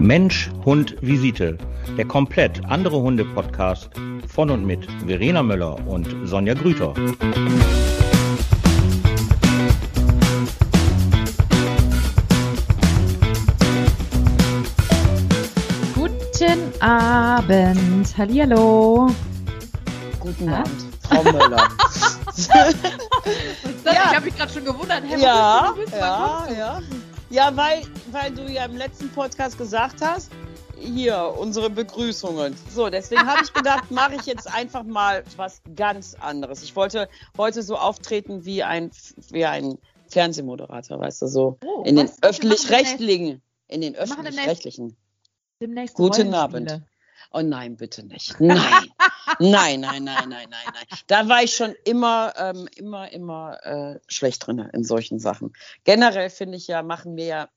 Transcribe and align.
Mensch, 0.00 0.50
Hund, 0.64 0.96
Visite. 1.02 1.58
Der 1.98 2.06
komplett 2.06 2.64
andere 2.64 3.02
Hunde-Podcast 3.02 3.90
von 4.26 4.48
und 4.48 4.64
mit 4.64 4.88
Verena 5.06 5.42
Möller 5.42 5.76
und 5.86 6.08
Sonja 6.24 6.54
Grüter. 6.54 6.94
Guten 15.94 16.80
Abend. 16.80 18.16
Hallihallo. 18.16 19.10
Guten 20.18 20.48
Abend, 20.48 20.86
Frau 21.02 21.22
Möller. 21.24 21.68
ja. 22.48 22.68
Ich 23.84 24.16
habe 24.16 24.24
mich 24.24 24.36
gerade 24.36 24.50
schon 24.50 24.64
gewundert. 24.64 25.02
Hey, 25.06 25.20
ja, 25.20 25.74
ja, 25.92 26.48
ja. 26.56 26.80
Ja, 27.32 27.52
weil, 27.54 27.82
weil 28.12 28.32
du 28.32 28.50
ja 28.50 28.64
im 28.64 28.76
letzten 28.76 29.08
Podcast 29.10 29.58
gesagt 29.58 30.00
hast, 30.00 30.30
hier 30.76 31.34
unsere 31.38 31.70
Begrüßungen. 31.70 32.56
So, 32.70 32.88
deswegen 32.88 33.26
habe 33.26 33.42
ich 33.44 33.52
gedacht, 33.52 33.90
mache 33.90 34.14
ich 34.14 34.26
jetzt 34.26 34.52
einfach 34.52 34.84
mal 34.84 35.24
was 35.36 35.62
ganz 35.76 36.14
anderes. 36.14 36.62
Ich 36.62 36.74
wollte 36.74 37.08
heute 37.36 37.62
so 37.62 37.76
auftreten 37.76 38.44
wie 38.44 38.62
ein, 38.62 38.90
wie 39.30 39.44
ein 39.44 39.78
Fernsehmoderator, 40.08 40.98
weißt 40.98 41.22
du, 41.22 41.26
so 41.26 41.58
oh, 41.64 41.82
in 41.84 41.96
den 41.96 42.10
öffentlich-rechtlichen. 42.22 43.42
In 43.68 43.80
den 43.82 43.94
öffentlich-rechtlichen. 43.94 44.96
Demnächst 45.60 45.94
Guten 45.94 46.34
Abend. 46.34 46.82
Oh 47.32 47.42
nein, 47.42 47.76
bitte 47.76 48.04
nicht. 48.04 48.40
Nein. 48.40 48.58
nein, 49.38 49.80
nein, 49.80 50.02
nein, 50.02 50.28
nein, 50.28 50.28
nein, 50.28 50.48
nein. 50.50 50.98
Da 51.06 51.28
war 51.28 51.42
ich 51.44 51.54
schon 51.54 51.74
immer, 51.84 52.32
ähm, 52.36 52.68
immer, 52.74 53.12
immer 53.12 53.58
äh, 53.64 54.00
schlecht 54.08 54.46
drin 54.46 54.58
in 54.58 54.82
solchen 54.82 55.20
Sachen. 55.20 55.52
Generell 55.84 56.30
finde 56.30 56.56
ich 56.56 56.66
ja, 56.66 56.82
machen 56.82 57.16
wir 57.16 57.24
ja, 57.26 57.48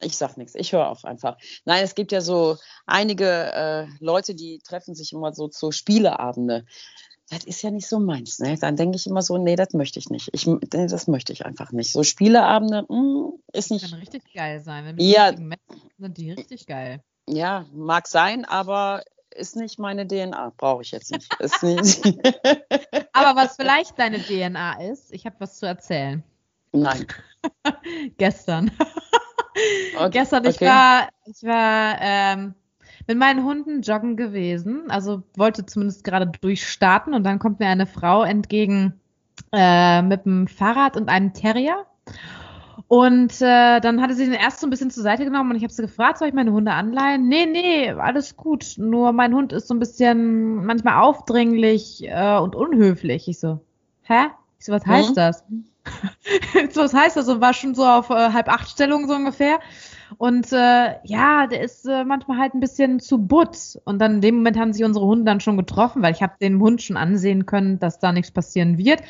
ich 0.00 0.16
sag 0.16 0.36
nichts, 0.36 0.54
ich 0.54 0.72
höre 0.72 0.88
auf 0.88 1.04
einfach. 1.04 1.36
Nein, 1.64 1.82
es 1.84 1.94
gibt 1.94 2.12
ja 2.12 2.20
so 2.20 2.56
einige 2.86 3.52
äh, 3.52 3.86
Leute, 4.00 4.34
die 4.34 4.58
treffen 4.58 4.94
sich 4.94 5.12
immer 5.12 5.32
so 5.32 5.48
zu 5.48 5.72
Spieleabende. 5.72 6.64
Das 7.28 7.44
ist 7.44 7.62
ja 7.62 7.70
nicht 7.70 7.88
so 7.88 7.98
meins. 7.98 8.38
Ne? 8.38 8.56
Dann 8.56 8.76
denke 8.76 8.96
ich 8.96 9.06
immer 9.06 9.22
so, 9.22 9.36
nee, 9.36 9.56
das 9.56 9.72
möchte 9.72 9.98
ich 9.98 10.10
nicht. 10.10 10.28
Ich, 10.32 10.46
nee, 10.46 10.60
das 10.70 11.08
möchte 11.08 11.32
ich 11.32 11.44
einfach 11.44 11.72
nicht. 11.72 11.90
So 11.90 12.04
Spieleabende 12.04 12.82
mh, 12.88 12.88
hm, 12.88 13.32
ist 13.52 13.70
nicht. 13.70 13.84
Das 13.84 13.90
kann 13.90 14.00
richtig 14.00 14.32
geil 14.32 14.60
sein. 14.60 14.84
Wenn 14.84 14.98
ja, 14.98 15.32
sind 15.34 16.18
die 16.18 16.30
richtig 16.30 16.66
geil. 16.66 17.02
Ja, 17.28 17.66
mag 17.72 18.06
sein, 18.06 18.44
aber 18.44 19.02
ist 19.30 19.56
nicht 19.56 19.78
meine 19.78 20.06
DNA. 20.06 20.52
Brauche 20.56 20.82
ich 20.82 20.92
jetzt 20.92 21.10
nicht. 21.10 21.28
Nicht. 21.62 22.04
aber 23.12 23.40
was 23.40 23.56
vielleicht 23.56 23.98
deine 23.98 24.20
DNA 24.20 24.82
ist, 24.90 25.12
ich 25.12 25.26
habe 25.26 25.36
was 25.40 25.58
zu 25.58 25.66
erzählen. 25.66 26.22
Nein. 26.76 27.06
Gestern. 28.18 28.70
Okay. 29.96 30.10
Gestern, 30.10 30.44
ich 30.44 30.56
okay. 30.56 30.66
war, 30.66 31.08
ich 31.24 31.42
war 31.42 31.96
ähm, 32.02 32.54
mit 33.06 33.16
meinen 33.16 33.42
Hunden 33.42 33.80
joggen 33.80 34.14
gewesen, 34.14 34.90
also 34.90 35.22
wollte 35.34 35.64
zumindest 35.64 36.04
gerade 36.04 36.26
durchstarten 36.26 37.14
und 37.14 37.24
dann 37.24 37.38
kommt 37.38 37.58
mir 37.58 37.68
eine 37.68 37.86
Frau 37.86 38.22
entgegen 38.22 39.00
äh, 39.52 40.02
mit 40.02 40.26
einem 40.26 40.46
Fahrrad 40.46 40.98
und 40.98 41.08
einem 41.08 41.32
Terrier. 41.32 41.86
Und 42.88 43.40
äh, 43.40 43.80
dann 43.80 44.02
hatte 44.02 44.14
sie 44.14 44.26
den 44.26 44.34
erst 44.34 44.60
so 44.60 44.66
ein 44.66 44.70
bisschen 44.70 44.90
zur 44.90 45.02
Seite 45.02 45.24
genommen 45.24 45.50
und 45.50 45.56
ich 45.56 45.62
habe 45.62 45.72
sie 45.72 45.82
gefragt, 45.82 46.18
soll 46.18 46.28
ich 46.28 46.34
meine 46.34 46.52
Hunde 46.52 46.72
anleihen? 46.72 47.26
Nee, 47.26 47.46
nee, 47.46 47.90
alles 47.90 48.36
gut. 48.36 48.74
Nur 48.76 49.12
mein 49.12 49.34
Hund 49.34 49.52
ist 49.52 49.68
so 49.68 49.74
ein 49.74 49.80
bisschen 49.80 50.66
manchmal 50.66 51.02
aufdringlich 51.02 52.06
äh, 52.06 52.36
und 52.36 52.54
unhöflich. 52.54 53.26
Ich 53.26 53.40
so, 53.40 53.60
hä? 54.02 54.26
Ich 54.58 54.66
so, 54.66 54.72
was 54.72 54.86
heißt 54.86 55.10
mhm. 55.10 55.14
das? 55.14 55.44
so, 56.70 56.82
was 56.82 56.94
heißt 56.94 57.16
das? 57.16 57.28
Und 57.28 57.40
war 57.40 57.54
schon 57.54 57.74
so 57.74 57.84
auf 57.84 58.10
äh, 58.10 58.32
halb 58.32 58.48
acht 58.48 58.68
Stellung 58.68 59.06
so 59.06 59.14
ungefähr. 59.14 59.58
Und 60.18 60.52
äh, 60.52 60.94
ja, 61.04 61.46
der 61.46 61.60
ist 61.62 61.86
äh, 61.86 62.04
manchmal 62.04 62.38
halt 62.38 62.54
ein 62.54 62.60
bisschen 62.60 63.00
zu 63.00 63.18
butt. 63.18 63.78
Und 63.84 63.98
dann 63.98 64.16
in 64.16 64.20
dem 64.20 64.36
Moment 64.36 64.58
haben 64.58 64.72
sich 64.72 64.84
unsere 64.84 65.06
Hunde 65.06 65.24
dann 65.24 65.40
schon 65.40 65.56
getroffen, 65.56 66.02
weil 66.02 66.12
ich 66.12 66.22
habe 66.22 66.34
den 66.40 66.60
Hund 66.60 66.82
schon 66.82 66.96
ansehen 66.96 67.46
können, 67.46 67.78
dass 67.78 67.98
da 67.98 68.12
nichts 68.12 68.30
passieren 68.30 68.78
wird. 68.78 69.02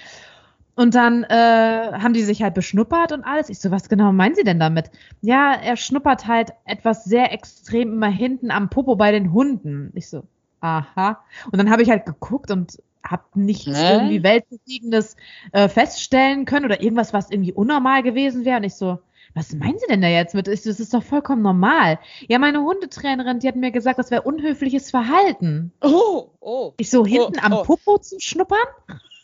Und 0.75 0.95
dann 0.95 1.25
äh, 1.25 1.93
haben 1.93 2.13
die 2.13 2.23
sich 2.23 2.43
halt 2.43 2.55
beschnuppert 2.55 3.13
und 3.13 3.25
alles. 3.25 3.49
Ich 3.49 3.61
so, 3.61 3.71
was 3.71 3.89
genau 3.89 4.13
meinen 4.13 4.35
Sie 4.35 4.45
denn 4.45 4.61
damit? 4.61 4.91
Ja, 5.23 5.55
er 5.55 5.77
schnuppert 5.77 6.27
halt 6.27 6.51
etwas 6.67 7.05
sehr 7.05 7.33
extrem 7.33 7.95
immer 7.95 8.09
hinten 8.09 8.51
am 8.51 8.69
Popo 8.69 8.95
bei 8.95 9.11
den 9.11 9.33
Hunden. 9.33 9.91
Ich 9.95 10.11
so, 10.11 10.25
aha. 10.61 11.25
Und 11.51 11.57
dann 11.57 11.71
habe 11.71 11.83
ich 11.83 11.89
halt 11.89 12.05
geguckt 12.05 12.51
und 12.51 12.79
habe 13.07 13.25
nichts 13.35 13.67
Hä? 13.67 13.95
irgendwie 13.95 14.23
weltbewiegendes 14.23 15.17
äh, 15.53 15.69
feststellen 15.69 16.45
können 16.45 16.67
oder 16.67 16.83
irgendwas, 16.83 17.13
was 17.13 17.31
irgendwie 17.31 17.53
unnormal 17.53 18.03
gewesen 18.03 18.45
wäre. 18.45 18.59
Und 18.59 18.65
ich 18.65 18.75
so, 18.75 18.99
was 19.35 19.53
meinen 19.53 19.79
Sie 19.79 19.87
denn 19.87 20.01
da 20.01 20.09
jetzt 20.09 20.35
mit? 20.35 20.47
Das 20.47 20.65
ist 20.65 20.95
doch 20.95 21.03
vollkommen 21.03 21.43
normal. 21.43 21.99
Ja, 22.29 22.39
meine 22.39 22.63
Hundetrainerin, 22.63 23.41
die 23.41 23.49
hat 23.49 23.57
mir 23.57 23.71
gesagt, 23.71 23.99
das 23.99 24.11
wäre 24.11 24.23
unhöfliches 24.23 24.91
Verhalten. 24.91 25.73
Oh, 25.83 26.31
oh. 26.41 26.73
Ich 26.79 26.91
so, 26.91 27.05
hinten 27.05 27.39
oh, 27.39 27.43
am 27.43 27.53
oh. 27.53 27.63
Popo 27.63 27.99
zu 27.99 28.19
schnuppern? 28.19 28.59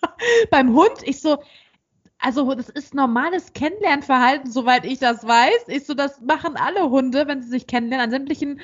beim 0.50 0.74
Hund. 0.74 1.02
Ich 1.04 1.20
so, 1.20 1.38
also 2.18 2.54
das 2.54 2.68
ist 2.68 2.94
normales 2.94 3.52
Kennenlernverhalten, 3.52 4.50
soweit 4.50 4.84
ich 4.84 4.98
das 4.98 5.26
weiß. 5.26 5.68
Ich 5.68 5.86
so, 5.86 5.94
das 5.94 6.20
machen 6.20 6.56
alle 6.56 6.90
Hunde, 6.90 7.26
wenn 7.26 7.42
sie 7.42 7.48
sich 7.48 7.66
kennenlernen, 7.66 8.04
an 8.04 8.10
sämtlichen 8.10 8.60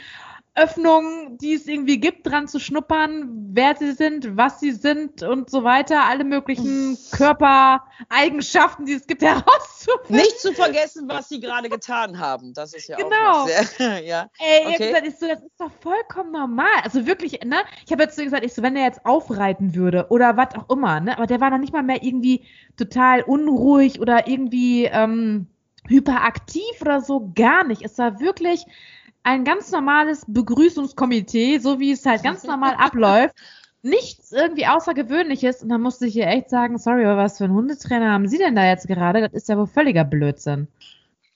Öffnungen, 0.54 1.38
die 1.38 1.54
es 1.54 1.66
irgendwie 1.66 2.00
gibt, 2.00 2.26
dran 2.26 2.48
zu 2.48 2.59
schnuppern, 2.59 3.48
wer 3.53 3.76
sie 3.76 3.92
sind, 3.92 4.36
was 4.36 4.60
sie 4.60 4.72
sind 4.72 5.22
und 5.22 5.50
so 5.50 5.62
weiter, 5.62 6.04
alle 6.04 6.25
möglichen 6.25 6.98
Körpereigenschaften, 7.12 8.84
die 8.84 8.94
es 8.94 9.06
gibt, 9.06 9.22
herauszufinden. 9.22 10.16
Nicht 10.16 10.41
zu 10.41 10.53
vergessen, 10.53 11.08
was 11.08 11.28
sie 11.28 11.41
gerade 11.41 11.69
getan 11.69 12.19
haben. 12.19 12.54
Das 12.54 12.75
ist 12.75 12.88
ja 12.88 12.97
genau. 12.97 13.44
auch 13.44 13.48
sehr, 13.48 14.00
ja. 14.04 14.28
Ey, 14.38 14.66
okay. 14.66 14.88
gesagt, 14.88 15.06
ich 15.06 15.19
so, 15.19 15.28
das 15.28 15.42
ist 15.42 15.60
doch 15.60 15.70
vollkommen 15.81 16.32
normal. 16.32 16.66
Also 16.82 17.06
wirklich, 17.06 17.41
ne? 17.44 17.58
Ich 17.87 17.92
habe 17.92 18.03
jetzt 18.03 18.16
so 18.16 18.25
gesagt, 18.25 18.44
ich 18.44 18.53
so, 18.53 18.62
wenn 18.62 18.76
er 18.76 18.84
jetzt 18.84 19.06
aufreiten 19.06 19.75
würde 19.75 20.06
oder 20.10 20.37
was 20.37 20.54
auch 20.56 20.69
immer, 20.70 21.00
ne? 21.00 21.16
Aber 21.16 21.26
der 21.26 21.41
war 21.41 21.50
noch 21.50 21.58
nicht 21.58 21.72
mal 21.72 21.82
mehr 21.82 22.03
irgendwie 22.03 22.44
total 22.76 23.22
unruhig 23.22 24.00
oder 24.00 24.26
irgendwie 24.26 24.84
ähm, 24.87 25.47
hyperaktiv 25.87 26.81
oder 26.81 27.00
so, 27.00 27.32
gar 27.34 27.64
nicht. 27.64 27.82
Es 27.82 27.98
war 27.98 28.20
wirklich 28.20 28.66
ein 29.28 29.44
ganz 29.44 29.70
normales 29.70 30.24
Begrüßungskomitee, 30.26 31.58
so 31.58 31.78
wie 31.78 31.92
es 31.92 32.06
halt 32.06 32.22
ganz 32.22 32.44
normal 32.44 32.74
abläuft. 32.78 33.34
Nichts 33.82 34.32
irgendwie 34.32 34.66
Außergewöhnliches. 34.66 35.62
Und 35.62 35.68
dann 35.68 35.82
musste 35.82 36.06
ich 36.06 36.16
ihr 36.16 36.26
echt 36.26 36.50
sagen, 36.50 36.78
sorry, 36.78 37.04
aber 37.04 37.18
was 37.18 37.38
für 37.38 37.44
einen 37.44 37.54
Hundetrainer 37.54 38.10
haben 38.10 38.26
Sie 38.26 38.38
denn 38.38 38.56
da 38.56 38.64
jetzt 38.64 38.88
gerade? 38.88 39.20
Das 39.20 39.32
ist 39.34 39.48
ja 39.48 39.58
wohl 39.58 39.66
völliger 39.66 40.04
Blödsinn. 40.04 40.68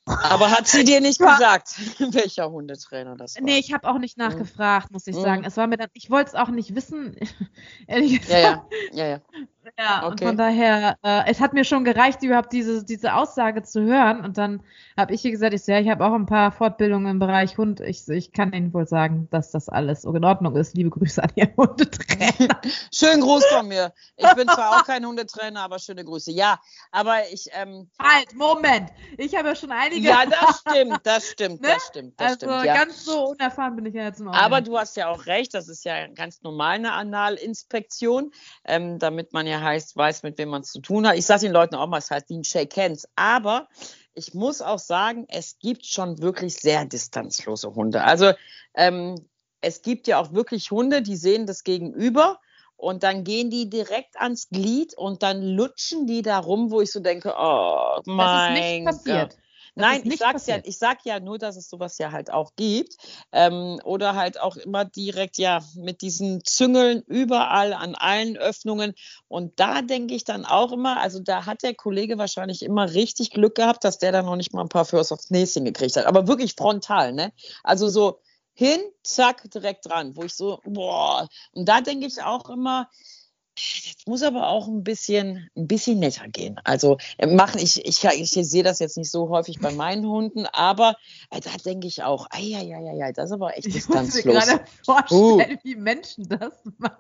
Aber 0.06 0.50
hat 0.50 0.66
sie 0.66 0.84
dir 0.84 1.00
nicht 1.00 1.18
gesagt, 1.20 1.76
welcher 2.14 2.50
Hundetrainer 2.50 3.14
das 3.14 3.36
war? 3.36 3.42
Nee, 3.42 3.58
ich 3.58 3.72
habe 3.72 3.88
auch 3.88 3.98
nicht 3.98 4.18
mhm. 4.18 4.24
nachgefragt, 4.24 4.90
muss 4.90 5.06
ich 5.06 5.16
mhm. 5.16 5.20
sagen. 5.20 5.44
Es 5.44 5.56
war 5.56 5.66
mir 5.66 5.76
dann, 5.76 5.90
ich 5.92 6.10
wollte 6.10 6.30
es 6.30 6.34
auch 6.34 6.48
nicht 6.48 6.74
wissen, 6.74 7.14
ehrlich 7.86 8.20
gesagt. 8.20 8.32
Ja, 8.32 8.64
ja, 8.92 9.04
ja. 9.04 9.06
ja. 9.06 9.20
Ja, 9.78 9.98
okay. 9.98 10.06
und 10.10 10.20
von 10.20 10.36
daher, 10.36 10.96
äh, 11.02 11.22
es 11.26 11.40
hat 11.40 11.52
mir 11.52 11.64
schon 11.64 11.84
gereicht, 11.84 12.22
überhaupt 12.22 12.52
diese, 12.52 12.84
diese 12.84 13.14
Aussage 13.14 13.62
zu 13.62 13.82
hören. 13.82 14.24
Und 14.24 14.36
dann 14.36 14.62
habe 14.96 15.14
ich 15.14 15.24
ihr 15.24 15.30
gesagt, 15.30 15.54
ich, 15.54 15.66
ja, 15.66 15.78
ich 15.78 15.88
habe 15.88 16.04
auch 16.04 16.12
ein 16.14 16.26
paar 16.26 16.50
Fortbildungen 16.50 17.12
im 17.12 17.18
Bereich 17.18 17.58
Hund. 17.58 17.80
Ich, 17.80 18.08
ich 18.08 18.32
kann 18.32 18.52
Ihnen 18.52 18.74
wohl 18.74 18.86
sagen, 18.86 19.28
dass 19.30 19.50
das 19.52 19.68
alles 19.68 20.04
in 20.04 20.24
Ordnung 20.24 20.56
ist. 20.56 20.74
Liebe 20.74 20.90
Grüße 20.90 21.22
an 21.22 21.30
Ihren 21.36 21.56
Hundetrainer. 21.56 22.60
Schönen 22.92 23.20
Gruß 23.20 23.44
von 23.46 23.68
mir. 23.68 23.92
Ich 24.16 24.34
bin 24.34 24.48
zwar 24.48 24.80
auch 24.80 24.84
kein 24.84 25.06
Hundetrainer, 25.06 25.60
aber 25.60 25.78
schöne 25.78 26.04
Grüße. 26.04 26.32
Ja, 26.32 26.58
aber 26.90 27.18
ich. 27.32 27.46
Ähm, 27.52 27.88
halt, 28.00 28.34
Moment. 28.34 28.90
Ich 29.16 29.36
habe 29.36 29.48
ja 29.48 29.56
schon 29.56 29.70
einige. 29.70 30.08
Ja, 30.08 30.24
das 30.26 30.60
stimmt, 30.68 31.00
das 31.04 31.28
stimmt, 31.28 31.62
ne? 31.62 31.68
das 31.68 31.86
stimmt. 31.86 32.20
Das 32.20 32.32
also 32.32 32.46
stimmt, 32.46 32.64
ja. 32.64 32.74
ganz 32.74 33.04
so 33.04 33.28
unerfahren 33.28 33.76
bin 33.76 33.86
ich 33.86 33.94
ja 33.94 34.04
jetzt 34.04 34.20
noch. 34.20 34.34
Aber 34.34 34.60
du 34.60 34.76
hast 34.76 34.96
ja 34.96 35.08
auch 35.08 35.26
recht, 35.26 35.54
das 35.54 35.68
ist 35.68 35.84
ja 35.84 36.08
ganz 36.08 36.42
normal 36.42 36.74
eine 36.76 36.92
Analinspektion, 36.92 38.32
ähm, 38.64 38.98
damit 38.98 39.32
man 39.32 39.46
ja 39.46 39.51
heißt, 39.60 39.96
weiß, 39.96 40.22
mit 40.22 40.38
wem 40.38 40.50
man 40.50 40.62
es 40.62 40.72
zu 40.72 40.80
tun 40.80 41.06
hat. 41.06 41.16
Ich 41.16 41.26
sage 41.26 41.42
den 41.42 41.52
Leuten 41.52 41.74
auch 41.74 41.86
mal, 41.86 41.98
es 41.98 42.10
heißt 42.10 42.30
ein 42.30 42.44
Shake 42.44 42.76
Hands. 42.76 43.06
Aber 43.16 43.68
ich 44.14 44.34
muss 44.34 44.60
auch 44.62 44.78
sagen, 44.78 45.26
es 45.28 45.58
gibt 45.58 45.86
schon 45.86 46.20
wirklich 46.20 46.54
sehr 46.54 46.84
distanzlose 46.84 47.74
Hunde. 47.74 48.04
Also 48.04 48.32
ähm, 48.74 49.16
es 49.60 49.82
gibt 49.82 50.06
ja 50.06 50.18
auch 50.18 50.32
wirklich 50.32 50.70
Hunde, 50.70 51.02
die 51.02 51.16
sehen 51.16 51.46
das 51.46 51.64
Gegenüber 51.64 52.40
und 52.76 53.04
dann 53.04 53.24
gehen 53.24 53.48
die 53.48 53.70
direkt 53.70 54.20
ans 54.20 54.48
Glied 54.48 54.94
und 54.94 55.22
dann 55.22 55.42
lutschen 55.42 56.06
die 56.06 56.22
da 56.22 56.38
rum, 56.38 56.70
wo 56.70 56.80
ich 56.80 56.90
so 56.90 57.00
denke, 57.00 57.32
oh 57.36 58.00
mein 58.04 58.54
das 58.54 58.58
ist 58.58 58.72
nicht 58.72 58.84
passiert. 58.84 59.36
Nein, 59.74 60.02
ich 60.04 60.18
sag's 60.18 60.46
ja, 60.46 60.58
ich 60.62 60.76
sag 60.76 61.04
ja 61.04 61.18
nur, 61.18 61.38
dass 61.38 61.56
es 61.56 61.70
sowas 61.70 61.96
ja 61.98 62.12
halt 62.12 62.30
auch 62.30 62.52
gibt. 62.56 62.96
Ähm, 63.32 63.80
oder 63.84 64.14
halt 64.14 64.38
auch 64.40 64.56
immer 64.56 64.84
direkt 64.84 65.38
ja 65.38 65.62
mit 65.76 66.02
diesen 66.02 66.44
Züngeln 66.44 67.02
überall 67.06 67.72
an 67.72 67.94
allen 67.94 68.36
Öffnungen. 68.36 68.94
Und 69.28 69.58
da 69.58 69.80
denke 69.82 70.14
ich 70.14 70.24
dann 70.24 70.44
auch 70.44 70.72
immer, 70.72 71.00
also 71.00 71.20
da 71.20 71.46
hat 71.46 71.62
der 71.62 71.74
Kollege 71.74 72.18
wahrscheinlich 72.18 72.62
immer 72.62 72.92
richtig 72.92 73.30
Glück 73.30 73.54
gehabt, 73.54 73.84
dass 73.84 73.98
der 73.98 74.12
da 74.12 74.22
noch 74.22 74.36
nicht 74.36 74.52
mal 74.52 74.62
ein 74.62 74.68
paar 74.68 74.84
First 74.84 75.12
aufs 75.12 75.30
Näschen 75.30 75.64
gekriegt 75.64 75.96
hat. 75.96 76.06
Aber 76.06 76.28
wirklich 76.28 76.54
frontal, 76.54 77.12
ne? 77.12 77.32
Also 77.62 77.88
so 77.88 78.20
hin, 78.54 78.80
zack, 79.02 79.50
direkt 79.50 79.86
dran, 79.86 80.14
wo 80.14 80.24
ich 80.24 80.34
so, 80.34 80.60
boah. 80.64 81.28
Und 81.52 81.66
da 81.68 81.80
denke 81.80 82.06
ich 82.06 82.22
auch 82.22 82.50
immer, 82.50 82.88
Das 83.54 84.06
muss 84.06 84.22
aber 84.22 84.48
auch 84.48 84.66
ein 84.66 84.82
bisschen, 84.82 85.48
ein 85.56 85.66
bisschen 85.66 85.98
netter 85.98 86.26
gehen. 86.28 86.60
Also 86.64 86.98
äh, 87.18 87.26
machen, 87.26 87.60
ich, 87.60 87.84
ich, 87.84 88.04
ich 88.04 88.30
sehe 88.30 88.62
das 88.62 88.78
jetzt 88.78 88.96
nicht 88.96 89.10
so 89.10 89.28
häufig 89.28 89.60
bei 89.60 89.72
meinen 89.72 90.06
Hunden, 90.06 90.46
aber 90.46 90.96
äh, 91.30 91.40
da 91.40 91.50
denke 91.64 91.86
ich 91.86 92.02
auch, 92.02 92.26
ja, 92.34 92.60
ja, 92.60 92.80
ja, 92.80 92.94
ja, 92.94 93.12
das 93.12 93.26
ist 93.26 93.32
aber 93.32 93.56
echt 93.56 93.66
distanzlos. 93.66 94.16
Ich 94.16 94.24
muss 94.24 94.46
mir 94.46 94.54
gerade 94.54 94.64
vorstellen, 94.84 95.58
uh. 95.58 95.58
wie 95.62 95.76
Menschen 95.76 96.28
das 96.28 96.54
machen. 96.78 96.96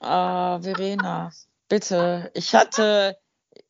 Ah, 0.00 0.60
Verena, 0.60 1.32
bitte. 1.68 2.30
Ich 2.34 2.54
hatte, 2.54 3.18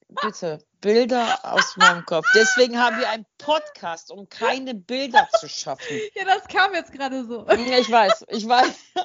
bitte, 0.08 0.60
Bilder 0.80 1.40
aus 1.42 1.76
meinem 1.76 2.04
Kopf. 2.04 2.26
Deswegen 2.34 2.78
haben 2.78 2.98
wir 2.98 3.08
einen 3.08 3.26
Podcast, 3.38 4.12
um 4.12 4.28
keine 4.28 4.74
Bilder 4.74 5.28
zu 5.40 5.48
schaffen. 5.48 5.98
Ja, 6.14 6.24
das 6.24 6.46
kam 6.46 6.72
jetzt 6.74 6.92
gerade 6.92 7.24
so. 7.24 7.46
Ja, 7.48 7.78
ich 7.78 7.90
weiß, 7.90 8.26
ich 8.28 8.46
weiß. 8.46 8.68
äh, 8.94 9.02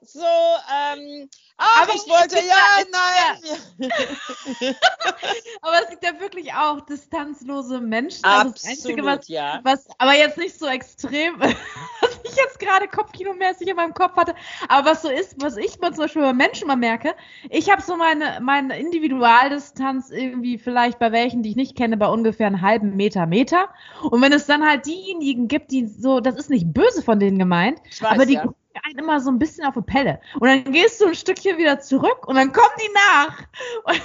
so, 0.00 0.24
ähm, 0.24 1.30
ach, 1.62 1.82
Aber 1.82 1.94
ich 1.94 2.02
wollte, 2.08 2.36
ja, 2.36 2.82
nein. 2.90 3.90
aber 5.62 5.82
es 5.82 5.90
gibt 5.90 6.04
ja 6.04 6.18
wirklich 6.20 6.52
auch 6.52 6.80
distanzlose 6.80 7.80
Menschen. 7.80 8.24
Also 8.24 8.50
Absolut, 8.50 8.56
das 8.56 8.64
Einzige, 8.64 9.04
was, 9.04 9.28
ja. 9.28 9.60
was, 9.62 9.86
aber 9.98 10.14
jetzt 10.14 10.38
nicht 10.38 10.58
so 10.58 10.66
extrem, 10.66 11.38
was 11.40 11.54
ich 12.24 12.36
jetzt 12.36 12.58
gerade 12.58 12.88
Kopfkinomäßig 12.88 13.68
in 13.68 13.76
meinem 13.76 13.94
Kopf 13.94 14.16
hatte. 14.16 14.34
Aber 14.68 14.90
was 14.90 15.02
so 15.02 15.08
ist, 15.08 15.40
was 15.40 15.56
ich 15.56 15.78
mal 15.80 15.92
zum 15.92 16.04
Beispiel 16.04 16.22
bei 16.22 16.32
Menschen 16.32 16.66
mal 16.66 16.76
merke, 16.76 17.14
ich 17.50 17.70
habe 17.70 17.82
so 17.82 17.96
meine, 17.96 18.40
meine 18.40 18.78
Individualdistanz 18.78 20.10
irgendwie 20.10 20.58
vielleicht 20.58 20.98
bei 20.98 21.12
welchen, 21.12 21.42
die 21.42 21.50
ich 21.50 21.56
nicht 21.56 21.76
kenne, 21.76 21.96
bei 21.96 22.08
ungefähr 22.08 22.46
einem 22.46 22.60
halben 22.60 22.96
Meter, 22.96 23.26
Meter. 23.26 23.68
Und 24.02 24.20
wenn 24.22 24.32
es 24.32 24.46
dann 24.46 24.66
halt 24.66 24.86
diejenigen 24.86 25.48
gibt, 25.48 25.70
die 25.70 25.86
so, 25.86 26.20
das 26.20 26.36
ist 26.36 26.50
nicht 26.50 26.72
böse 26.72 27.02
von 27.02 27.20
denen 27.20 27.38
gemeint, 27.38 27.80
weiß, 28.00 28.12
aber 28.12 28.26
die 28.26 28.34
ja. 28.34 28.52
Einen 28.84 28.98
immer 28.98 29.20
so 29.20 29.30
ein 29.30 29.38
bisschen 29.38 29.64
auf 29.64 29.74
die 29.74 29.82
Pelle. 29.82 30.20
Und 30.40 30.48
dann 30.48 30.72
gehst 30.72 31.00
du 31.00 31.06
ein 31.06 31.14
Stückchen 31.14 31.58
wieder 31.58 31.80
zurück 31.80 32.26
und 32.26 32.36
dann 32.36 32.52
kommen 32.52 32.74
die 32.78 32.92
nach. 32.94 33.38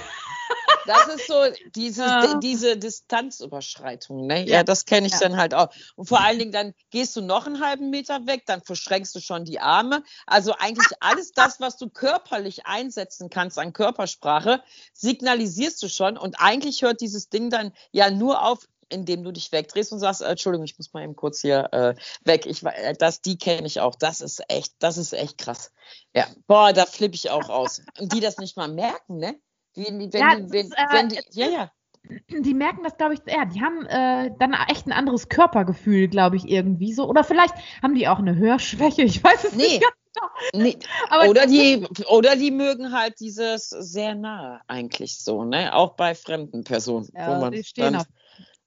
Das 0.86 1.08
ist 1.08 1.26
so 1.26 1.34
diese, 1.74 2.02
ja. 2.02 2.34
diese 2.38 2.76
Distanzüberschreitung. 2.76 4.26
Ne? 4.26 4.46
Ja, 4.46 4.62
das 4.62 4.86
kenne 4.86 5.06
ich 5.06 5.12
ja. 5.12 5.20
dann 5.20 5.36
halt 5.36 5.54
auch. 5.54 5.68
Und 5.96 6.06
vor 6.06 6.20
allen 6.20 6.38
Dingen, 6.38 6.52
dann 6.52 6.74
gehst 6.90 7.14
du 7.16 7.20
noch 7.20 7.46
einen 7.46 7.60
halben 7.62 7.90
Meter 7.90 8.26
weg, 8.26 8.44
dann 8.46 8.62
verschränkst 8.62 9.14
du 9.14 9.20
schon 9.20 9.44
die 9.44 9.60
Arme. 9.60 10.02
Also 10.26 10.54
eigentlich 10.58 10.88
alles 11.00 11.32
das, 11.32 11.60
was 11.60 11.76
du 11.76 11.90
körperlich 11.90 12.66
einsetzen 12.66 13.28
kannst 13.28 13.58
an 13.58 13.72
Körpersprache, 13.72 14.62
signalisierst 14.94 15.82
du 15.82 15.88
schon. 15.88 16.16
Und 16.16 16.36
eigentlich 16.40 16.82
hört 16.82 17.00
dieses 17.00 17.28
Ding 17.28 17.50
dann 17.50 17.72
ja 17.92 18.10
nur 18.10 18.42
auf, 18.42 18.66
indem 18.90 19.24
du 19.24 19.32
dich 19.32 19.52
wegdrehst 19.52 19.92
und 19.92 19.98
sagst, 19.98 20.22
äh, 20.22 20.26
Entschuldigung, 20.26 20.64
ich 20.64 20.76
muss 20.78 20.92
mal 20.92 21.02
eben 21.02 21.16
kurz 21.16 21.40
hier 21.40 21.68
äh, 21.72 21.94
weg. 22.24 22.46
Ich, 22.46 22.64
äh, 22.64 22.94
das, 22.98 23.20
die 23.20 23.38
kenne 23.38 23.66
ich 23.66 23.80
auch. 23.80 23.94
Das 23.94 24.20
ist 24.20 24.42
echt, 24.48 24.74
das 24.78 24.98
ist 24.98 25.12
echt 25.12 25.38
krass. 25.38 25.72
Ja, 26.14 26.26
boah, 26.46 26.72
da 26.72 26.86
flippe 26.86 27.14
ich 27.14 27.30
auch 27.30 27.48
aus. 27.48 27.82
Und 27.98 28.12
die 28.12 28.20
das 28.20 28.38
nicht 28.38 28.56
mal 28.56 28.68
merken, 28.68 29.18
ne? 29.18 29.36
Wenn, 29.74 30.12
wenn, 30.12 30.20
ja, 30.20 30.36
wenn, 30.38 30.66
ist, 30.66 30.72
äh, 30.72 30.86
wenn 30.92 31.08
die, 31.08 31.20
ja, 31.30 31.48
ja. 31.48 31.72
Die 32.30 32.54
merken 32.54 32.84
das, 32.84 32.96
glaube 32.96 33.14
ich, 33.14 33.20
ja, 33.26 33.44
die 33.44 33.60
haben 33.60 33.84
dann 34.38 34.54
echt 34.68 34.86
ein 34.86 34.92
anderes 34.92 35.28
Körpergefühl, 35.28 36.08
glaube 36.08 36.36
ich, 36.36 36.48
irgendwie 36.48 36.94
so. 36.94 37.06
Oder 37.06 37.22
vielleicht 37.22 37.54
haben 37.82 37.94
die 37.94 38.08
auch 38.08 38.18
eine 38.18 38.34
Hörschwäche, 38.36 39.02
ich 39.02 39.22
weiß 39.22 39.44
es 39.44 39.52
nee. 39.54 39.64
nicht. 39.64 39.84
Nee. 40.54 40.78
oder, 41.28 41.46
die, 41.46 41.86
oder 42.08 42.36
die 42.36 42.50
mögen 42.50 42.92
halt 42.92 43.20
dieses 43.20 43.68
sehr 43.68 44.14
nahe 44.14 44.60
eigentlich 44.68 45.18
so, 45.18 45.44
ne? 45.44 45.74
Auch 45.74 45.96
bei 45.96 46.14
fremden 46.14 46.64
Personen. 46.64 47.08
Ja, 47.14 47.28
wo 47.28 47.40
man 47.40 47.52
die 47.52 47.64
stehen 47.64 47.92
dann, 47.92 47.96
auf 47.96 48.06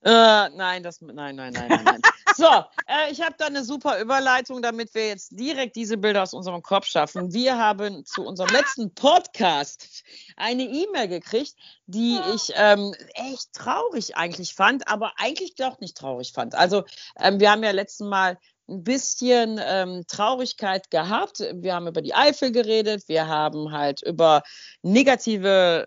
äh, 0.03 0.50
nein, 0.50 0.81
das, 0.81 1.00
nein, 1.01 1.36
nein, 1.36 1.53
nein, 1.53 1.68
nein, 1.69 1.83
nein. 1.83 2.01
so, 2.36 2.48
äh, 2.88 3.12
ich 3.12 3.21
habe 3.21 3.36
da 3.38 3.45
eine 3.45 3.63
super 3.63 4.00
Überleitung, 4.00 4.62
damit 4.62 4.95
wir 4.95 5.07
jetzt 5.07 5.38
direkt 5.39 5.75
diese 5.75 5.98
Bilder 5.98 6.24
aus 6.24 6.33
unserem 6.33 6.63
Kopf 6.63 6.88
schaffen. 6.88 7.33
Wir 7.33 7.57
haben 7.57 8.03
zu 8.06 8.25
unserem 8.25 8.50
letzten 8.50 8.94
Podcast 8.95 10.03
eine 10.38 10.63
E-Mail 10.63 11.07
gekriegt, 11.07 11.56
die 11.86 12.19
ich 12.33 12.51
ähm, 12.56 12.95
echt 13.13 13.53
traurig 13.53 14.15
eigentlich 14.15 14.56
fand, 14.56 14.88
aber 14.88 15.13
eigentlich 15.18 15.56
doch 15.56 15.80
nicht 15.80 15.98
traurig 15.98 16.31
fand. 16.33 16.56
Also, 16.56 16.83
ähm, 17.19 17.39
wir 17.39 17.51
haben 17.51 17.63
ja 17.63 17.71
letzten 17.71 18.09
Mal 18.09 18.39
ein 18.68 18.83
bisschen 18.83 19.59
ähm, 19.63 20.06
Traurigkeit 20.07 20.89
gehabt. 20.89 21.39
Wir 21.53 21.75
haben 21.75 21.88
über 21.88 22.01
die 22.01 22.15
Eifel 22.15 22.51
geredet, 22.51 23.07
wir 23.07 23.27
haben 23.27 23.71
halt 23.71 24.01
über 24.01 24.42
negative 24.81 25.86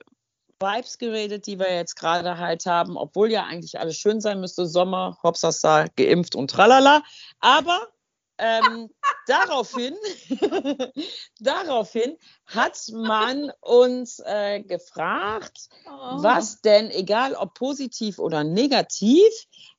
Vibes 0.61 0.99
geredet, 0.99 1.47
die 1.47 1.59
wir 1.59 1.73
jetzt 1.75 1.97
gerade 1.97 2.39
halt 2.39 2.67
haben, 2.67 2.97
obwohl 2.97 3.31
ja 3.31 3.45
eigentlich 3.45 3.79
alles 3.79 3.97
schön 3.97 4.21
sein 4.21 4.41
müsste, 4.41 4.67
Sommer, 4.67 5.19
Hopsasa, 5.23 5.87
geimpft 5.97 6.35
und 6.35 6.51
tralala. 6.51 7.03
Aber 7.41 7.89
ähm, 8.39 8.91
daraufhin, 9.27 9.95
daraufhin 11.41 12.17
hat 12.47 12.79
man 12.93 13.53
uns 13.61 14.21
äh, 14.21 14.61
gefragt, 14.61 15.69
oh. 15.87 16.23
was 16.23 16.61
denn, 16.61 16.91
egal 16.91 17.35
ob 17.35 17.55
positiv 17.55 18.19
oder 18.19 18.45
negativ, 18.45 19.33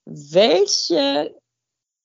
welche 0.06 1.36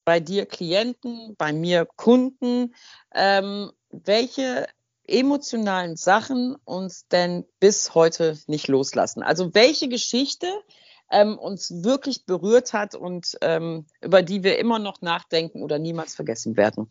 bei 0.05 0.19
dir 0.19 0.47
Klienten, 0.47 1.37
bei 1.37 1.53
mir 1.53 1.87
Kunden, 1.87 2.75
ähm, 3.15 3.71
welche 3.91 4.67
emotionalen 5.11 5.97
Sachen 5.97 6.57
uns 6.65 7.07
denn 7.09 7.45
bis 7.59 7.95
heute 7.95 8.39
nicht 8.47 8.69
loslassen? 8.69 9.23
Also 9.23 9.55
welche 9.55 9.89
Geschichte 9.89 10.47
ähm, 11.11 11.39
uns 11.39 11.83
wirklich 11.83 12.25
berührt 12.25 12.73
hat 12.73 12.95
und 12.95 13.37
ähm, 13.41 13.87
über 14.01 14.23
die 14.23 14.43
wir 14.45 14.59
immer 14.59 14.79
noch 14.79 15.03
nachdenken 15.03 15.63
oder 15.63 15.79
niemals 15.79 16.15
vergessen 16.15 16.57
werden? 16.57 16.89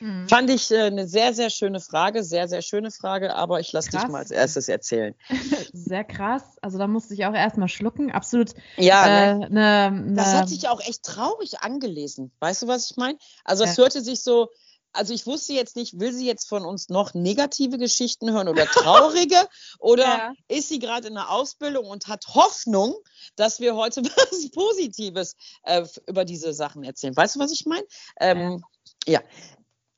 Mhm. 0.00 0.28
Fand 0.28 0.50
ich 0.50 0.70
äh, 0.70 0.82
eine 0.82 1.08
sehr, 1.08 1.32
sehr 1.32 1.50
schöne 1.50 1.80
Frage, 1.80 2.22
sehr, 2.22 2.48
sehr 2.48 2.62
schöne 2.62 2.90
Frage, 2.90 3.34
aber 3.34 3.60
ich 3.60 3.72
lasse 3.72 3.90
dich 3.90 4.06
mal 4.08 4.18
als 4.18 4.30
erstes 4.30 4.68
erzählen. 4.68 5.14
Sehr 5.72 6.04
krass. 6.04 6.42
Also 6.60 6.78
da 6.78 6.86
musste 6.86 7.14
ich 7.14 7.24
auch 7.24 7.34
erstmal 7.34 7.68
schlucken. 7.68 8.10
Absolut. 8.10 8.52
Ja, 8.76 9.06
äh, 9.06 9.34
ne? 9.34 9.50
ne, 9.50 9.90
ne, 9.90 10.14
das 10.14 10.34
hat 10.34 10.48
sich 10.48 10.68
auch 10.68 10.80
echt 10.80 11.02
traurig 11.02 11.60
angelesen. 11.60 12.30
Weißt 12.40 12.62
du, 12.62 12.68
was 12.68 12.90
ich 12.90 12.96
meine? 12.96 13.18
Also 13.44 13.64
es 13.64 13.76
ja. 13.76 13.84
hörte 13.84 14.02
sich 14.02 14.22
so, 14.22 14.48
also 14.96 15.14
ich 15.14 15.26
wusste 15.26 15.52
jetzt 15.52 15.76
nicht, 15.76 16.00
will 16.00 16.12
sie 16.12 16.26
jetzt 16.26 16.48
von 16.48 16.64
uns 16.64 16.88
noch 16.88 17.14
negative 17.14 17.78
Geschichten 17.78 18.32
hören 18.32 18.48
oder 18.48 18.66
traurige 18.66 19.36
oder 19.78 20.04
ja. 20.04 20.32
ist 20.48 20.68
sie 20.68 20.78
gerade 20.78 21.08
in 21.08 21.14
der 21.14 21.30
Ausbildung 21.30 21.86
und 21.86 22.08
hat 22.08 22.26
Hoffnung, 22.28 22.94
dass 23.36 23.60
wir 23.60 23.76
heute 23.76 24.02
was 24.04 24.50
Positives 24.50 25.36
äh, 25.62 25.86
über 26.06 26.24
diese 26.24 26.52
Sachen 26.52 26.82
erzählen. 26.84 27.16
Weißt 27.16 27.36
du, 27.36 27.40
was 27.40 27.52
ich 27.52 27.66
meine? 27.66 27.86
Ähm, 28.20 28.62
ja. 29.06 29.20
ja. 29.20 29.22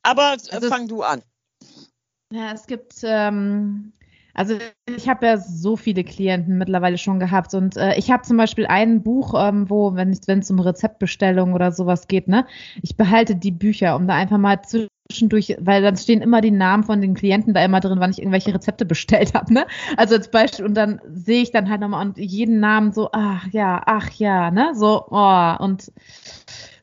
Aber 0.03 0.35
äh, 0.35 0.51
also 0.51 0.69
fang 0.69 0.89
du 0.89 1.03
an. 1.03 1.23
Ja, 2.31 2.53
es 2.53 2.67
gibt 2.67 2.95
ähm, 3.03 3.93
also 4.39 4.57
ich 4.87 5.09
habe 5.09 5.27
ja 5.27 5.37
so 5.37 5.75
viele 5.77 6.05
Klienten 6.05 6.59
mittlerweile 6.59 6.97
schon 6.97 7.19
gehabt 7.19 7.55
und 7.55 7.77
äh, 7.77 7.97
ich 7.97 8.13
habe 8.13 8.23
zum 8.23 8.37
Beispiel 8.37 8.67
ein 8.67 9.03
Buch, 9.03 9.35
ähm, 9.37 9.69
wo, 9.69 9.97
wenn 9.97 10.11
es 10.11 10.51
um 10.51 10.61
Rezeptbestellung 10.61 11.55
oder 11.55 11.73
sowas 11.73 12.07
geht, 12.07 12.29
ne, 12.29 12.47
ich 12.81 12.97
behalte 12.97 13.35
die 13.35 13.51
Bücher, 13.51 13.97
um 13.97 14.07
da 14.07 14.15
einfach 14.15 14.39
mal 14.39 14.61
zwischendurch, 14.63 15.57
weil 15.59 15.83
dann 15.83 15.97
stehen 15.97 16.23
immer 16.23 16.41
die 16.41 16.53
Namen 16.53 16.85
von 16.85 17.01
den 17.01 17.15
Klienten 17.15 17.53
da 17.53 17.65
immer 17.65 17.81
drin, 17.81 17.99
wann 17.99 18.13
ich 18.13 18.21
irgendwelche 18.21 18.55
Rezepte 18.55 18.85
bestellt 18.87 19.35
habe, 19.35 19.53
ne? 19.53 19.67
Also 19.97 20.15
als 20.15 20.31
Beispiel 20.31 20.67
und 20.67 20.75
dann 20.75 21.01
sehe 21.13 21.43
ich 21.43 21.51
dann 21.51 21.69
halt 21.69 21.81
nochmal 21.81 22.07
und 22.07 22.17
jeden 22.17 22.61
Namen 22.61 22.93
so, 22.93 23.09
ach 23.13 23.45
ja, 23.51 23.83
ach 23.87 24.09
ja, 24.13 24.53
ne? 24.53 24.71
So, 24.77 25.05
oh, 25.11 25.55
und 25.59 25.91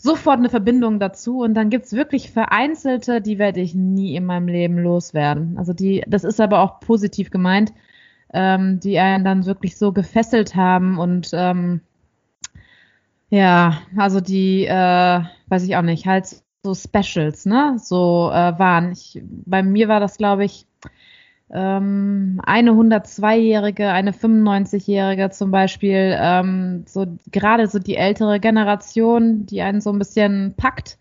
sofort 0.05 0.38
eine 0.38 0.50
Verbindung 0.50 1.00
dazu. 1.00 1.39
Und 1.39 1.55
dann 1.55 1.69
gibt 1.69 1.85
es 1.85 1.93
wirklich 1.93 2.31
vereinzelte, 2.31 3.21
die 3.21 3.39
werde 3.39 3.59
ich 3.59 3.75
nie 3.75 4.15
in 4.15 4.25
meinem 4.25 4.47
Leben 4.47 4.77
loswerden. 4.77 5.57
Also 5.57 5.74
die, 5.74 6.03
das 6.07 6.24
ist 6.24 6.39
aber 6.39 6.59
auch 6.59 6.79
positiv 6.79 7.31
gemeint, 7.31 7.74
ähm, 8.33 8.79
die 8.79 9.00
einen 9.00 9.25
dann 9.25 9.45
wirklich 9.45 9.77
so 9.77 9.91
gefesselt 9.91 10.55
haben 10.55 10.97
und 10.97 11.31
ähm, 11.33 11.81
ja, 13.29 13.81
also 13.97 14.21
die, 14.21 14.65
äh, 14.65 15.21
weiß 15.47 15.63
ich 15.63 15.75
auch 15.75 15.81
nicht, 15.81 16.05
halt 16.05 16.27
so 16.63 16.75
Specials, 16.75 17.45
ne, 17.45 17.77
so 17.79 18.29
äh, 18.31 18.57
waren. 18.59 18.91
Ich, 18.91 19.21
bei 19.24 19.63
mir 19.63 19.88
war 19.88 20.00
das, 20.00 20.17
glaube 20.17 20.45
ich, 20.45 20.67
ähm, 21.51 22.41
eine 22.43 22.71
102-Jährige, 22.71 23.89
eine 23.89 24.11
95-Jährige 24.11 25.29
zum 25.29 25.51
Beispiel, 25.51 26.15
ähm, 26.19 26.83
so 26.87 27.05
gerade 27.31 27.67
so 27.67 27.79
die 27.79 27.97
ältere 27.97 28.39
Generation, 28.39 29.45
die 29.45 29.61
einen 29.61 29.81
so 29.81 29.91
ein 29.91 29.99
bisschen 29.99 30.55
packt. 30.57 30.97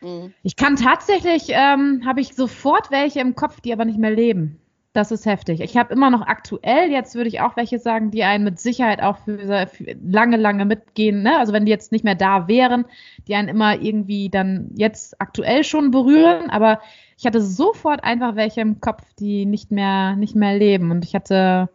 Mhm. 0.00 0.32
Ich 0.42 0.56
kann 0.56 0.76
tatsächlich, 0.76 1.48
ähm, 1.50 2.02
habe 2.04 2.20
ich 2.20 2.34
sofort 2.34 2.90
welche 2.90 3.20
im 3.20 3.34
Kopf, 3.34 3.60
die 3.60 3.72
aber 3.72 3.84
nicht 3.84 3.98
mehr 3.98 4.10
leben. 4.10 4.58
Das 4.92 5.12
ist 5.12 5.26
heftig. 5.26 5.60
Ich 5.60 5.76
habe 5.76 5.92
immer 5.92 6.08
noch 6.08 6.22
aktuell, 6.26 6.90
jetzt 6.90 7.14
würde 7.14 7.28
ich 7.28 7.42
auch 7.42 7.54
welche 7.54 7.78
sagen, 7.78 8.10
die 8.10 8.24
einen 8.24 8.44
mit 8.44 8.58
Sicherheit 8.58 9.02
auch 9.02 9.18
für, 9.18 9.66
für, 9.66 9.94
lange, 10.02 10.38
lange 10.38 10.64
mitgehen. 10.64 11.22
Ne? 11.22 11.38
Also 11.38 11.52
wenn 11.52 11.66
die 11.66 11.70
jetzt 11.70 11.92
nicht 11.92 12.02
mehr 12.02 12.14
da 12.14 12.48
wären, 12.48 12.86
die 13.28 13.34
einen 13.34 13.48
immer 13.48 13.78
irgendwie 13.78 14.30
dann 14.30 14.70
jetzt 14.74 15.20
aktuell 15.20 15.64
schon 15.64 15.90
berühren, 15.90 16.48
aber 16.48 16.80
ich 17.16 17.26
hatte 17.26 17.40
sofort 17.40 18.04
einfach 18.04 18.36
welche 18.36 18.60
im 18.60 18.80
Kopf, 18.80 19.02
die 19.18 19.46
nicht 19.46 19.70
mehr, 19.70 20.16
nicht 20.16 20.34
mehr 20.34 20.56
leben. 20.56 20.90
Und 20.90 21.04
ich 21.04 21.14
hatte 21.14 21.68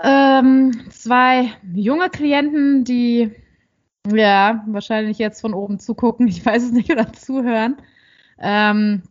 ähm, 0.00 0.72
zwei 0.90 1.50
junge 1.74 2.08
Klienten, 2.08 2.84
die 2.84 3.32
ja 4.08 4.62
wahrscheinlich 4.66 5.18
jetzt 5.18 5.40
von 5.40 5.54
oben 5.54 5.80
zugucken, 5.80 6.28
ich 6.28 6.44
weiß 6.46 6.64
es 6.64 6.72
nicht, 6.72 6.90
oder 6.90 7.12
zuhören. 7.12 7.76
Ähm, 8.38 9.02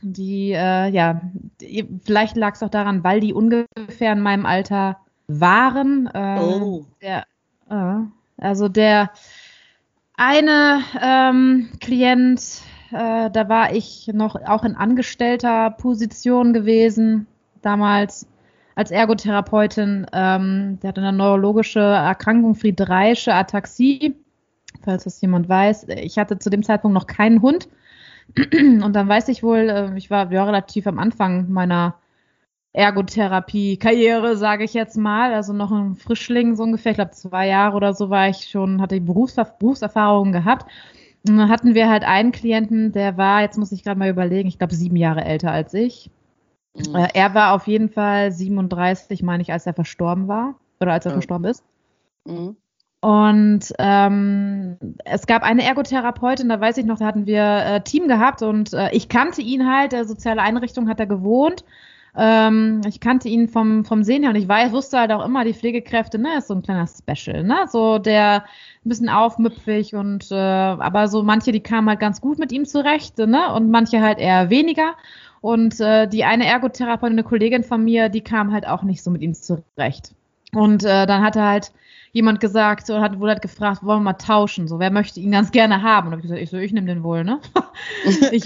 die, 0.00 0.52
äh, 0.52 0.88
ja, 0.88 1.20
die, 1.60 1.88
vielleicht 2.04 2.36
lag 2.36 2.54
es 2.54 2.62
auch 2.62 2.70
daran, 2.70 3.02
weil 3.02 3.18
die 3.18 3.34
ungefähr 3.34 4.12
in 4.12 4.20
meinem 4.20 4.46
Alter 4.46 4.98
waren. 5.26 6.08
Äh, 6.14 6.38
oh. 6.40 6.86
Der, 7.02 7.24
äh, 7.68 8.04
also 8.36 8.68
der 8.68 9.10
eine 10.16 10.82
ähm, 11.00 11.70
Klient, 11.80 12.62
äh, 12.92 13.30
da 13.30 13.48
war 13.48 13.74
ich 13.74 14.10
noch 14.12 14.34
auch 14.46 14.64
in 14.64 14.76
angestellter 14.76 15.70
Position 15.70 16.52
gewesen 16.52 17.26
damals 17.62 18.26
als 18.74 18.90
Ergotherapeutin. 18.90 20.06
Ähm, 20.12 20.78
der 20.80 20.88
hatte 20.88 21.00
eine 21.00 21.12
neurologische 21.12 21.80
Erkrankung, 21.80 22.54
Friedreichische 22.54 23.34
Ataxie, 23.34 24.14
falls 24.84 25.04
das 25.04 25.20
jemand 25.20 25.48
weiß. 25.48 25.88
Ich 25.88 26.18
hatte 26.18 26.38
zu 26.38 26.50
dem 26.50 26.62
Zeitpunkt 26.62 26.94
noch 26.94 27.06
keinen 27.06 27.42
Hund. 27.42 27.68
Und 28.36 28.92
dann 28.92 29.08
weiß 29.08 29.28
ich 29.28 29.42
wohl, 29.42 29.68
äh, 29.68 29.96
ich 29.96 30.10
war 30.10 30.32
ja, 30.32 30.44
relativ 30.44 30.86
am 30.86 30.98
Anfang 30.98 31.50
meiner 31.50 31.96
Ergotherapie-Karriere, 32.72 34.36
sage 34.36 34.64
ich 34.64 34.74
jetzt 34.74 34.96
mal. 34.96 35.34
Also 35.34 35.52
noch 35.52 35.72
ein 35.72 35.96
Frischling 35.96 36.54
so 36.54 36.62
ungefähr. 36.62 36.92
Ich 36.92 36.98
glaube, 36.98 37.10
zwei 37.10 37.48
Jahre 37.48 37.76
oder 37.76 37.94
so 37.94 38.10
war 38.10 38.28
ich 38.28 38.48
schon, 38.48 38.80
hatte 38.80 38.96
ich 38.96 39.04
Berufserf 39.04 39.58
Berufserfahrungen 39.58 40.32
gehabt. 40.32 40.70
Dann 41.36 41.48
hatten 41.48 41.74
wir 41.74 41.88
halt 41.88 42.04
einen 42.04 42.32
Klienten, 42.32 42.92
der 42.92 43.16
war, 43.16 43.42
jetzt 43.42 43.58
muss 43.58 43.72
ich 43.72 43.84
gerade 43.84 43.98
mal 43.98 44.08
überlegen, 44.08 44.48
ich 44.48 44.58
glaube 44.58 44.74
sieben 44.74 44.96
Jahre 44.96 45.24
älter 45.24 45.50
als 45.50 45.74
ich. 45.74 46.10
Mhm. 46.74 46.94
Äh, 46.94 47.08
er 47.14 47.34
war 47.34 47.52
auf 47.52 47.66
jeden 47.66 47.88
Fall 47.88 48.32
37, 48.32 49.22
meine 49.22 49.42
ich, 49.42 49.52
als 49.52 49.66
er 49.66 49.74
verstorben 49.74 50.28
war. 50.28 50.54
Oder 50.80 50.92
als 50.92 51.04
er 51.04 51.10
mhm. 51.10 51.14
verstorben 51.14 51.50
ist. 51.50 51.64
Mhm. 52.24 52.56
Und 53.00 53.72
ähm, 53.78 54.76
es 55.04 55.26
gab 55.26 55.44
eine 55.44 55.62
Ergotherapeutin, 55.62 56.48
da 56.48 56.60
weiß 56.60 56.78
ich 56.78 56.84
noch, 56.84 56.98
da 56.98 57.06
hatten 57.06 57.26
wir 57.26 57.42
äh, 57.42 57.80
Team 57.82 58.08
gehabt 58.08 58.42
und 58.42 58.72
äh, 58.72 58.90
ich 58.90 59.08
kannte 59.08 59.40
ihn 59.40 59.70
halt, 59.70 59.92
der 59.92 60.04
soziale 60.04 60.42
Einrichtung 60.42 60.88
hat 60.88 60.98
er 60.98 61.06
gewohnt. 61.06 61.64
Ähm, 62.20 62.80
ich 62.88 62.98
kannte 62.98 63.28
ihn 63.28 63.48
vom, 63.48 63.84
vom 63.84 64.02
Sehen 64.02 64.22
her 64.22 64.30
und 64.30 64.36
ich 64.36 64.48
weiß, 64.48 64.72
wusste 64.72 64.98
halt 64.98 65.12
auch 65.12 65.24
immer, 65.24 65.44
die 65.44 65.54
Pflegekräfte, 65.54 66.18
ne, 66.18 66.38
ist 66.38 66.48
so 66.48 66.54
ein 66.54 66.62
kleiner 66.62 66.88
Special, 66.88 67.44
ne? 67.44 67.66
So 67.68 67.98
der 67.98 68.42
ein 68.84 68.88
bisschen 68.88 69.08
aufmüpfig 69.08 69.94
und 69.94 70.32
äh, 70.32 70.34
aber 70.34 71.06
so 71.06 71.22
manche, 71.22 71.52
die 71.52 71.60
kamen 71.60 71.88
halt 71.88 72.00
ganz 72.00 72.20
gut 72.20 72.40
mit 72.40 72.50
ihm 72.50 72.66
zurecht, 72.66 73.18
ne? 73.18 73.52
Und 73.54 73.70
manche 73.70 74.00
halt 74.00 74.18
eher 74.18 74.50
weniger. 74.50 74.94
Und 75.40 75.78
äh, 75.78 76.08
die 76.08 76.24
eine 76.24 76.46
Ergotherapeutin, 76.46 77.14
eine 77.14 77.22
Kollegin 77.22 77.62
von 77.62 77.84
mir, 77.84 78.08
die 78.08 78.22
kam 78.22 78.52
halt 78.52 78.66
auch 78.66 78.82
nicht 78.82 79.04
so 79.04 79.12
mit 79.12 79.22
ihm 79.22 79.34
zurecht. 79.34 80.12
Und 80.52 80.82
äh, 80.82 81.06
dann 81.06 81.22
hat 81.22 81.36
er 81.36 81.46
halt 81.46 81.72
jemand 82.10 82.40
gesagt 82.40 82.90
und 82.90 83.00
hat, 83.00 83.20
wurde 83.20 83.32
halt 83.32 83.42
gefragt, 83.42 83.84
wollen 83.84 84.00
wir 84.00 84.04
mal 84.04 84.12
tauschen? 84.14 84.66
So, 84.66 84.80
wer 84.80 84.90
möchte 84.90 85.20
ihn 85.20 85.30
ganz 85.30 85.52
gerne 85.52 85.82
haben? 85.82 86.08
Und 86.08 86.12
habe 86.14 86.20
ich 86.20 86.24
gesagt, 86.24 86.42
ich 86.42 86.50
so, 86.50 86.56
ich 86.56 86.72
nehme 86.72 86.88
den 86.88 87.04
wohl, 87.04 87.22
ne? 87.22 87.38
ich 88.32 88.44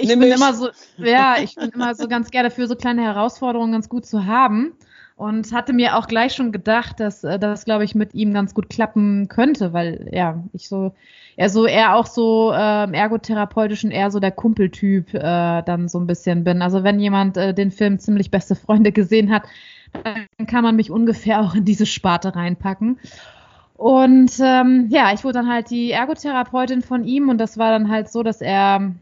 ich 0.00 0.08
bin 0.08 0.22
immer 0.22 0.54
so, 0.54 0.68
ja, 0.96 1.36
ich 1.42 1.54
bin 1.54 1.70
immer 1.70 1.94
so 1.94 2.08
ganz 2.08 2.30
gerne 2.30 2.50
für 2.50 2.66
so 2.66 2.76
kleine 2.76 3.02
Herausforderungen 3.02 3.72
ganz 3.72 3.88
gut 3.88 4.06
zu 4.06 4.26
haben. 4.26 4.74
Und 5.16 5.52
hatte 5.52 5.72
mir 5.72 5.96
auch 5.96 6.06
gleich 6.06 6.32
schon 6.34 6.52
gedacht, 6.52 7.00
dass 7.00 7.24
äh, 7.24 7.40
das, 7.40 7.64
glaube 7.64 7.82
ich, 7.82 7.96
mit 7.96 8.14
ihm 8.14 8.32
ganz 8.32 8.54
gut 8.54 8.70
klappen 8.70 9.26
könnte, 9.26 9.72
weil 9.72 10.08
ja, 10.12 10.44
ich 10.52 10.68
so, 10.68 10.94
er 11.36 11.50
so 11.50 11.66
eher 11.66 11.96
auch 11.96 12.06
so 12.06 12.52
äh, 12.52 12.92
ergotherapeutischen, 12.92 13.90
eher 13.90 14.12
so 14.12 14.20
der 14.20 14.30
Kumpeltyp 14.30 15.12
äh, 15.14 15.62
dann 15.62 15.88
so 15.88 15.98
ein 15.98 16.06
bisschen 16.06 16.44
bin. 16.44 16.62
Also 16.62 16.84
wenn 16.84 17.00
jemand 17.00 17.36
äh, 17.36 17.52
den 17.52 17.72
Film 17.72 17.98
ziemlich 17.98 18.30
beste 18.30 18.54
Freunde 18.54 18.92
gesehen 18.92 19.32
hat, 19.32 19.42
dann 20.04 20.46
kann 20.46 20.62
man 20.62 20.76
mich 20.76 20.92
ungefähr 20.92 21.40
auch 21.40 21.56
in 21.56 21.64
diese 21.64 21.86
Sparte 21.86 22.36
reinpacken. 22.36 23.00
Und 23.74 24.32
ähm, 24.40 24.86
ja, 24.88 25.12
ich 25.12 25.24
wurde 25.24 25.34
dann 25.34 25.48
halt 25.48 25.70
die 25.70 25.90
Ergotherapeutin 25.90 26.82
von 26.82 27.02
ihm 27.04 27.28
und 27.28 27.38
das 27.38 27.58
war 27.58 27.70
dann 27.70 27.88
halt 27.88 28.08
so, 28.08 28.22
dass 28.22 28.40
er 28.40 28.92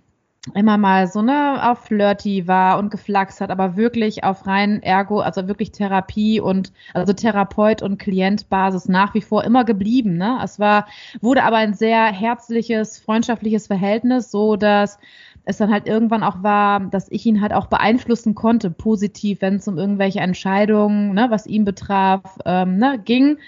immer 0.54 0.78
mal 0.78 1.06
so 1.06 1.22
ne 1.22 1.60
auf 1.62 1.80
flirty 1.80 2.46
war 2.46 2.78
und 2.78 2.90
geflaxt 2.90 3.40
hat, 3.40 3.50
aber 3.50 3.76
wirklich 3.76 4.24
auf 4.24 4.46
rein 4.46 4.82
Ergo, 4.82 5.20
also 5.20 5.48
wirklich 5.48 5.72
Therapie 5.72 6.40
und 6.40 6.72
also 6.94 7.12
Therapeut 7.12 7.82
und 7.82 7.98
Klientbasis 7.98 8.88
nach 8.88 9.14
wie 9.14 9.22
vor 9.22 9.44
immer 9.44 9.64
geblieben. 9.64 10.16
Ne? 10.16 10.38
Es 10.42 10.58
war 10.58 10.86
wurde 11.20 11.42
aber 11.42 11.56
ein 11.56 11.74
sehr 11.74 12.06
herzliches, 12.06 12.98
freundschaftliches 12.98 13.66
Verhältnis, 13.66 14.30
so 14.30 14.56
dass 14.56 14.98
es 15.44 15.58
dann 15.58 15.70
halt 15.70 15.86
irgendwann 15.86 16.24
auch 16.24 16.42
war, 16.42 16.80
dass 16.80 17.10
ich 17.10 17.24
ihn 17.24 17.40
halt 17.40 17.52
auch 17.52 17.66
beeinflussen 17.66 18.34
konnte, 18.34 18.70
positiv, 18.70 19.40
wenn 19.40 19.56
es 19.56 19.68
um 19.68 19.78
irgendwelche 19.78 20.20
Entscheidungen, 20.20 21.14
ne, 21.14 21.26
was 21.30 21.46
ihn 21.46 21.64
betraf, 21.64 22.38
ähm, 22.44 22.78
ne, 22.78 23.00
ging. 23.04 23.38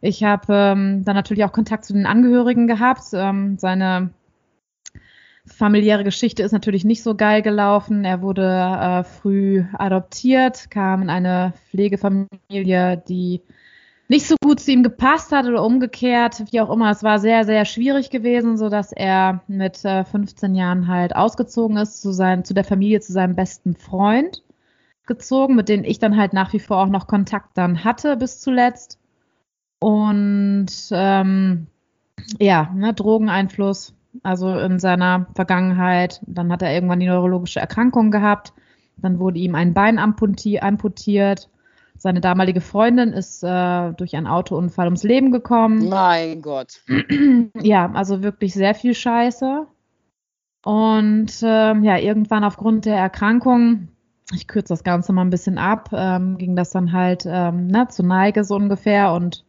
Ich 0.00 0.22
habe 0.22 0.52
ähm, 0.52 1.04
dann 1.04 1.16
natürlich 1.16 1.44
auch 1.44 1.52
Kontakt 1.52 1.84
zu 1.84 1.94
den 1.94 2.06
Angehörigen 2.06 2.66
gehabt. 2.66 3.02
Ähm, 3.14 3.56
seine 3.58 4.10
familiäre 5.48 6.04
Geschichte 6.04 6.42
ist 6.42 6.52
natürlich 6.52 6.84
nicht 6.84 7.02
so 7.02 7.14
geil 7.14 7.42
gelaufen. 7.42 8.04
Er 8.04 8.22
wurde 8.22 8.42
äh, 8.44 9.04
früh 9.04 9.64
adoptiert, 9.72 10.70
kam 10.70 11.02
in 11.02 11.10
eine 11.10 11.52
Pflegefamilie, 11.70 13.02
die 13.08 13.42
nicht 14.08 14.26
so 14.26 14.36
gut 14.42 14.60
zu 14.60 14.72
ihm 14.72 14.82
gepasst 14.82 15.32
hat 15.32 15.46
oder 15.46 15.62
umgekehrt, 15.62 16.44
wie 16.50 16.60
auch 16.60 16.70
immer. 16.70 16.90
Es 16.90 17.02
war 17.02 17.18
sehr, 17.18 17.44
sehr 17.44 17.64
schwierig 17.64 18.10
gewesen, 18.10 18.56
so 18.56 18.70
dass 18.70 18.92
er 18.92 19.42
mit 19.48 19.84
äh, 19.84 20.04
15 20.04 20.54
Jahren 20.54 20.88
halt 20.88 21.14
ausgezogen 21.14 21.76
ist 21.76 22.00
zu, 22.00 22.12
sein, 22.12 22.44
zu 22.44 22.54
der 22.54 22.64
Familie, 22.64 23.00
zu 23.00 23.12
seinem 23.12 23.36
besten 23.36 23.74
Freund 23.74 24.42
gezogen, 25.06 25.56
mit 25.56 25.68
denen 25.68 25.84
ich 25.84 25.98
dann 25.98 26.16
halt 26.16 26.32
nach 26.32 26.52
wie 26.52 26.60
vor 26.60 26.78
auch 26.78 26.88
noch 26.88 27.06
Kontakt 27.06 27.56
dann 27.58 27.84
hatte 27.84 28.16
bis 28.16 28.40
zuletzt. 28.40 28.98
Und 29.80 30.68
ähm, 30.90 31.66
ja, 32.38 32.70
ne, 32.74 32.94
Drogeneinfluss, 32.94 33.94
also 34.22 34.56
in 34.58 34.78
seiner 34.78 35.26
Vergangenheit. 35.34 36.20
Dann 36.26 36.52
hat 36.52 36.62
er 36.62 36.72
irgendwann 36.72 37.00
die 37.00 37.06
neurologische 37.06 37.60
Erkrankung 37.60 38.10
gehabt. 38.10 38.52
Dann 38.96 39.18
wurde 39.18 39.38
ihm 39.38 39.54
ein 39.54 39.74
Bein 39.74 39.98
amputiert 39.98 41.48
seine 41.98 42.20
damalige 42.20 42.60
Freundin 42.60 43.12
ist 43.12 43.42
äh, 43.42 43.92
durch 43.92 44.16
einen 44.16 44.28
Autounfall 44.28 44.86
ums 44.86 45.02
Leben 45.02 45.32
gekommen. 45.32 45.88
Mein 45.88 46.40
Gott. 46.42 46.80
Ja, 47.60 47.90
also 47.92 48.22
wirklich 48.22 48.54
sehr 48.54 48.74
viel 48.74 48.94
Scheiße. 48.94 49.66
Und 50.64 51.42
äh, 51.42 51.74
ja, 51.74 51.98
irgendwann 51.98 52.44
aufgrund 52.44 52.84
der 52.84 52.96
Erkrankung, 52.96 53.88
ich 54.32 54.46
kürze 54.46 54.72
das 54.72 54.84
Ganze 54.84 55.12
mal 55.12 55.22
ein 55.22 55.30
bisschen 55.30 55.58
ab, 55.58 55.90
ähm, 55.92 56.38
ging 56.38 56.54
das 56.56 56.70
dann 56.70 56.92
halt 56.92 57.24
ähm, 57.26 57.66
ne, 57.66 57.88
zu 57.88 58.04
Neige 58.04 58.44
so 58.44 58.54
ungefähr 58.54 59.12
und 59.12 59.44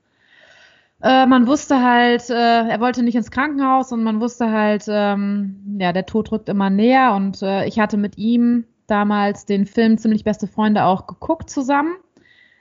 äh, 1.02 1.26
man 1.26 1.48
wusste 1.48 1.82
halt, 1.82 2.30
äh, 2.30 2.34
er 2.34 2.80
wollte 2.80 3.04
nicht 3.04 3.16
ins 3.16 3.32
Krankenhaus 3.32 3.92
und 3.92 4.04
man 4.04 4.20
wusste 4.20 4.52
halt, 4.52 4.86
ähm, 4.88 5.78
ja, 5.80 5.94
der 5.94 6.06
Tod 6.06 6.32
rückt 6.32 6.50
immer 6.50 6.70
näher 6.70 7.14
und 7.16 7.42
äh, 7.42 7.66
ich 7.66 7.80
hatte 7.80 7.98
mit 7.98 8.18
ihm 8.18 8.66
damals 8.88 9.46
den 9.46 9.66
Film 9.66 9.98
Ziemlich 9.98 10.24
beste 10.24 10.48
Freunde 10.48 10.84
auch 10.84 11.08
geguckt 11.08 11.50
zusammen. 11.50 11.96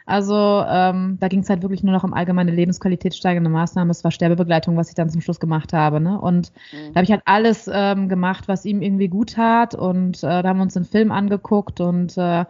Also 0.09 0.65
ähm, 0.67 1.19
da 1.21 1.29
ging 1.29 1.41
es 1.41 1.51
halt 1.51 1.61
wirklich 1.61 1.83
nur 1.83 1.93
noch 1.93 2.03
um 2.03 2.15
allgemeine 2.15 2.51
Lebensqualität 2.51 3.15
steigende 3.15 3.51
Maßnahmen. 3.51 3.91
Es 3.91 4.05
war 4.05 4.11
Sterbebegleitung, 4.11 4.75
was 4.75 4.89
ich 4.89 4.95
dann 4.95 5.11
zum 5.11 5.21
Schluss 5.21 5.39
gemacht 5.39 5.75
habe. 5.75 6.01
Ne? 6.01 6.19
Und 6.19 6.51
mhm. 6.73 6.95
da 6.95 7.01
habe 7.01 7.05
ich 7.05 7.11
halt 7.11 7.23
alles 7.27 7.69
ähm, 7.71 8.09
gemacht, 8.09 8.49
was 8.49 8.65
ihm 8.65 8.81
irgendwie 8.81 9.09
gut 9.09 9.35
tat. 9.35 9.75
Und 9.75 10.23
äh, 10.25 10.43
da 10.43 10.49
haben 10.49 10.57
wir 10.57 10.63
uns 10.63 10.73
den 10.73 10.87
Film 10.87 11.13
angeguckt 11.13 11.81
und 11.81 12.17
äh, 12.17 12.47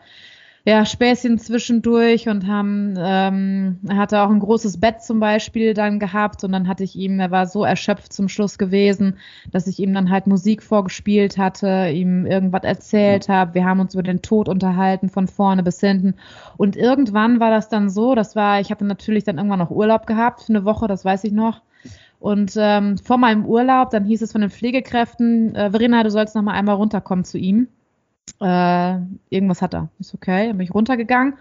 ja, 0.68 0.84
Späßchen 0.84 1.38
zwischendurch 1.38 2.28
und 2.28 2.46
haben, 2.46 2.92
ähm, 2.98 3.78
er 3.88 3.96
hatte 3.96 4.20
auch 4.20 4.28
ein 4.28 4.38
großes 4.38 4.78
Bett 4.78 5.02
zum 5.02 5.18
Beispiel 5.18 5.72
dann 5.72 5.98
gehabt 5.98 6.44
und 6.44 6.52
dann 6.52 6.68
hatte 6.68 6.84
ich 6.84 6.94
ihm, 6.94 7.20
er 7.20 7.30
war 7.30 7.46
so 7.46 7.64
erschöpft 7.64 8.12
zum 8.12 8.28
Schluss 8.28 8.58
gewesen, 8.58 9.16
dass 9.50 9.66
ich 9.66 9.78
ihm 9.78 9.94
dann 9.94 10.10
halt 10.10 10.26
Musik 10.26 10.62
vorgespielt 10.62 11.38
hatte, 11.38 11.88
ihm 11.90 12.26
irgendwas 12.26 12.64
erzählt 12.64 13.30
habe. 13.30 13.54
Wir 13.54 13.64
haben 13.64 13.80
uns 13.80 13.94
über 13.94 14.02
den 14.02 14.20
Tod 14.20 14.46
unterhalten, 14.46 15.08
von 15.08 15.26
vorne 15.26 15.62
bis 15.62 15.80
hinten. 15.80 16.16
Und 16.58 16.76
irgendwann 16.76 17.40
war 17.40 17.50
das 17.50 17.70
dann 17.70 17.88
so, 17.88 18.14
das 18.14 18.36
war, 18.36 18.60
ich 18.60 18.70
hatte 18.70 18.84
natürlich 18.84 19.24
dann 19.24 19.38
irgendwann 19.38 19.60
noch 19.60 19.70
Urlaub 19.70 20.06
gehabt 20.06 20.42
für 20.42 20.52
eine 20.52 20.66
Woche, 20.66 20.86
das 20.86 21.02
weiß 21.02 21.24
ich 21.24 21.32
noch. 21.32 21.62
Und 22.20 22.56
ähm, 22.58 22.98
vor 22.98 23.16
meinem 23.16 23.46
Urlaub, 23.46 23.88
dann 23.88 24.04
hieß 24.04 24.20
es 24.20 24.32
von 24.32 24.42
den 24.42 24.50
Pflegekräften, 24.50 25.54
äh, 25.54 25.70
Verena, 25.70 26.02
du 26.02 26.10
sollst 26.10 26.34
noch 26.34 26.42
mal 26.42 26.52
einmal 26.52 26.74
runterkommen 26.74 27.24
zu 27.24 27.38
ihm 27.38 27.68
äh, 28.40 28.98
irgendwas 29.30 29.62
hat 29.62 29.74
er. 29.74 29.88
Ist 29.98 30.14
okay. 30.14 30.48
Dann 30.48 30.58
bin 30.58 30.64
ich 30.64 30.74
runtergegangen. 30.74 31.38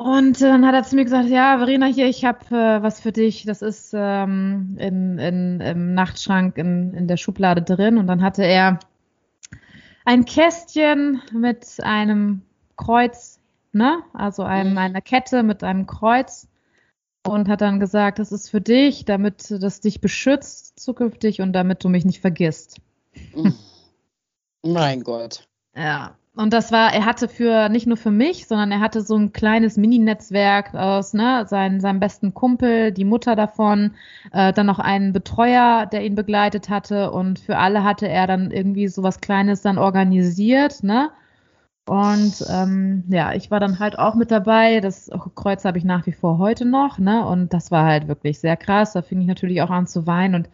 Und 0.00 0.40
dann 0.40 0.64
hat 0.66 0.74
er 0.74 0.82
zu 0.82 0.96
mir 0.96 1.04
gesagt, 1.04 1.28
ja, 1.28 1.58
Verena, 1.58 1.84
hier, 1.84 2.06
ich 2.08 2.24
habe 2.24 2.46
äh, 2.56 2.82
was 2.82 3.00
für 3.00 3.12
dich. 3.12 3.44
Das 3.44 3.60
ist 3.60 3.92
ähm, 3.94 4.76
in, 4.78 5.18
in, 5.18 5.60
im 5.60 5.92
Nachtschrank 5.92 6.56
in, 6.56 6.94
in 6.94 7.06
der 7.06 7.18
Schublade 7.18 7.60
drin. 7.60 7.98
Und 7.98 8.06
dann 8.06 8.22
hatte 8.22 8.42
er 8.42 8.78
ein 10.06 10.24
Kästchen 10.24 11.20
mit 11.34 11.82
einem 11.82 12.40
Kreuz, 12.76 13.40
ne? 13.72 13.98
Also 14.14 14.42
einem, 14.42 14.72
mhm. 14.72 14.78
einer 14.78 15.02
Kette 15.02 15.42
mit 15.42 15.62
einem 15.62 15.86
Kreuz. 15.86 16.48
Und 17.26 17.50
hat 17.50 17.60
dann 17.60 17.78
gesagt, 17.78 18.18
das 18.18 18.32
ist 18.32 18.48
für 18.48 18.62
dich, 18.62 19.04
damit 19.04 19.50
das 19.50 19.80
dich 19.80 20.00
beschützt 20.00 20.80
zukünftig 20.80 21.42
und 21.42 21.52
damit 21.52 21.84
du 21.84 21.90
mich 21.90 22.06
nicht 22.06 22.20
vergisst. 22.20 22.80
Mhm. 23.34 23.54
Mein 24.62 25.02
Gott. 25.02 25.46
Ja, 25.74 26.16
und 26.36 26.52
das 26.52 26.72
war, 26.72 26.92
er 26.94 27.04
hatte 27.04 27.28
für 27.28 27.68
nicht 27.68 27.86
nur 27.86 27.96
für 27.96 28.10
mich, 28.10 28.46
sondern 28.46 28.70
er 28.72 28.80
hatte 28.80 29.02
so 29.02 29.16
ein 29.16 29.32
kleines 29.32 29.76
Mini-Netzwerk 29.76 30.74
aus, 30.74 31.12
ne, 31.12 31.44
sein, 31.48 31.80
seinem 31.80 32.00
besten 32.00 32.34
Kumpel, 32.34 32.92
die 32.92 33.04
Mutter 33.04 33.36
davon, 33.36 33.94
äh, 34.32 34.52
dann 34.52 34.66
noch 34.66 34.78
einen 34.78 35.12
Betreuer, 35.12 35.86
der 35.86 36.04
ihn 36.04 36.14
begleitet 36.14 36.68
hatte 36.68 37.10
und 37.10 37.38
für 37.40 37.58
alle 37.58 37.84
hatte 37.84 38.08
er 38.08 38.26
dann 38.26 38.50
irgendwie 38.52 38.88
so 38.88 39.02
was 39.02 39.20
Kleines 39.20 39.62
dann 39.62 39.78
organisiert, 39.78 40.82
ne? 40.82 41.10
Und 41.86 42.44
ähm, 42.50 43.04
ja, 43.08 43.32
ich 43.34 43.50
war 43.50 43.60
dann 43.60 43.78
halt 43.80 43.98
auch 43.98 44.14
mit 44.14 44.30
dabei. 44.30 44.80
Das 44.80 45.10
Kreuz 45.34 45.64
habe 45.64 45.78
ich 45.78 45.84
nach 45.84 46.06
wie 46.06 46.12
vor 46.12 46.38
heute 46.38 46.64
noch, 46.64 46.98
ne? 46.98 47.26
Und 47.26 47.52
das 47.52 47.70
war 47.72 47.84
halt 47.84 48.08
wirklich 48.08 48.38
sehr 48.40 48.56
krass. 48.56 48.92
Da 48.92 49.02
fing 49.02 49.20
ich 49.20 49.26
natürlich 49.26 49.62
auch 49.62 49.70
an 49.70 49.86
zu 49.88 50.06
weinen 50.06 50.34
und 50.36 50.50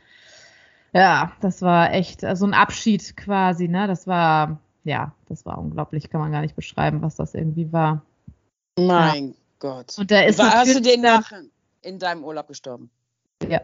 ja, 0.95 1.33
das 1.41 1.63
war 1.63 1.93
echt 1.93 2.23
so 2.37 2.47
ein 2.47 2.55
Abschied 2.55 3.17
quasi, 3.17 3.69
ne? 3.69 3.87
Das 3.87 4.07
war 4.07 4.61
ja, 4.87 5.13
das 5.29 5.45
war 5.45 5.59
unglaublich, 5.59 6.09
kann 6.11 6.21
man 6.21 6.33
gar 6.33 6.41
nicht 6.41 6.57
beschreiben, 6.57 7.03
was 7.03 7.17
das 7.17 7.35
irgendwie 7.35 7.73
war. 7.73 8.03
Mein 8.79 9.29
ja. 9.29 9.35
Gott. 9.59 9.99
Und 9.99 10.11
da 10.11 10.21
ist 10.23 10.39
war, 10.39 10.53
hast 10.53 10.75
du 10.75 10.81
den 10.81 11.01
nach 11.01 11.33
in 11.83 11.99
deinem 11.99 12.25
Urlaub 12.25 12.49
gestorben? 12.49 12.91
Ja. 13.49 13.61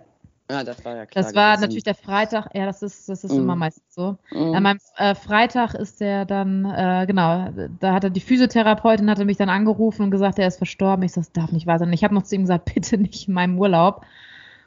Ja, 0.51 0.65
das 0.65 0.85
war 0.85 0.97
ja 0.97 1.07
klar. 1.07 1.25
Das 1.25 1.35
war 1.35 1.53
gewesen. 1.53 1.61
natürlich 1.63 1.85
der 1.85 1.95
Freitag, 1.95 2.49
ja, 2.53 2.67
das 2.67 2.83
ist, 2.83 3.09
das 3.09 3.25
ist 3.25 3.33
mm. 3.33 3.39
immer 3.39 3.57
meistens 3.57 3.95
so. 3.95 4.19
Mm. 4.33 4.55
An 4.55 4.63
meinem 4.63 4.79
äh, 4.97 5.15
Freitag 5.15 5.73
ist 5.73 6.01
der 6.01 6.27
dann, 6.27 6.67
äh, 6.67 7.07
genau, 7.07 7.49
da 7.81 7.95
hatte 7.95 8.11
die 8.11 8.21
Physiotherapeutin 8.21 9.09
hatte 9.09 9.25
mich 9.25 9.39
dann 9.39 9.49
angerufen 9.49 10.03
und 10.03 10.11
gesagt, 10.11 10.39
er 10.39 10.49
ist 10.49 10.59
verstorben. 10.59 11.05
Ich 11.05 11.13
so, 11.13 11.21
das 11.21 11.33
darf 11.33 11.53
nicht 11.53 11.67
wahr 11.67 11.79
sein. 11.79 11.93
Ich 11.93 12.05
habe 12.05 12.15
noch 12.15 12.25
zu 12.25 12.35
ihm 12.35 12.43
gesagt, 12.43 12.71
bitte 12.75 12.99
nicht 12.99 13.29
in 13.29 13.35
meinem 13.35 13.59
Urlaub. 13.59 14.05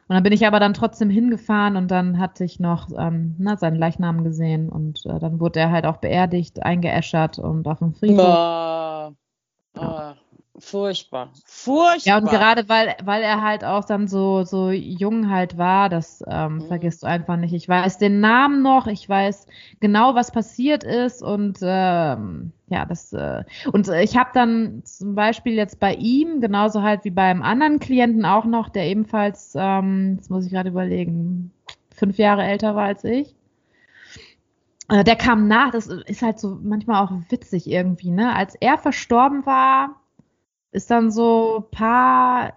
Und 0.07 0.13
dann 0.13 0.24
bin 0.24 0.33
ich 0.33 0.45
aber 0.45 0.59
dann 0.59 0.75
trotzdem 0.75 1.09
hingefahren 1.09 1.75
und 1.77 1.89
dann 1.89 2.19
hatte 2.19 2.43
ich 2.43 2.59
noch 2.59 2.89
ähm, 2.95 3.35
na, 3.39 3.57
seinen 3.57 3.75
Leichnam 3.75 4.24
gesehen 4.24 4.69
und 4.69 5.03
äh, 5.05 5.17
dann 5.17 5.39
wurde 5.39 5.59
er 5.59 5.71
halt 5.71 5.88
auch 5.88 5.97
beerdigt, 5.97 6.62
eingeäschert 6.62 7.39
und 7.39 7.67
auf 7.67 7.79
dem 7.79 7.93
Friedhof. 7.93 8.19
Oh, 8.19 9.12
oh, 9.79 10.13
furchtbar, 10.57 11.31
furchtbar. 11.45 12.00
Ja, 12.03 12.17
und 12.17 12.29
gerade 12.29 12.67
weil, 12.69 12.95
weil 13.03 13.24
er 13.24 13.41
halt 13.41 13.63
auch 13.63 13.85
dann 13.85 14.07
so, 14.07 14.43
so 14.43 14.71
jung 14.71 15.29
halt 15.29 15.57
war, 15.57 15.89
das 15.89 16.24
ähm, 16.27 16.55
mhm. 16.55 16.67
vergisst 16.67 17.03
du 17.03 17.07
einfach 17.07 17.38
nicht. 17.38 17.53
Ich 17.53 17.67
weiß 17.67 17.97
den 17.97 18.19
Namen 18.19 18.62
noch, 18.62 18.88
ich 18.88 19.07
weiß 19.07 19.47
genau, 19.79 20.15
was 20.15 20.31
passiert 20.31 20.83
ist 20.83 21.21
und 21.21 21.59
ähm, 21.62 22.51
ja, 22.67 22.85
das 22.85 23.13
äh, 23.13 23.43
und 23.71 23.88
ich 23.89 24.17
habe 24.17 24.29
dann 24.33 24.81
zum 24.83 25.15
Beispiel 25.15 25.53
jetzt 25.53 25.79
bei 25.79 25.93
ihm, 25.95 26.41
genauso 26.41 26.81
halt 26.81 27.03
wie 27.03 27.12
beim 27.12 27.41
anderen 27.41 27.79
Klienten 27.79 28.25
auch 28.25 28.45
noch, 28.45 28.69
der 28.69 28.85
ebenfalls, 28.85 29.53
ähm, 29.55 30.15
jetzt 30.17 30.29
muss 30.29 30.45
ich 30.45 30.51
gerade 30.51 30.69
überlegen, 30.69 31.51
fünf 31.95 32.17
Jahre 32.17 32.43
älter 32.43 32.75
war 32.75 32.85
als 32.85 33.03
ich. 33.03 33.35
Äh, 34.89 35.03
der 35.03 35.15
kam 35.15 35.47
nach, 35.47 35.71
das 35.71 35.88
ist 35.88 36.21
halt 36.21 36.39
so 36.39 36.59
manchmal 36.62 37.03
auch 37.03 37.12
witzig 37.29 37.69
irgendwie, 37.69 38.12
ne? 38.12 38.35
Als 38.35 38.55
er 38.55 38.77
verstorben 38.77 39.45
war, 39.45 39.95
ist 40.75 40.91
dann 40.91 41.10
so 41.10 41.67
paar, 41.72 42.53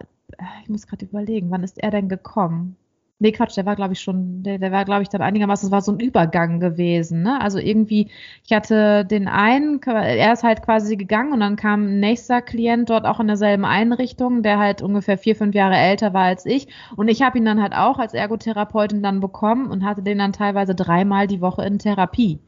ich 0.63 0.69
muss 0.69 0.85
gerade 0.85 1.05
überlegen, 1.05 1.49
wann 1.49 1.63
ist 1.63 1.81
er 1.81 1.91
denn 1.91 2.09
gekommen? 2.09 2.75
Nee, 3.21 3.33
Quatsch, 3.33 3.57
der 3.57 3.65
war, 3.65 3.75
glaube 3.75 3.93
ich, 3.93 3.99
schon, 3.99 4.43
der, 4.43 4.59
der 4.59 4.71
war, 4.71 4.85
glaube 4.85 5.01
ich, 5.01 5.09
dann 5.09 5.21
einigermaßen, 5.21 5.67
es 5.67 5.71
war 5.73 5.81
so 5.81 5.91
ein 5.91 5.99
Übergang 5.99 6.61
gewesen, 6.61 7.21
ne? 7.21 7.41
Also 7.41 7.59
irgendwie, 7.59 8.09
ich 8.45 8.53
hatte 8.53 9.03
den 9.03 9.27
einen, 9.27 9.81
er 9.81 10.31
ist 10.31 10.43
halt 10.43 10.61
quasi 10.61 10.95
gegangen 10.95 11.33
und 11.33 11.41
dann 11.41 11.57
kam 11.57 11.83
ein 11.83 11.99
nächster 11.99 12.41
Klient 12.41 12.89
dort 12.89 13.05
auch 13.05 13.19
in 13.19 13.27
derselben 13.27 13.65
Einrichtung, 13.65 14.41
der 14.41 14.57
halt 14.57 14.81
ungefähr 14.81 15.17
vier, 15.17 15.35
fünf 15.35 15.53
Jahre 15.53 15.75
älter 15.75 16.13
war 16.13 16.23
als 16.23 16.45
ich. 16.45 16.69
Und 16.95 17.09
ich 17.09 17.21
habe 17.21 17.37
ihn 17.37 17.43
dann 17.43 17.61
halt 17.61 17.73
auch 17.73 17.99
als 17.99 18.13
Ergotherapeutin 18.13 19.03
dann 19.03 19.19
bekommen 19.19 19.69
und 19.69 19.83
hatte 19.83 20.01
den 20.01 20.19
dann 20.19 20.31
teilweise 20.31 20.73
dreimal 20.73 21.27
die 21.27 21.41
Woche 21.41 21.65
in 21.65 21.77
Therapie. 21.77 22.39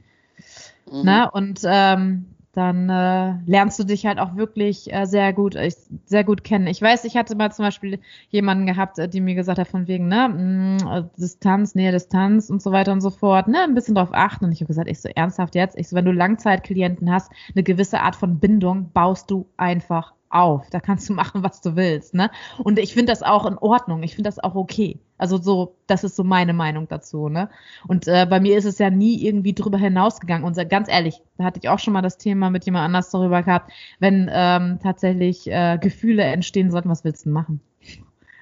Mhm. 0.89 1.03
Ne? 1.03 1.29
Und 1.31 1.61
ähm, 1.65 2.27
dann 2.53 2.89
äh, 2.89 3.35
lernst 3.45 3.79
du 3.79 3.85
dich 3.85 4.05
halt 4.05 4.19
auch 4.19 4.35
wirklich 4.35 4.91
äh, 4.93 5.05
sehr 5.05 5.31
gut, 5.31 5.55
äh, 5.55 5.71
sehr 6.05 6.23
gut 6.23 6.43
kennen. 6.43 6.67
Ich 6.67 6.81
weiß, 6.81 7.05
ich 7.05 7.15
hatte 7.15 7.35
mal 7.35 7.51
zum 7.51 7.63
Beispiel 7.65 7.99
jemanden 8.29 8.65
gehabt, 8.65 8.99
äh, 8.99 9.07
die 9.07 9.21
mir 9.21 9.35
gesagt 9.35 9.57
hat, 9.57 9.69
von 9.69 9.87
wegen, 9.87 10.07
ne, 10.07 10.29
mh, 10.29 10.99
mm, 10.99 11.09
Distanz, 11.17 11.75
Nähe, 11.75 11.91
Distanz 11.91 12.49
und 12.49 12.61
so 12.61 12.71
weiter 12.71 12.91
und 12.91 13.01
so 13.01 13.09
fort, 13.09 13.47
ne, 13.47 13.63
ein 13.63 13.73
bisschen 13.73 13.95
drauf 13.95 14.09
achten. 14.11 14.45
Und 14.45 14.51
ich 14.51 14.59
habe 14.59 14.67
gesagt, 14.67 14.89
ich 14.89 14.99
so 14.99 15.09
ernsthaft 15.15 15.55
jetzt, 15.55 15.77
ich 15.77 15.87
so, 15.87 15.95
wenn 15.95 16.05
du 16.05 16.11
Langzeitklienten 16.11 17.11
hast, 17.11 17.31
eine 17.55 17.63
gewisse 17.63 18.01
Art 18.01 18.15
von 18.15 18.39
Bindung 18.39 18.91
baust 18.91 19.31
du 19.31 19.47
einfach 19.55 20.13
auf. 20.33 20.69
Da 20.69 20.79
kannst 20.79 21.09
du 21.09 21.13
machen, 21.21 21.43
was 21.43 21.61
du 21.61 21.75
willst. 21.75 22.13
Ne? 22.13 22.31
Und 22.63 22.79
ich 22.79 22.93
finde 22.93 23.11
das 23.11 23.23
auch 23.23 23.45
in 23.45 23.57
Ordnung. 23.57 24.03
Ich 24.03 24.15
finde 24.15 24.27
das 24.29 24.39
auch 24.39 24.55
okay. 24.55 24.99
Also 25.17 25.37
so, 25.37 25.75
das 25.87 26.03
ist 26.03 26.15
so 26.15 26.23
meine 26.23 26.53
Meinung 26.53 26.87
dazu. 26.87 27.29
Ne? 27.29 27.49
Und 27.87 28.07
äh, 28.07 28.25
bei 28.29 28.39
mir 28.39 28.57
ist 28.57 28.65
es 28.65 28.79
ja 28.79 28.89
nie 28.89 29.23
irgendwie 29.23 29.53
drüber 29.53 29.77
hinausgegangen. 29.77 30.45
Und 30.45 30.57
ganz 30.69 30.89
ehrlich, 30.89 31.21
da 31.37 31.43
hatte 31.43 31.59
ich 31.61 31.69
auch 31.69 31.79
schon 31.79 31.93
mal 31.93 32.01
das 32.01 32.17
Thema 32.17 32.49
mit 32.49 32.65
jemand 32.65 32.85
anders 32.85 33.11
darüber 33.11 33.43
gehabt, 33.43 33.71
wenn 33.99 34.29
ähm, 34.33 34.79
tatsächlich 34.81 35.47
äh, 35.47 35.77
Gefühle 35.79 36.23
entstehen 36.23 36.71
sollten, 36.71 36.89
was 36.89 37.03
willst 37.03 37.25
du 37.25 37.29
machen? 37.29 37.61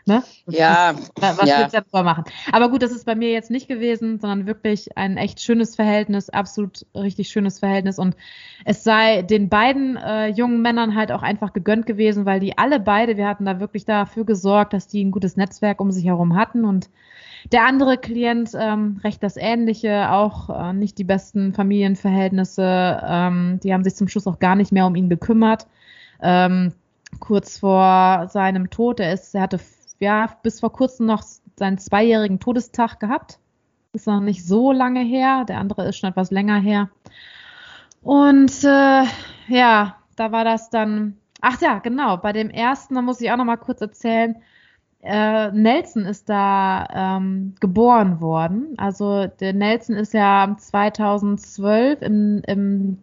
Ne? 0.09 0.23
Ja. 0.47 0.95
Was 1.19 1.37
ja. 1.47 1.59
willst 1.59 1.75
du 1.75 1.81
darüber 1.81 2.03
machen? 2.03 2.25
Aber 2.51 2.69
gut, 2.69 2.81
das 2.81 2.91
ist 2.91 3.05
bei 3.05 3.15
mir 3.15 3.31
jetzt 3.31 3.51
nicht 3.51 3.67
gewesen, 3.67 4.19
sondern 4.19 4.47
wirklich 4.47 4.97
ein 4.97 5.17
echt 5.17 5.39
schönes 5.39 5.75
Verhältnis, 5.75 6.29
absolut 6.29 6.85
richtig 6.95 7.29
schönes 7.29 7.59
Verhältnis. 7.59 7.99
Und 7.99 8.17
es 8.65 8.83
sei 8.83 9.21
den 9.21 9.47
beiden 9.49 9.97
äh, 9.97 10.27
jungen 10.27 10.61
Männern 10.61 10.95
halt 10.95 11.11
auch 11.11 11.21
einfach 11.21 11.53
gegönnt 11.53 11.85
gewesen, 11.85 12.25
weil 12.25 12.39
die 12.39 12.57
alle 12.57 12.79
beide, 12.79 13.15
wir 13.15 13.27
hatten 13.27 13.45
da 13.45 13.59
wirklich 13.59 13.85
dafür 13.85 14.25
gesorgt, 14.25 14.73
dass 14.73 14.87
die 14.87 15.03
ein 15.03 15.11
gutes 15.11 15.37
Netzwerk 15.37 15.79
um 15.79 15.91
sich 15.91 16.05
herum 16.05 16.35
hatten 16.35 16.65
und 16.65 16.89
der 17.51 17.65
andere 17.65 17.97
Klient 17.97 18.51
ähm, 18.53 18.99
recht 19.03 19.23
das 19.23 19.37
Ähnliche, 19.37 20.11
auch 20.11 20.49
äh, 20.49 20.73
nicht 20.73 20.97
die 20.97 21.03
besten 21.03 21.53
Familienverhältnisse. 21.53 23.01
Ähm, 23.01 23.59
die 23.63 23.73
haben 23.73 23.83
sich 23.83 23.95
zum 23.95 24.07
Schluss 24.07 24.27
auch 24.27 24.39
gar 24.39 24.55
nicht 24.55 24.71
mehr 24.71 24.85
um 24.85 24.95
ihn 24.95 25.09
gekümmert. 25.09 25.67
Ähm, 26.21 26.73
kurz 27.19 27.59
vor 27.59 28.27
seinem 28.29 28.69
Tod, 28.69 28.99
er 28.99 29.13
ist, 29.13 29.33
er 29.33 29.41
hatte 29.41 29.59
ja 29.99 30.37
bis 30.43 30.59
vor 30.59 30.71
kurzem 30.71 31.05
noch 31.05 31.23
seinen 31.55 31.77
zweijährigen 31.77 32.39
Todestag 32.39 32.99
gehabt. 32.99 33.39
Ist 33.93 34.07
noch 34.07 34.21
nicht 34.21 34.45
so 34.45 34.71
lange 34.71 35.01
her. 35.01 35.45
Der 35.45 35.59
andere 35.59 35.87
ist 35.87 35.97
schon 35.97 36.09
etwas 36.09 36.31
länger 36.31 36.59
her. 36.59 36.89
Und 38.01 38.63
äh, 38.63 39.03
ja, 39.47 39.97
da 40.15 40.31
war 40.31 40.43
das 40.43 40.69
dann. 40.69 41.17
Ach 41.41 41.59
ja, 41.61 41.79
genau. 41.79 42.17
Bei 42.17 42.33
dem 42.33 42.49
ersten, 42.49 42.95
da 42.95 43.01
muss 43.01 43.21
ich 43.21 43.31
auch 43.31 43.37
noch 43.37 43.45
mal 43.45 43.57
kurz 43.57 43.81
erzählen 43.81 44.35
äh, 45.01 45.51
Nelson 45.51 46.05
ist 46.05 46.27
da 46.27 47.17
ähm, 47.17 47.55
geboren 47.61 48.19
worden. 48.19 48.73
Also 48.77 49.27
der 49.27 49.53
Nelson 49.53 49.95
ist 49.95 50.13
ja 50.13 50.55
2012 50.57 52.01
im, 52.01 52.41
im 52.45 52.97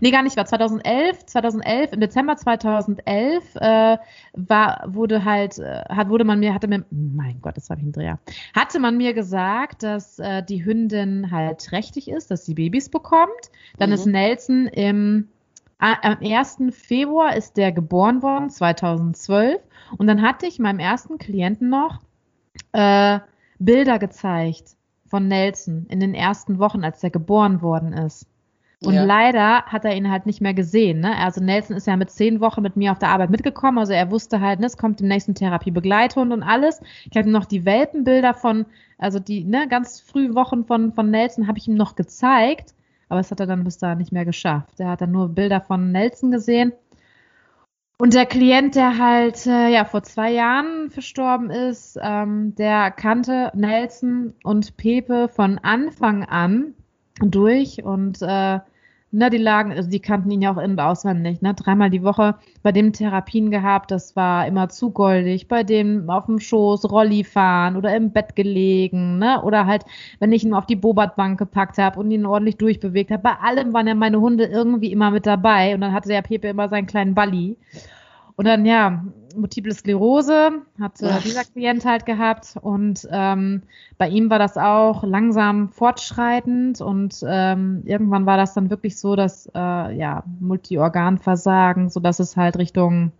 nee 0.00 0.12
gar 0.12 0.22
nicht 0.22 0.36
war 0.36 0.46
2011 0.46 1.26
2011 1.26 1.92
im 1.92 2.00
Dezember 2.00 2.36
2011 2.36 3.56
äh, 3.56 3.98
war 4.34 4.84
wurde 4.86 5.24
halt 5.24 5.58
äh, 5.58 5.84
hat 5.88 6.08
wurde 6.08 6.24
man 6.24 6.40
mir 6.40 6.54
hatte 6.54 6.66
mir 6.66 6.84
mein 6.90 7.40
Gott 7.40 7.56
das 7.56 7.70
war 7.70 7.76
ich 7.76 7.84
ein 7.84 7.92
Dreher 7.92 8.18
hatte 8.52 8.80
man 8.80 8.96
mir 8.96 9.14
gesagt 9.14 9.84
dass 9.84 10.18
äh, 10.18 10.42
die 10.42 10.64
Hündin 10.64 11.30
halt 11.30 11.64
trächtig 11.64 12.08
ist 12.08 12.32
dass 12.32 12.46
sie 12.46 12.54
Babys 12.54 12.88
bekommt 12.88 13.50
dann 13.78 13.90
mhm. 13.90 13.94
ist 13.94 14.06
Nelson 14.06 14.66
im 14.66 15.28
am 15.80 16.18
1. 16.20 16.58
Februar 16.72 17.34
ist 17.34 17.56
der 17.56 17.72
geboren 17.72 18.22
worden, 18.22 18.50
2012. 18.50 19.60
Und 19.96 20.06
dann 20.06 20.22
hatte 20.22 20.46
ich 20.46 20.58
meinem 20.58 20.78
ersten 20.78 21.18
Klienten 21.18 21.68
noch 21.68 22.00
äh, 22.72 23.20
Bilder 23.58 23.98
gezeigt 23.98 24.76
von 25.06 25.28
Nelson 25.28 25.86
in 25.88 26.00
den 26.00 26.14
ersten 26.14 26.58
Wochen, 26.58 26.84
als 26.84 27.02
er 27.02 27.10
geboren 27.10 27.62
worden 27.62 27.92
ist. 27.92 28.26
Und 28.82 28.94
ja. 28.94 29.04
leider 29.04 29.62
hat 29.66 29.84
er 29.84 29.94
ihn 29.94 30.10
halt 30.10 30.24
nicht 30.24 30.40
mehr 30.40 30.54
gesehen. 30.54 31.00
Ne? 31.00 31.14
Also 31.18 31.42
Nelson 31.42 31.76
ist 31.76 31.86
ja 31.86 31.96
mit 31.96 32.10
zehn 32.10 32.40
Wochen 32.40 32.62
mit 32.62 32.76
mir 32.76 32.92
auf 32.92 32.98
der 32.98 33.10
Arbeit 33.10 33.28
mitgekommen. 33.28 33.76
Also 33.76 33.92
er 33.92 34.10
wusste 34.10 34.40
halt, 34.40 34.58
ne, 34.58 34.66
es 34.66 34.78
kommt 34.78 35.02
im 35.02 35.08
nächsten 35.08 35.34
Therapiebegleithund 35.34 36.32
und 36.32 36.42
alles. 36.42 36.80
Ich 37.10 37.16
habe 37.16 37.28
ihm 37.28 37.32
noch 37.32 37.44
die 37.44 37.66
Welpenbilder 37.66 38.32
von, 38.32 38.64
also 38.96 39.18
die 39.18 39.44
ne, 39.44 39.68
ganz 39.68 40.00
frühen 40.00 40.34
Wochen 40.34 40.64
von, 40.64 40.94
von 40.94 41.10
Nelson 41.10 41.46
habe 41.46 41.58
ich 41.58 41.68
ihm 41.68 41.74
noch 41.74 41.94
gezeigt. 41.94 42.74
Aber 43.10 43.20
es 43.20 43.30
hat 43.30 43.40
er 43.40 43.46
dann 43.46 43.64
bis 43.64 43.76
dahin 43.76 43.98
nicht 43.98 44.12
mehr 44.12 44.24
geschafft. 44.24 44.80
Er 44.80 44.88
hat 44.88 45.02
dann 45.02 45.10
nur 45.10 45.28
Bilder 45.28 45.60
von 45.60 45.92
Nelson 45.92 46.30
gesehen. 46.30 46.72
Und 48.00 48.14
der 48.14 48.24
Klient, 48.24 48.76
der 48.76 48.96
halt 48.96 49.46
äh, 49.46 49.68
ja 49.68 49.84
vor 49.84 50.02
zwei 50.02 50.32
Jahren 50.32 50.88
verstorben 50.88 51.50
ist, 51.50 51.98
ähm, 52.02 52.54
der 52.54 52.90
kannte 52.90 53.52
Nelson 53.54 54.32
und 54.42 54.78
Pepe 54.78 55.28
von 55.28 55.58
Anfang 55.58 56.24
an 56.24 56.72
durch 57.20 57.84
und 57.84 58.22
äh, 58.22 58.60
Ne, 59.12 59.28
die 59.28 59.38
lagen, 59.38 59.72
also 59.72 59.90
die 59.90 59.98
kannten 59.98 60.30
ihn 60.30 60.40
ja 60.40 60.52
auch 60.52 60.58
in- 60.58 60.70
und 60.72 60.80
auswendig. 60.80 61.42
Ne? 61.42 61.52
Dreimal 61.54 61.90
die 61.90 62.04
Woche 62.04 62.36
bei 62.62 62.70
dem 62.70 62.92
Therapien 62.92 63.50
gehabt, 63.50 63.90
das 63.90 64.14
war 64.14 64.46
immer 64.46 64.68
zu 64.68 64.92
goldig. 64.92 65.48
Bei 65.48 65.64
dem 65.64 66.08
auf 66.08 66.26
dem 66.26 66.38
Schoß 66.38 66.88
Rolli 66.92 67.24
fahren 67.24 67.76
oder 67.76 67.94
im 67.96 68.12
Bett 68.12 68.36
gelegen. 68.36 69.18
Ne? 69.18 69.42
Oder 69.42 69.66
halt, 69.66 69.84
wenn 70.20 70.32
ich 70.32 70.44
ihn 70.44 70.54
auf 70.54 70.66
die 70.66 70.76
Bobatbank 70.76 71.40
gepackt 71.40 71.76
habe 71.78 71.98
und 71.98 72.12
ihn 72.12 72.24
ordentlich 72.24 72.56
durchbewegt 72.58 73.10
habe. 73.10 73.22
Bei 73.22 73.34
allem 73.42 73.72
waren 73.72 73.88
ja 73.88 73.96
meine 73.96 74.20
Hunde 74.20 74.44
irgendwie 74.44 74.92
immer 74.92 75.10
mit 75.10 75.26
dabei. 75.26 75.74
Und 75.74 75.80
dann 75.80 75.92
hatte 75.92 76.08
der 76.08 76.22
Pepe 76.22 76.46
immer 76.46 76.68
seinen 76.68 76.86
kleinen 76.86 77.14
Balli. 77.14 77.56
Und 78.36 78.46
dann, 78.46 78.64
ja, 78.64 79.04
Multiple 79.36 79.72
Sklerose, 79.72 80.62
hat 80.80 81.00
äh, 81.02 81.20
dieser 81.24 81.44
Klient 81.44 81.84
halt 81.84 82.06
gehabt 82.06 82.56
und 82.60 83.08
ähm, 83.10 83.62
bei 83.98 84.08
ihm 84.08 84.30
war 84.30 84.38
das 84.38 84.56
auch 84.56 85.04
langsam 85.04 85.68
fortschreitend 85.68 86.80
und 86.80 87.24
ähm, 87.26 87.82
irgendwann 87.84 88.26
war 88.26 88.36
das 88.36 88.54
dann 88.54 88.70
wirklich 88.70 88.98
so, 88.98 89.16
dass 89.16 89.46
äh, 89.54 89.58
ja 89.58 90.24
Multiorganversagen, 90.40 91.88
so 91.90 92.00
dass 92.00 92.18
es 92.18 92.36
halt 92.36 92.56
Richtung 92.58 93.12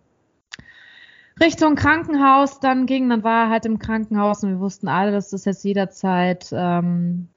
Richtung 1.41 1.75
Krankenhaus 1.75 2.61
dann 2.61 2.87
ging. 2.87 3.09
Dann 3.09 3.25
war 3.25 3.45
er 3.45 3.51
halt 3.51 3.65
im 3.65 3.79
Krankenhaus 3.79 4.45
und 4.45 4.51
wir 4.51 4.61
wussten 4.61 4.89
alle, 4.89 5.11
dass 5.11 5.31
das 5.31 5.47
jetzt 5.47 5.65
jederzeit 5.65 6.51
ähm, 6.53 7.29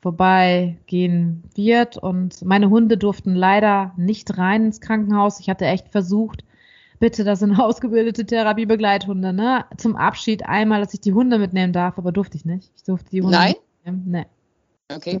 vorbeigehen 0.00 1.42
wird. 1.54 1.96
Und 1.96 2.44
meine 2.44 2.70
Hunde 2.70 2.96
durften 2.96 3.34
leider 3.34 3.92
nicht 3.96 4.38
rein 4.38 4.66
ins 4.66 4.80
Krankenhaus. 4.80 5.40
Ich 5.40 5.50
hatte 5.50 5.66
echt 5.66 5.88
versucht, 5.88 6.44
bitte, 7.02 7.24
das 7.24 7.40
sind 7.40 7.54
ausgebildete 7.58 8.24
Therapiebegleithunde, 8.24 9.32
ne? 9.32 9.64
Zum 9.76 9.96
Abschied 9.96 10.46
einmal, 10.46 10.80
dass 10.80 10.94
ich 10.94 11.00
die 11.00 11.12
Hunde 11.12 11.38
mitnehmen 11.38 11.72
darf, 11.72 11.98
aber 11.98 12.12
durfte 12.12 12.36
ich 12.36 12.44
nicht. 12.44 12.70
Ich 12.76 12.84
durfte 12.84 13.10
die 13.10 13.22
Hunde 13.22 13.36
Nein? 13.36 13.54
Mitnehmen. 13.84 14.04
Nee. 14.06 14.26
Okay. 14.94 15.20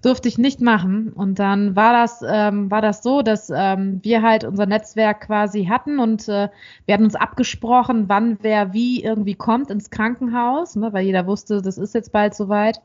Durfte 0.00 0.28
ich 0.28 0.38
nicht 0.38 0.60
machen. 0.60 1.12
Und 1.12 1.38
dann 1.38 1.74
war 1.76 1.92
das, 1.92 2.24
ähm, 2.26 2.70
war 2.70 2.80
das 2.80 3.02
so, 3.02 3.22
dass 3.22 3.50
ähm, 3.54 3.98
wir 4.02 4.22
halt 4.22 4.44
unser 4.44 4.64
Netzwerk 4.66 5.22
quasi 5.26 5.66
hatten 5.66 5.98
und 5.98 6.28
äh, 6.28 6.48
wir 6.86 6.94
hatten 6.94 7.04
uns 7.04 7.16
abgesprochen, 7.16 8.08
wann 8.08 8.38
wer 8.40 8.72
wie 8.72 9.02
irgendwie 9.02 9.34
kommt 9.34 9.70
ins 9.70 9.90
Krankenhaus, 9.90 10.76
ne, 10.76 10.92
weil 10.92 11.04
jeder 11.04 11.26
wusste, 11.26 11.60
das 11.60 11.76
ist 11.76 11.94
jetzt 11.94 12.12
bald 12.12 12.34
soweit. 12.34 12.80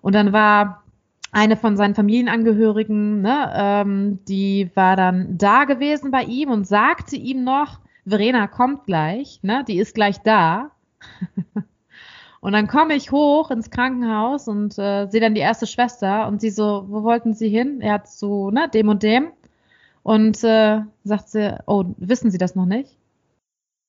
Und 0.00 0.14
dann 0.14 0.32
war 0.32 0.84
eine 1.30 1.56
von 1.56 1.76
seinen 1.76 1.94
Familienangehörigen, 1.94 3.20
ne, 3.20 3.52
ähm, 3.54 4.18
die 4.26 4.70
war 4.74 4.96
dann 4.96 5.36
da 5.36 5.64
gewesen 5.64 6.10
bei 6.10 6.22
ihm 6.24 6.50
und 6.50 6.66
sagte 6.66 7.16
ihm 7.16 7.44
noch, 7.44 7.80
Verena 8.06 8.46
kommt 8.46 8.86
gleich, 8.86 9.40
ne, 9.42 9.64
die 9.68 9.78
ist 9.78 9.94
gleich 9.94 10.18
da. 10.18 10.70
und 12.40 12.52
dann 12.52 12.66
komme 12.66 12.94
ich 12.94 13.12
hoch 13.12 13.50
ins 13.50 13.70
Krankenhaus 13.70 14.48
und 14.48 14.78
äh, 14.78 15.06
sehe 15.08 15.20
dann 15.20 15.34
die 15.34 15.42
erste 15.42 15.66
Schwester 15.66 16.26
und 16.28 16.40
sie 16.40 16.50
so, 16.50 16.86
wo 16.88 17.02
wollten 17.02 17.34
Sie 17.34 17.48
hin? 17.48 17.80
Er 17.80 17.94
hat 17.94 18.08
so, 18.08 18.50
ne, 18.50 18.68
dem 18.68 18.88
und 18.88 19.02
dem. 19.02 19.32
Und 20.02 20.42
äh, 20.42 20.80
sagt 21.04 21.28
sie, 21.28 21.58
oh, 21.66 21.84
wissen 21.98 22.30
Sie 22.30 22.38
das 22.38 22.54
noch 22.54 22.64
nicht? 22.64 22.96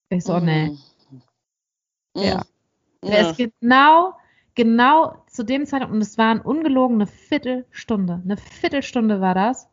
Ich 0.10 0.26
so, 0.26 0.36
oh, 0.36 0.40
nee. 0.40 0.70
Mm. 0.70 1.22
Ja. 2.16 2.42
Mm. 3.02 3.08
Er 3.08 3.30
ist 3.30 3.38
genau 3.38 4.16
genau 4.60 5.16
zu 5.40 5.46
dem 5.46 5.66
Zeitpunkt, 5.66 5.96
und 5.96 6.02
es 6.02 6.18
waren 6.18 6.42
ungelogen 6.42 6.98
eine 6.98 7.08
Viertelstunde, 7.08 8.22
eine 8.26 8.36
Viertelstunde 8.36 9.22
war 9.22 9.34
das. 9.34 9.70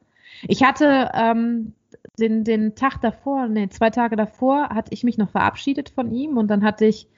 Ich 0.46 0.62
hatte 0.62 1.10
ähm, 1.12 1.72
den, 2.20 2.44
den 2.44 2.76
Tag 2.76 3.00
davor, 3.00 3.48
nee, 3.48 3.68
zwei 3.68 3.90
Tage 3.90 4.14
davor, 4.14 4.68
hatte 4.68 4.92
ich 4.92 5.02
mich 5.02 5.18
noch 5.18 5.30
verabschiedet 5.30 5.88
von 5.88 6.12
ihm 6.12 6.36
und 6.36 6.46
dann 6.52 6.62
hatte 6.62 6.84
ich 6.84 7.08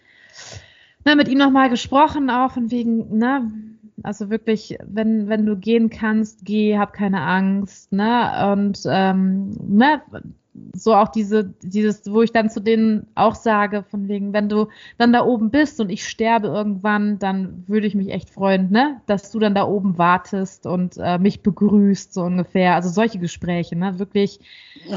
na, 1.04 1.14
mit 1.14 1.28
ihm 1.28 1.37
nochmal 1.37 1.68
gesprochen, 1.68 2.30
auch 2.30 2.52
von 2.52 2.70
wegen, 2.70 3.18
ne, 3.18 3.52
also 4.02 4.30
wirklich, 4.30 4.78
wenn, 4.82 5.28
wenn 5.28 5.44
du 5.44 5.54
gehen 5.54 5.90
kannst, 5.90 6.46
geh, 6.46 6.78
hab 6.78 6.94
keine 6.94 7.20
Angst, 7.20 7.92
ne, 7.92 8.50
und 8.54 8.80
ähm, 8.87 9.50
ne, 9.61 10.00
so 10.74 10.94
auch 10.94 11.08
diese, 11.08 11.54
dieses, 11.62 12.02
wo 12.10 12.22
ich 12.22 12.32
dann 12.32 12.50
zu 12.50 12.60
denen 12.60 13.06
auch 13.14 13.34
sage, 13.34 13.84
von 13.90 14.08
wegen, 14.08 14.32
wenn 14.32 14.48
du 14.48 14.68
dann 14.96 15.12
da 15.12 15.24
oben 15.24 15.50
bist 15.50 15.80
und 15.80 15.90
ich 15.90 16.06
sterbe 16.06 16.48
irgendwann, 16.48 17.18
dann 17.18 17.64
würde 17.66 17.86
ich 17.86 17.94
mich 17.94 18.10
echt 18.10 18.30
freuen, 18.30 18.70
ne, 18.70 19.00
dass 19.06 19.30
du 19.30 19.38
dann 19.38 19.54
da 19.54 19.66
oben 19.66 19.98
wartest 19.98 20.66
und 20.66 20.96
äh, 20.98 21.18
mich 21.18 21.42
begrüßt, 21.42 22.12
so 22.14 22.22
ungefähr. 22.22 22.74
Also 22.74 22.88
solche 22.88 23.18
Gespräche, 23.18 23.76
ne, 23.76 23.98
wirklich. 23.98 24.40
Oh, 24.90 24.96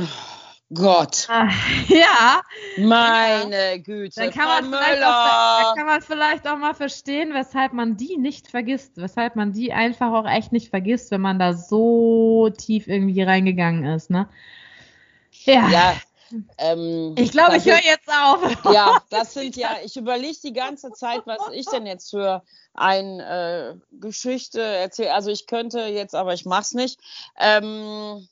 Gott. 0.73 1.27
Ah, 1.29 1.49
ja. 1.87 2.41
Meine 2.77 3.71
ja. 3.71 3.77
Güte. 3.77 4.21
Dann 4.21 4.31
kann, 4.31 4.45
man 4.45 4.65
vielleicht 4.65 5.03
auch, 5.03 5.63
dann 5.63 5.75
kann 5.75 5.85
man 5.85 6.01
vielleicht 6.01 6.47
auch 6.47 6.57
mal 6.57 6.73
verstehen, 6.73 7.33
weshalb 7.33 7.73
man 7.73 7.97
die 7.97 8.17
nicht 8.17 8.47
vergisst, 8.47 8.93
weshalb 8.95 9.35
man 9.35 9.51
die 9.51 9.73
einfach 9.73 10.13
auch 10.13 10.29
echt 10.29 10.51
nicht 10.51 10.69
vergisst, 10.69 11.11
wenn 11.11 11.21
man 11.21 11.39
da 11.39 11.53
so 11.53 12.49
tief 12.57 12.87
irgendwie 12.87 13.21
reingegangen 13.21 13.85
ist, 13.85 14.09
ne. 14.09 14.27
Ja. 15.45 15.69
ja 15.69 15.95
ähm, 16.57 17.15
ich 17.17 17.31
glaube, 17.31 17.57
ich 17.57 17.65
höre 17.65 17.83
jetzt 17.83 18.09
auf. 18.09 18.41
Ja, 18.73 19.01
das 19.09 19.33
sind 19.33 19.55
ja, 19.55 19.77
ich 19.83 19.97
überlege 19.97 20.37
die 20.43 20.53
ganze 20.53 20.91
Zeit, 20.91 21.21
was 21.25 21.39
ich 21.51 21.65
denn 21.65 21.85
jetzt 21.85 22.09
für 22.09 22.43
eine 22.73 23.77
äh, 23.91 23.97
Geschichte 23.99 24.61
erzähle. 24.61 25.13
Also 25.13 25.29
ich 25.29 25.47
könnte 25.47 25.81
jetzt, 25.81 26.15
aber 26.15 26.33
ich 26.33 26.45
mache 26.45 26.61
es 26.61 26.73
nicht. 26.73 26.99
Ähm, 27.37 28.27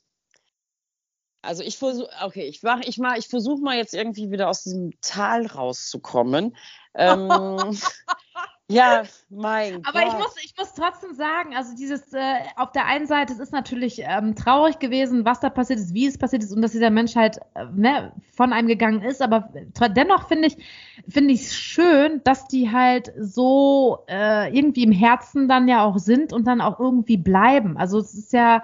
also 1.42 1.62
ich 1.62 1.78
versuche, 1.78 2.10
okay, 2.22 2.46
ich 2.46 2.62
mach, 2.62 2.80
ich 2.80 2.98
mach, 2.98 3.16
ich 3.16 3.28
versuche 3.28 3.62
mal 3.62 3.76
jetzt 3.76 3.94
irgendwie 3.94 4.30
wieder 4.30 4.48
aus 4.48 4.62
diesem 4.62 4.92
Tal 5.00 5.46
rauszukommen. 5.46 6.56
Ähm, 6.94 7.78
Ja, 8.70 9.02
mein 9.28 9.84
Aber 9.84 10.00
Gott. 10.00 10.08
ich 10.08 10.18
muss, 10.18 10.34
ich 10.44 10.54
muss 10.56 10.72
trotzdem 10.74 11.14
sagen, 11.14 11.54
also 11.56 11.74
dieses, 11.74 12.12
äh, 12.12 12.34
auf 12.56 12.72
der 12.72 12.86
einen 12.86 13.06
Seite, 13.06 13.32
es 13.32 13.38
ist 13.38 13.52
natürlich 13.52 14.02
ähm, 14.04 14.34
traurig 14.34 14.78
gewesen, 14.78 15.24
was 15.24 15.40
da 15.40 15.50
passiert 15.50 15.78
ist, 15.78 15.94
wie 15.94 16.06
es 16.06 16.18
passiert 16.18 16.42
ist 16.42 16.52
und 16.52 16.62
dass 16.62 16.72
dieser 16.72 16.90
Mensch 16.90 17.16
halt 17.16 17.38
äh, 17.54 17.64
ne, 17.74 18.12
von 18.32 18.52
einem 18.52 18.68
gegangen 18.68 19.02
ist, 19.02 19.22
aber 19.22 19.50
dennoch 19.94 20.28
finde 20.28 20.48
ich, 20.48 20.56
finde 21.08 21.34
ich 21.34 21.42
es 21.42 21.56
schön, 21.56 22.20
dass 22.24 22.46
die 22.46 22.70
halt 22.70 23.12
so 23.18 24.04
äh, 24.08 24.56
irgendwie 24.56 24.84
im 24.84 24.92
Herzen 24.92 25.48
dann 25.48 25.68
ja 25.68 25.84
auch 25.84 25.98
sind 25.98 26.32
und 26.32 26.46
dann 26.46 26.60
auch 26.60 26.78
irgendwie 26.78 27.16
bleiben. 27.16 27.76
Also 27.76 27.98
es 27.98 28.14
ist 28.14 28.32
ja, 28.32 28.62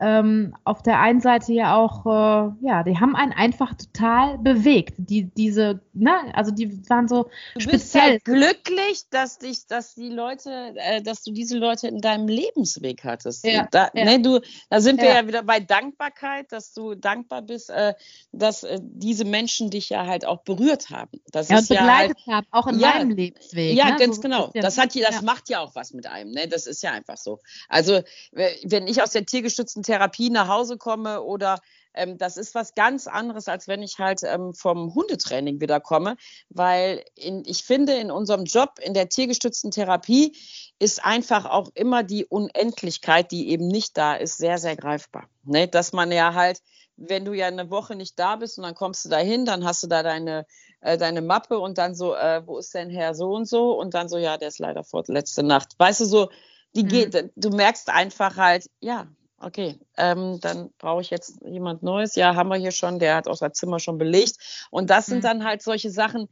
ähm, 0.00 0.54
auf 0.64 0.82
der 0.82 1.00
einen 1.00 1.20
Seite 1.20 1.52
ja 1.52 1.76
auch, 1.76 2.06
äh, 2.06 2.66
ja, 2.66 2.84
die 2.84 2.98
haben 2.98 3.16
einen 3.16 3.32
einfach 3.32 3.74
total 3.74 4.38
bewegt. 4.38 4.94
Die, 4.98 5.24
diese, 5.24 5.80
ne, 5.92 6.12
also 6.34 6.52
die 6.52 6.88
waren 6.88 7.08
so 7.08 7.28
du 7.54 7.60
speziell. 7.60 7.78
Bist 7.78 7.94
halt 7.94 8.24
glücklich, 8.24 9.02
dass 9.10 9.38
dich, 9.38 9.66
dass 9.66 9.94
die 9.94 10.10
Leute, 10.10 10.74
äh, 10.76 11.02
dass 11.02 11.24
du 11.24 11.32
diese 11.32 11.58
Leute 11.58 11.88
in 11.88 12.00
deinem 12.00 12.28
Lebensweg 12.28 13.02
hattest. 13.02 13.44
Ja, 13.44 13.66
da, 13.70 13.90
ja. 13.92 14.04
Ne, 14.04 14.22
du, 14.22 14.40
da 14.70 14.80
sind 14.80 15.00
wir 15.00 15.08
ja. 15.08 15.14
ja 15.16 15.26
wieder 15.26 15.42
bei 15.42 15.58
Dankbarkeit, 15.58 16.52
dass 16.52 16.72
du 16.72 16.94
dankbar 16.94 17.42
bist, 17.42 17.70
äh, 17.70 17.94
dass 18.30 18.62
äh, 18.62 18.78
diese 18.80 19.24
Menschen 19.24 19.70
dich 19.70 19.88
ja 19.88 20.06
halt 20.06 20.24
auch 20.24 20.42
berührt 20.42 20.90
haben. 20.90 21.20
Das 21.32 21.48
ja, 21.48 21.58
ist 21.58 21.70
und 21.70 21.76
begleitet 21.76 22.18
ja 22.24 22.34
halt, 22.34 22.46
haben, 22.46 22.46
auch 22.52 22.66
in 22.68 22.78
ja, 22.78 22.90
meinem 22.90 23.10
Lebensweg. 23.10 23.76
Ja, 23.76 23.90
ne? 23.90 23.96
ganz 23.96 24.16
so, 24.16 24.22
genau. 24.22 24.50
Das, 24.54 24.78
hat, 24.78 24.94
das 24.94 25.22
macht 25.22 25.48
ja 25.48 25.58
auch 25.58 25.74
was 25.74 25.92
mit 25.92 26.06
einem. 26.06 26.30
Ne? 26.30 26.46
Das 26.46 26.68
ist 26.68 26.84
ja 26.84 26.92
einfach 26.92 27.16
so. 27.16 27.40
Also, 27.68 28.00
wenn 28.32 28.86
ich 28.86 29.02
aus 29.02 29.10
der 29.10 29.26
tiergestützten 29.26 29.82
Therapie 29.88 30.30
nach 30.30 30.48
Hause 30.48 30.76
komme 30.76 31.22
oder 31.22 31.58
ähm, 31.94 32.18
das 32.18 32.36
ist 32.36 32.54
was 32.54 32.74
ganz 32.74 33.06
anderes, 33.06 33.48
als 33.48 33.68
wenn 33.68 33.82
ich 33.82 33.98
halt 33.98 34.20
ähm, 34.22 34.52
vom 34.54 34.94
Hundetraining 34.94 35.60
wieder 35.60 35.80
komme, 35.80 36.16
weil 36.48 37.04
in, 37.14 37.42
ich 37.46 37.64
finde, 37.64 37.94
in 37.94 38.10
unserem 38.10 38.44
Job 38.44 38.78
in 38.80 38.94
der 38.94 39.08
tiergestützten 39.08 39.70
Therapie 39.70 40.36
ist 40.78 41.04
einfach 41.04 41.46
auch 41.46 41.70
immer 41.74 42.02
die 42.02 42.24
Unendlichkeit, 42.24 43.32
die 43.32 43.48
eben 43.50 43.66
nicht 43.66 43.96
da 43.96 44.14
ist, 44.14 44.38
sehr, 44.38 44.58
sehr 44.58 44.76
greifbar. 44.76 45.28
Ne? 45.44 45.66
Dass 45.66 45.92
man 45.92 46.12
ja 46.12 46.34
halt, 46.34 46.60
wenn 46.96 47.24
du 47.24 47.32
ja 47.32 47.46
eine 47.46 47.70
Woche 47.70 47.96
nicht 47.96 48.18
da 48.18 48.36
bist 48.36 48.58
und 48.58 48.64
dann 48.64 48.74
kommst 48.74 49.04
du 49.04 49.08
da 49.08 49.18
hin, 49.18 49.44
dann 49.44 49.64
hast 49.64 49.82
du 49.82 49.86
da 49.86 50.02
deine, 50.02 50.46
äh, 50.80 50.98
deine 50.98 51.22
Mappe 51.22 51.58
und 51.58 51.78
dann 51.78 51.94
so, 51.94 52.14
äh, 52.14 52.46
wo 52.46 52.58
ist 52.58 52.74
denn 52.74 52.90
Herr 52.90 53.14
so 53.14 53.30
und 53.30 53.48
so? 53.48 53.72
Und 53.72 53.94
dann 53.94 54.08
so, 54.08 54.18
ja, 54.18 54.36
der 54.36 54.48
ist 54.48 54.58
leider 54.58 54.84
vor 54.84 55.02
letzte 55.06 55.42
Nacht. 55.42 55.74
Weißt 55.78 56.00
du, 56.00 56.04
so, 56.04 56.28
die 56.74 56.84
mhm. 56.84 56.88
geht, 56.88 57.30
du 57.34 57.50
merkst 57.50 57.88
einfach 57.88 58.36
halt, 58.36 58.70
ja, 58.80 59.08
Okay, 59.40 59.78
ähm, 59.96 60.40
dann 60.40 60.70
brauche 60.78 61.00
ich 61.00 61.10
jetzt 61.10 61.40
jemand 61.44 61.82
Neues. 61.82 62.16
Ja, 62.16 62.34
haben 62.34 62.48
wir 62.48 62.56
hier 62.56 62.72
schon, 62.72 62.98
der 62.98 63.14
hat 63.14 63.28
auch 63.28 63.36
sein 63.36 63.54
Zimmer 63.54 63.78
schon 63.78 63.96
belegt. 63.96 64.66
Und 64.70 64.90
das 64.90 65.06
sind 65.06 65.18
mhm. 65.18 65.22
dann 65.22 65.44
halt 65.44 65.62
solche 65.62 65.90
Sachen, 65.90 66.28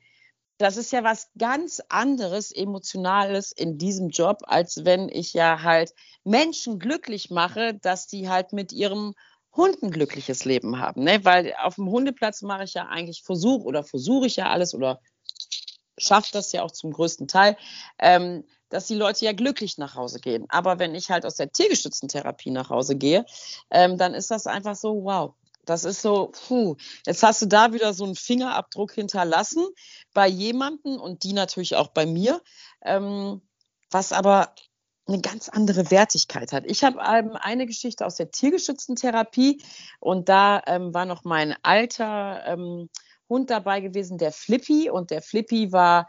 das 0.59 0.77
ist 0.77 0.91
ja 0.91 1.05
was 1.05 1.31
ganz 1.39 1.83
anderes, 1.89 2.51
emotionales 2.51 3.53
in 3.53 3.79
diesem 3.79 4.09
Job, 4.09 4.39
als 4.47 4.85
wenn 4.85 5.09
ich 5.09 5.35
ja 5.35 5.63
halt 5.63 5.93
Menschen 6.25 6.79
glücklich 6.79 7.31
mache, 7.31 7.75
dass 7.75 8.09
die 8.09 8.29
halt 8.29 8.53
mit 8.53 8.73
ihrem 8.73 9.15
Hund 9.55 9.83
ein 9.83 9.91
glückliches 9.91 10.45
Leben 10.45 10.81
haben. 10.81 11.05
Ne? 11.05 11.25
Weil 11.25 11.55
auf 11.63 11.77
dem 11.77 11.89
Hundeplatz 11.89 12.43
mache 12.43 12.65
ich 12.65 12.75
ja 12.75 12.87
eigentlich 12.87 13.23
Versuch 13.23 13.65
oder 13.65 13.85
versuche 13.85 14.27
ich 14.27 14.37
ja 14.37 14.51
alles 14.51 14.75
oder 14.75 15.01
schafft 15.99 16.35
das 16.35 16.53
ja 16.53 16.63
auch 16.63 16.73
zum 16.73 16.93
größten 16.93 17.29
Teil. 17.29 17.57
Ähm, 17.99 18.45
dass 18.69 18.87
die 18.87 18.95
Leute 18.95 19.25
ja 19.25 19.33
glücklich 19.33 19.79
nach 19.79 19.95
Hause 19.95 20.21
gehen. 20.21 20.47
Aber 20.49 20.79
wenn 20.79 20.95
ich 20.95 21.11
halt 21.11 21.25
aus 21.25 21.37
der 21.37 21.53
tiergestützten 21.53 22.09
Therapie 22.09 22.51
nach 22.51 22.71
Hause 22.71 22.97
gehe, 22.97 23.25
ähm, 23.71 23.99
dann 23.99 24.15
ist 24.15 24.31
das 24.31 24.47
einfach 24.47 24.77
so, 24.77 25.05
wow. 25.05 25.35
Das 25.65 25.85
ist 25.85 26.01
so, 26.01 26.31
puh, 26.47 26.77
jetzt 27.07 27.25
hast 27.25 27.43
du 27.43 27.47
da 27.47 27.73
wieder 27.73 27.93
so 27.93 28.05
einen 28.05 28.15
Fingerabdruck 28.15 28.93
hinterlassen 28.93 29.67
bei 30.15 30.29
jemanden 30.29 30.99
und 30.99 31.25
die 31.25 31.33
natürlich 31.33 31.75
auch 31.75 31.89
bei 31.89 32.07
mir, 32.07 32.41
ähm, 32.83 33.43
was 33.91 34.13
aber 34.13 34.55
eine 35.09 35.21
ganz 35.21 35.49
andere 35.49 35.91
Wertigkeit 35.91 36.53
hat. 36.53 36.65
Ich 36.67 36.85
habe 36.85 37.01
ähm, 37.05 37.37
eine 37.41 37.67
Geschichte 37.67 38.07
aus 38.07 38.17
der 38.17 38.31
tiergeschützten 38.31 38.97
Therapie 38.97 39.63
und 40.01 40.29
da 40.29 40.63
ähm, 40.67 40.95
war 40.95 41.05
noch 41.05 41.25
mein 41.25 41.55
alter 41.63 42.45
ähm, 42.47 42.89
Hund 43.29 43.51
dabei 43.51 43.81
gewesen, 43.81 44.19
der 44.19 44.33
Flippy 44.33 44.91
und 44.91 45.11
der 45.11 45.23
Flippy 45.23 45.73
war 45.73 46.09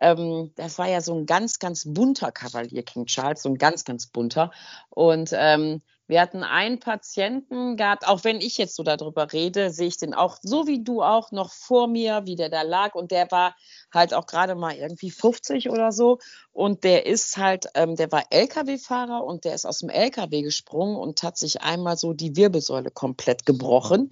ähm, 0.00 0.52
das 0.56 0.78
war 0.78 0.88
ja 0.88 1.00
so 1.00 1.14
ein 1.14 1.26
ganz, 1.26 1.58
ganz 1.58 1.84
bunter 1.86 2.32
Kavalier 2.32 2.82
King 2.82 3.06
Charles, 3.06 3.42
so 3.42 3.48
ein 3.48 3.58
ganz, 3.58 3.84
ganz 3.84 4.06
bunter. 4.06 4.50
Und 4.88 5.30
ähm, 5.34 5.82
Wir 6.10 6.20
hatten 6.20 6.42
einen 6.42 6.80
Patienten 6.80 7.76
gehabt, 7.76 8.06
auch 8.06 8.24
wenn 8.24 8.40
ich 8.40 8.58
jetzt 8.58 8.74
so 8.74 8.82
darüber 8.82 9.32
rede, 9.32 9.70
sehe 9.70 9.86
ich 9.86 9.96
den 9.96 10.12
auch, 10.12 10.38
so 10.42 10.66
wie 10.66 10.82
du 10.82 11.02
auch, 11.02 11.30
noch 11.30 11.52
vor 11.52 11.86
mir, 11.86 12.22
wie 12.26 12.34
der 12.34 12.48
da 12.48 12.62
lag. 12.62 12.96
Und 12.96 13.12
der 13.12 13.30
war 13.30 13.54
halt 13.94 14.12
auch 14.12 14.26
gerade 14.26 14.56
mal 14.56 14.74
irgendwie 14.74 15.12
50 15.12 15.70
oder 15.70 15.92
so. 15.92 16.18
Und 16.52 16.82
der 16.82 17.06
ist 17.06 17.36
halt, 17.36 17.66
ähm, 17.74 17.94
der 17.94 18.10
war 18.10 18.24
Lkw-Fahrer 18.30 19.22
und 19.22 19.44
der 19.44 19.54
ist 19.54 19.64
aus 19.64 19.78
dem 19.78 19.88
Lkw 19.88 20.42
gesprungen 20.42 20.96
und 20.96 21.22
hat 21.22 21.38
sich 21.38 21.62
einmal 21.62 21.96
so 21.96 22.12
die 22.12 22.34
Wirbelsäule 22.34 22.90
komplett 22.90 23.46
gebrochen 23.46 24.10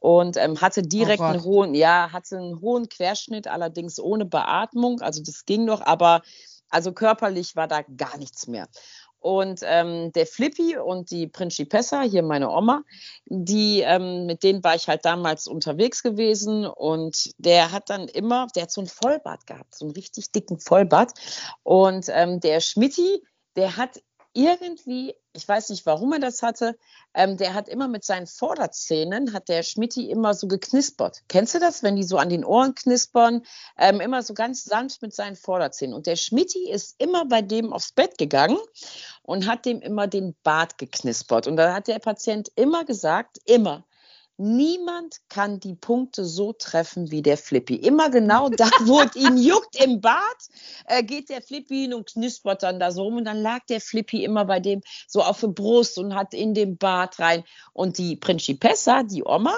und 0.00 0.36
ähm, 0.36 0.60
hatte 0.60 0.82
direkt 0.82 1.20
oh 1.20 1.26
einen 1.26 1.44
hohen, 1.44 1.74
ja, 1.76 2.10
hatte 2.12 2.38
einen 2.38 2.60
hohen 2.60 2.88
Querschnitt, 2.88 3.46
allerdings 3.46 4.00
ohne 4.00 4.24
Beatmung. 4.24 5.00
Also 5.00 5.22
das 5.22 5.44
ging 5.44 5.64
noch, 5.64 5.80
aber 5.80 6.22
also 6.68 6.92
körperlich 6.92 7.56
war 7.56 7.68
da 7.68 7.82
gar 7.82 8.16
nichts 8.18 8.46
mehr. 8.48 8.68
Und 9.26 9.58
ähm, 9.64 10.12
der 10.12 10.24
Flippy 10.24 10.76
und 10.76 11.10
die 11.10 11.26
Principessa, 11.26 12.02
hier 12.02 12.22
meine 12.22 12.48
Oma, 12.48 12.84
die, 13.24 13.80
ähm, 13.80 14.24
mit 14.26 14.44
denen 14.44 14.62
war 14.62 14.76
ich 14.76 14.86
halt 14.86 15.04
damals 15.04 15.48
unterwegs 15.48 16.04
gewesen. 16.04 16.64
Und 16.64 17.32
der 17.36 17.72
hat 17.72 17.90
dann 17.90 18.06
immer, 18.06 18.46
der 18.54 18.62
hat 18.62 18.70
so 18.70 18.82
ein 18.82 18.86
Vollbart 18.86 19.44
gehabt, 19.48 19.74
so 19.74 19.86
einen 19.86 19.94
richtig 19.94 20.30
dicken 20.30 20.60
Vollbart. 20.60 21.10
Und 21.64 22.06
ähm, 22.08 22.38
der 22.38 22.60
Schmitti, 22.60 23.20
der 23.56 23.76
hat 23.76 24.00
irgendwie, 24.36 25.14
ich 25.32 25.48
weiß 25.48 25.70
nicht, 25.70 25.86
warum 25.86 26.12
er 26.12 26.18
das 26.18 26.42
hatte, 26.42 26.76
ähm, 27.14 27.38
der 27.38 27.54
hat 27.54 27.68
immer 27.68 27.88
mit 27.88 28.04
seinen 28.04 28.26
Vorderzähnen, 28.26 29.32
hat 29.32 29.48
der 29.48 29.62
Schmitti 29.62 30.10
immer 30.10 30.34
so 30.34 30.46
geknispert. 30.46 31.22
Kennst 31.28 31.54
du 31.54 31.58
das, 31.58 31.82
wenn 31.82 31.96
die 31.96 32.04
so 32.04 32.18
an 32.18 32.28
den 32.28 32.44
Ohren 32.44 32.74
knispern? 32.74 33.42
Ähm, 33.78 34.00
immer 34.02 34.22
so 34.22 34.34
ganz 34.34 34.64
sanft 34.64 35.00
mit 35.00 35.14
seinen 35.14 35.36
Vorderzähnen. 35.36 35.94
Und 35.94 36.06
der 36.06 36.16
Schmitti 36.16 36.70
ist 36.70 36.96
immer 36.98 37.24
bei 37.24 37.40
dem 37.40 37.72
aufs 37.72 37.92
Bett 37.92 38.18
gegangen 38.18 38.58
und 39.26 39.46
hat 39.46 39.66
dem 39.66 39.80
immer 39.80 40.06
den 40.06 40.34
Bart 40.42 40.78
geknispert. 40.78 41.46
Und 41.46 41.56
da 41.56 41.74
hat 41.74 41.88
der 41.88 41.98
Patient 41.98 42.50
immer 42.54 42.84
gesagt, 42.84 43.38
immer, 43.44 43.84
Niemand 44.38 45.16
kann 45.30 45.60
die 45.60 45.74
Punkte 45.74 46.26
so 46.26 46.52
treffen 46.52 47.10
wie 47.10 47.22
der 47.22 47.38
Flippy. 47.38 47.76
Immer 47.76 48.10
genau 48.10 48.48
da, 48.50 48.68
wo 48.84 49.00
es 49.00 49.16
ihn 49.16 49.38
juckt 49.38 49.82
im 49.82 50.02
Bad, 50.02 50.20
äh, 50.86 51.02
geht 51.02 51.30
der 51.30 51.40
Flippy 51.40 51.82
hin 51.82 51.94
und 51.94 52.12
knispert 52.12 52.62
dann 52.62 52.78
da 52.78 52.90
so 52.90 53.04
rum. 53.04 53.16
Und 53.16 53.24
dann 53.24 53.40
lag 53.40 53.64
der 53.70 53.80
Flippy 53.80 54.24
immer 54.24 54.44
bei 54.44 54.60
dem 54.60 54.82
so 55.08 55.22
auf 55.22 55.40
der 55.40 55.48
Brust 55.48 55.96
und 55.98 56.14
hat 56.14 56.34
in 56.34 56.52
den 56.52 56.76
Bart 56.76 57.18
rein. 57.18 57.44
Und 57.72 57.96
die 57.96 58.16
Principessa, 58.16 59.04
die 59.04 59.24
Oma, 59.24 59.56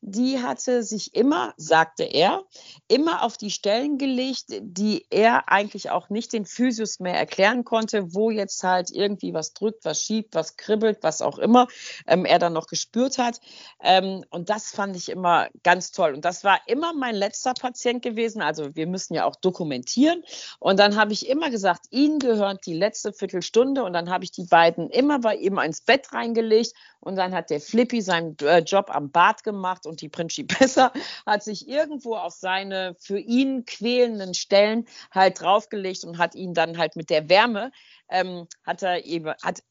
die 0.00 0.40
hatte 0.40 0.82
sich 0.84 1.14
immer, 1.14 1.54
sagte 1.56 2.04
er, 2.04 2.44
immer 2.86 3.22
auf 3.22 3.36
die 3.36 3.50
Stellen 3.50 3.98
gelegt, 3.98 4.44
die 4.60 5.04
er 5.10 5.48
eigentlich 5.48 5.90
auch 5.90 6.08
nicht 6.08 6.32
den 6.32 6.46
Physios 6.46 7.00
mehr 7.00 7.18
erklären 7.18 7.64
konnte, 7.64 8.14
wo 8.14 8.30
jetzt 8.30 8.62
halt 8.62 8.90
irgendwie 8.92 9.34
was 9.34 9.54
drückt, 9.54 9.84
was 9.84 10.02
schiebt, 10.02 10.34
was 10.34 10.56
kribbelt, 10.56 10.98
was 11.02 11.20
auch 11.20 11.38
immer 11.38 11.66
ähm, 12.06 12.24
er 12.24 12.38
dann 12.38 12.52
noch 12.52 12.68
gespürt 12.68 13.18
hat. 13.18 13.40
Ähm, 13.82 14.24
und 14.30 14.50
das 14.50 14.70
fand 14.70 14.94
ich 14.94 15.08
immer 15.08 15.48
ganz 15.64 15.90
toll. 15.90 16.14
Und 16.14 16.24
das 16.24 16.44
war 16.44 16.60
immer 16.66 16.94
mein 16.94 17.16
letzter 17.16 17.54
Patient 17.54 18.00
gewesen. 18.00 18.40
Also 18.40 18.76
wir 18.76 18.86
müssen 18.86 19.14
ja 19.14 19.24
auch 19.24 19.36
dokumentieren. 19.36 20.22
Und 20.60 20.78
dann 20.78 20.94
habe 20.96 21.12
ich 21.12 21.28
immer 21.28 21.50
gesagt, 21.50 21.86
Ihnen 21.90 22.20
gehört 22.20 22.66
die 22.66 22.74
letzte 22.74 23.12
Viertelstunde. 23.12 23.82
Und 23.82 23.94
dann 23.94 24.10
habe 24.10 24.22
ich 24.22 24.30
die 24.30 24.44
beiden 24.44 24.90
immer 24.90 25.18
bei 25.18 25.34
ihm 25.34 25.58
ins 25.58 25.80
Bett 25.80 26.12
reingelegt. 26.12 26.72
Und 27.00 27.16
dann 27.16 27.34
hat 27.34 27.50
der 27.50 27.60
Flippy 27.60 28.00
seinen 28.00 28.36
äh, 28.42 28.58
Job 28.60 28.90
am 28.94 29.10
Bad 29.10 29.42
gemacht 29.42 29.86
und 29.88 30.00
die 30.00 30.08
Principessa 30.08 30.92
hat 31.26 31.42
sich 31.42 31.68
irgendwo 31.68 32.14
auf 32.14 32.34
seine 32.34 32.94
für 33.00 33.18
ihn 33.18 33.64
quälenden 33.64 34.34
Stellen 34.34 34.86
halt 35.10 35.40
draufgelegt 35.40 36.04
und 36.04 36.18
hat 36.18 36.34
ihn 36.34 36.54
dann 36.54 36.78
halt 36.78 36.94
mit 36.94 37.10
der 37.10 37.28
Wärme, 37.28 37.72
ähm, 38.08 38.46
hat 38.64 38.82
er 38.82 39.04
eben, 39.04 39.34
hat 39.42 39.62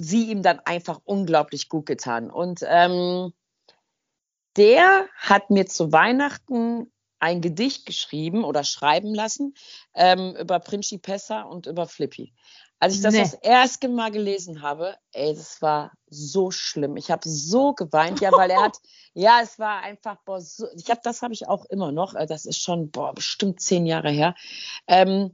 sie 0.00 0.30
ihm 0.30 0.42
dann 0.42 0.60
einfach 0.60 1.00
unglaublich 1.04 1.68
gut 1.68 1.86
getan. 1.86 2.30
Und 2.30 2.60
ähm, 2.66 3.32
der 4.56 5.06
hat 5.16 5.50
mir 5.50 5.66
zu 5.66 5.92
Weihnachten 5.92 6.92
ein 7.20 7.40
Gedicht 7.40 7.86
geschrieben 7.86 8.44
oder 8.44 8.64
schreiben 8.64 9.14
lassen 9.14 9.54
ähm, 9.94 10.36
über 10.36 10.60
Principessa 10.60 11.42
und 11.42 11.66
über 11.66 11.86
Flippy. 11.86 12.32
Als 12.80 12.94
ich 12.94 13.00
das 13.00 13.14
nee. 13.14 13.20
das 13.20 13.34
erste 13.34 13.88
Mal 13.88 14.12
gelesen 14.12 14.62
habe, 14.62 14.96
ey, 15.12 15.34
das 15.34 15.60
war 15.60 15.92
so 16.08 16.50
schlimm. 16.50 16.96
Ich 16.96 17.10
habe 17.10 17.28
so 17.28 17.72
geweint, 17.72 18.20
ja, 18.20 18.30
weil 18.32 18.50
er 18.50 18.62
hat, 18.62 18.78
ja, 19.14 19.40
es 19.42 19.58
war 19.58 19.82
einfach, 19.82 20.16
boah, 20.24 20.40
so, 20.40 20.66
ich 20.76 20.88
habe, 20.88 21.00
das 21.02 21.22
habe 21.22 21.34
ich 21.34 21.48
auch 21.48 21.64
immer 21.66 21.90
noch. 21.90 22.14
Äh, 22.14 22.26
das 22.26 22.46
ist 22.46 22.62
schon, 22.62 22.90
boah, 22.90 23.14
bestimmt 23.14 23.60
zehn 23.60 23.84
Jahre 23.84 24.10
her. 24.10 24.34
Ähm, 24.86 25.32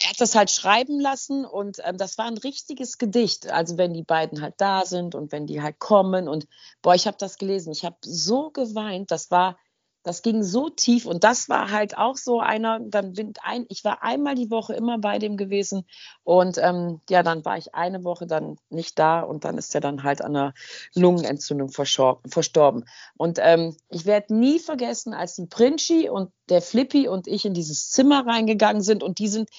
er 0.00 0.10
hat 0.10 0.20
das 0.20 0.34
halt 0.34 0.50
schreiben 0.50 1.00
lassen 1.00 1.44
und 1.44 1.78
ähm, 1.82 1.96
das 1.96 2.18
war 2.18 2.26
ein 2.26 2.38
richtiges 2.38 2.98
Gedicht. 2.98 3.50
Also 3.50 3.78
wenn 3.78 3.94
die 3.94 4.04
beiden 4.04 4.42
halt 4.42 4.54
da 4.58 4.84
sind 4.84 5.14
und 5.14 5.32
wenn 5.32 5.46
die 5.46 5.62
halt 5.62 5.78
kommen 5.78 6.28
und 6.28 6.46
boah, 6.82 6.94
ich 6.94 7.06
habe 7.06 7.16
das 7.18 7.38
gelesen. 7.38 7.72
Ich 7.72 7.84
habe 7.84 7.96
so 8.02 8.50
geweint. 8.50 9.10
Das 9.10 9.30
war 9.30 9.58
das 10.06 10.22
ging 10.22 10.44
so 10.44 10.70
tief 10.70 11.04
und 11.04 11.24
das 11.24 11.48
war 11.48 11.72
halt 11.72 11.98
auch 11.98 12.16
so 12.16 12.38
einer, 12.38 12.78
dann 12.78 13.14
bin 13.14 13.32
ein, 13.42 13.66
ich 13.68 13.82
war 13.82 14.04
einmal 14.04 14.36
die 14.36 14.52
Woche 14.52 14.72
immer 14.72 14.98
bei 14.98 15.18
dem 15.18 15.36
gewesen 15.36 15.84
und 16.22 16.58
ähm, 16.58 17.00
ja, 17.10 17.24
dann 17.24 17.44
war 17.44 17.58
ich 17.58 17.74
eine 17.74 18.04
Woche 18.04 18.28
dann 18.28 18.56
nicht 18.70 19.00
da 19.00 19.20
und 19.20 19.44
dann 19.44 19.58
ist 19.58 19.74
er 19.74 19.80
dann 19.80 20.04
halt 20.04 20.22
an 20.22 20.36
einer 20.36 20.54
Lungenentzündung 20.94 21.70
verstorben. 21.70 22.84
Und 23.16 23.40
ähm, 23.42 23.76
ich 23.88 24.06
werde 24.06 24.32
nie 24.32 24.60
vergessen, 24.60 25.12
als 25.12 25.34
die 25.34 25.46
Princi 25.46 26.08
und 26.08 26.30
der 26.48 26.62
Flippy 26.62 27.08
und 27.08 27.26
ich 27.26 27.44
in 27.44 27.54
dieses 27.54 27.90
Zimmer 27.90 28.26
reingegangen 28.26 28.82
sind 28.82 29.02
und 29.02 29.18
die 29.18 29.28
sind, 29.28 29.50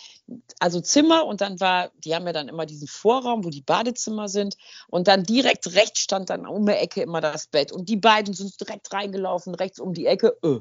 also 0.59 0.79
Zimmer 0.79 1.25
und 1.25 1.41
dann 1.41 1.59
war, 1.59 1.91
die 2.03 2.15
haben 2.15 2.25
ja 2.25 2.33
dann 2.33 2.47
immer 2.47 2.65
diesen 2.65 2.87
Vorraum, 2.87 3.43
wo 3.43 3.49
die 3.49 3.61
Badezimmer 3.61 4.29
sind 4.29 4.55
und 4.87 5.07
dann 5.07 5.23
direkt 5.23 5.73
rechts 5.75 5.99
stand 5.99 6.29
dann 6.29 6.45
um 6.45 6.65
die 6.65 6.73
Ecke 6.73 7.01
immer 7.01 7.21
das 7.21 7.47
Bett 7.47 7.71
und 7.71 7.89
die 7.89 7.97
beiden 7.97 8.33
sind 8.33 8.59
direkt 8.59 8.91
reingelaufen, 8.93 9.55
rechts 9.55 9.79
um 9.79 9.93
die 9.93 10.05
Ecke. 10.05 10.37
Öh. 10.43 10.59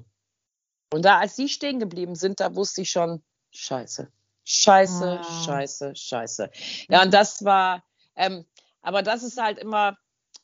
Und 0.92 1.04
da, 1.04 1.18
als 1.18 1.36
die 1.36 1.48
stehen 1.48 1.80
geblieben 1.80 2.14
sind, 2.14 2.40
da 2.40 2.54
wusste 2.54 2.82
ich 2.82 2.90
schon, 2.90 3.22
scheiße, 3.50 4.08
scheiße, 4.44 5.20
oh. 5.20 5.44
scheiße, 5.44 5.96
scheiße. 5.96 6.50
Ja, 6.88 7.02
und 7.02 7.12
das 7.12 7.44
war, 7.44 7.82
ähm, 8.14 8.44
aber 8.82 9.02
das 9.02 9.22
ist 9.22 9.40
halt 9.40 9.58
immer, 9.58 9.96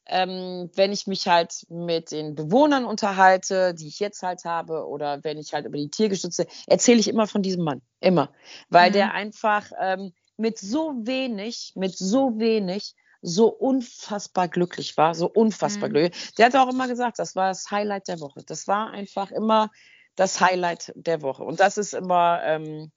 ähm, 0.06 0.70
wenn 0.74 0.92
ich 0.92 1.06
mich 1.06 1.28
halt 1.28 1.66
mit 1.68 2.10
den 2.10 2.34
Bewohnern 2.34 2.84
unterhalte, 2.84 3.74
die 3.74 3.88
ich 3.88 4.00
jetzt 4.00 4.22
halt 4.22 4.44
habe, 4.44 4.86
oder 4.86 5.22
wenn 5.22 5.38
ich 5.38 5.52
halt 5.54 5.66
über 5.66 5.78
die 5.78 5.90
Tiergeschütze, 5.90 6.46
erzähle 6.66 7.00
ich 7.00 7.08
immer 7.08 7.26
von 7.26 7.42
diesem 7.42 7.64
Mann. 7.64 7.82
Immer. 8.00 8.32
Weil 8.68 8.90
mhm. 8.90 8.94
der 8.94 9.14
einfach 9.14 9.70
ähm, 9.80 10.12
mit 10.36 10.58
so 10.58 10.94
wenig, 11.04 11.72
mit 11.76 11.96
so 11.96 12.38
wenig 12.38 12.94
so 13.22 13.46
unfassbar 13.48 14.48
glücklich 14.48 14.96
war, 14.96 15.14
so 15.14 15.28
unfassbar 15.28 15.88
mhm. 15.88 15.92
glücklich. 15.92 16.34
Der 16.34 16.46
hat 16.46 16.56
auch 16.56 16.68
immer 16.68 16.88
gesagt, 16.88 17.18
das 17.18 17.36
war 17.36 17.48
das 17.48 17.70
Highlight 17.70 18.08
der 18.08 18.20
Woche. 18.20 18.42
Das 18.44 18.66
war 18.66 18.90
einfach 18.90 19.30
immer 19.30 19.70
das 20.16 20.40
Highlight 20.40 20.92
der 20.96 21.22
Woche. 21.22 21.44
Und 21.44 21.60
das 21.60 21.78
ist 21.78 21.94
immer, 21.94 22.40
ähm, 22.42 22.90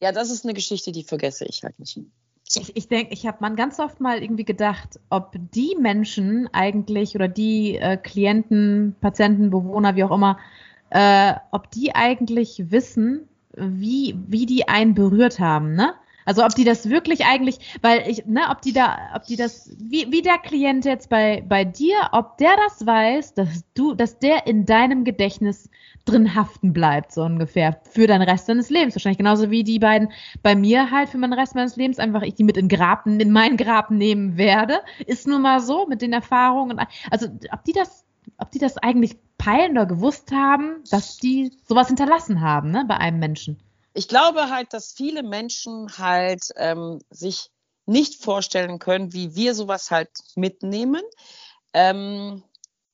ja, 0.00 0.12
das 0.12 0.30
ist 0.30 0.44
eine 0.44 0.54
Geschichte, 0.54 0.92
die 0.92 1.04
vergesse 1.04 1.44
ich 1.44 1.62
halt 1.62 1.78
nicht. 1.78 2.00
Ich, 2.48 2.76
ich 2.76 2.88
denke, 2.88 3.12
ich 3.12 3.26
habe 3.26 3.38
man 3.40 3.56
ganz 3.56 3.80
oft 3.80 4.00
mal 4.00 4.22
irgendwie 4.22 4.44
gedacht, 4.44 5.00
ob 5.10 5.34
die 5.34 5.76
Menschen 5.80 6.48
eigentlich 6.52 7.16
oder 7.16 7.26
die 7.28 7.76
äh, 7.76 7.96
Klienten, 7.96 8.94
Patienten, 9.00 9.50
Bewohner, 9.50 9.96
wie 9.96 10.04
auch 10.04 10.12
immer, 10.12 10.38
äh, 10.90 11.34
ob 11.50 11.70
die 11.72 11.94
eigentlich 11.94 12.70
wissen, 12.70 13.28
wie, 13.56 14.16
wie 14.28 14.46
die 14.46 14.68
einen 14.68 14.94
berührt 14.94 15.40
haben, 15.40 15.74
ne? 15.74 15.94
Also 16.26 16.44
ob 16.44 16.54
die 16.54 16.64
das 16.64 16.90
wirklich 16.90 17.24
eigentlich, 17.24 17.78
weil 17.80 18.04
ich, 18.08 18.26
ne, 18.26 18.42
ob 18.50 18.60
die 18.60 18.72
da, 18.72 18.98
ob 19.14 19.24
die 19.24 19.36
das, 19.36 19.74
wie, 19.78 20.10
wie 20.10 20.22
der 20.22 20.38
Klient 20.38 20.84
jetzt 20.84 21.08
bei, 21.08 21.42
bei 21.48 21.64
dir, 21.64 21.96
ob 22.12 22.36
der 22.36 22.56
das 22.56 22.84
weiß, 22.84 23.34
dass 23.34 23.64
du, 23.74 23.94
dass 23.94 24.18
der 24.18 24.46
in 24.46 24.66
deinem 24.66 25.04
Gedächtnis 25.04 25.70
drin 26.04 26.34
haften 26.34 26.72
bleibt, 26.72 27.12
so 27.12 27.22
ungefähr, 27.22 27.80
für 27.90 28.06
den 28.06 28.22
Rest 28.22 28.48
deines 28.48 28.70
Lebens. 28.70 28.94
Wahrscheinlich 28.94 29.18
genauso 29.18 29.50
wie 29.50 29.64
die 29.64 29.78
beiden 29.78 30.10
bei 30.42 30.54
mir 30.54 30.90
halt 30.90 31.08
für 31.08 31.18
den 31.18 31.32
Rest 31.32 31.54
meines 31.54 31.76
Lebens 31.76 31.98
einfach 31.98 32.22
ich 32.22 32.34
die 32.34 32.44
mit 32.44 32.56
in 32.56 32.68
Grab, 32.68 33.06
in 33.06 33.30
mein 33.30 33.56
Grab 33.56 33.90
nehmen 33.90 34.36
werde. 34.36 34.80
Ist 35.06 35.26
nun 35.26 35.42
mal 35.42 35.60
so 35.60 35.86
mit 35.86 36.02
den 36.02 36.12
Erfahrungen. 36.12 36.80
Also, 37.10 37.26
ob 37.52 37.64
die 37.64 37.72
das, 37.72 38.04
ob 38.38 38.50
die 38.50 38.58
das 38.58 38.78
eigentlich 38.78 39.16
peilen 39.38 39.72
oder 39.72 39.86
gewusst 39.86 40.32
haben, 40.32 40.82
dass 40.90 41.18
die 41.18 41.52
sowas 41.68 41.88
hinterlassen 41.88 42.40
haben, 42.40 42.70
ne, 42.70 42.84
bei 42.86 42.96
einem 42.96 43.18
Menschen. 43.18 43.58
Ich 43.96 44.08
glaube 44.08 44.50
halt, 44.50 44.72
dass 44.72 44.92
viele 44.92 45.22
Menschen 45.22 45.98
halt 45.98 46.48
ähm, 46.56 47.00
sich 47.10 47.50
nicht 47.86 48.22
vorstellen 48.22 48.78
können, 48.78 49.12
wie 49.12 49.34
wir 49.34 49.54
sowas 49.54 49.90
halt 49.90 50.10
mitnehmen. 50.34 51.02
Ähm, 51.72 52.42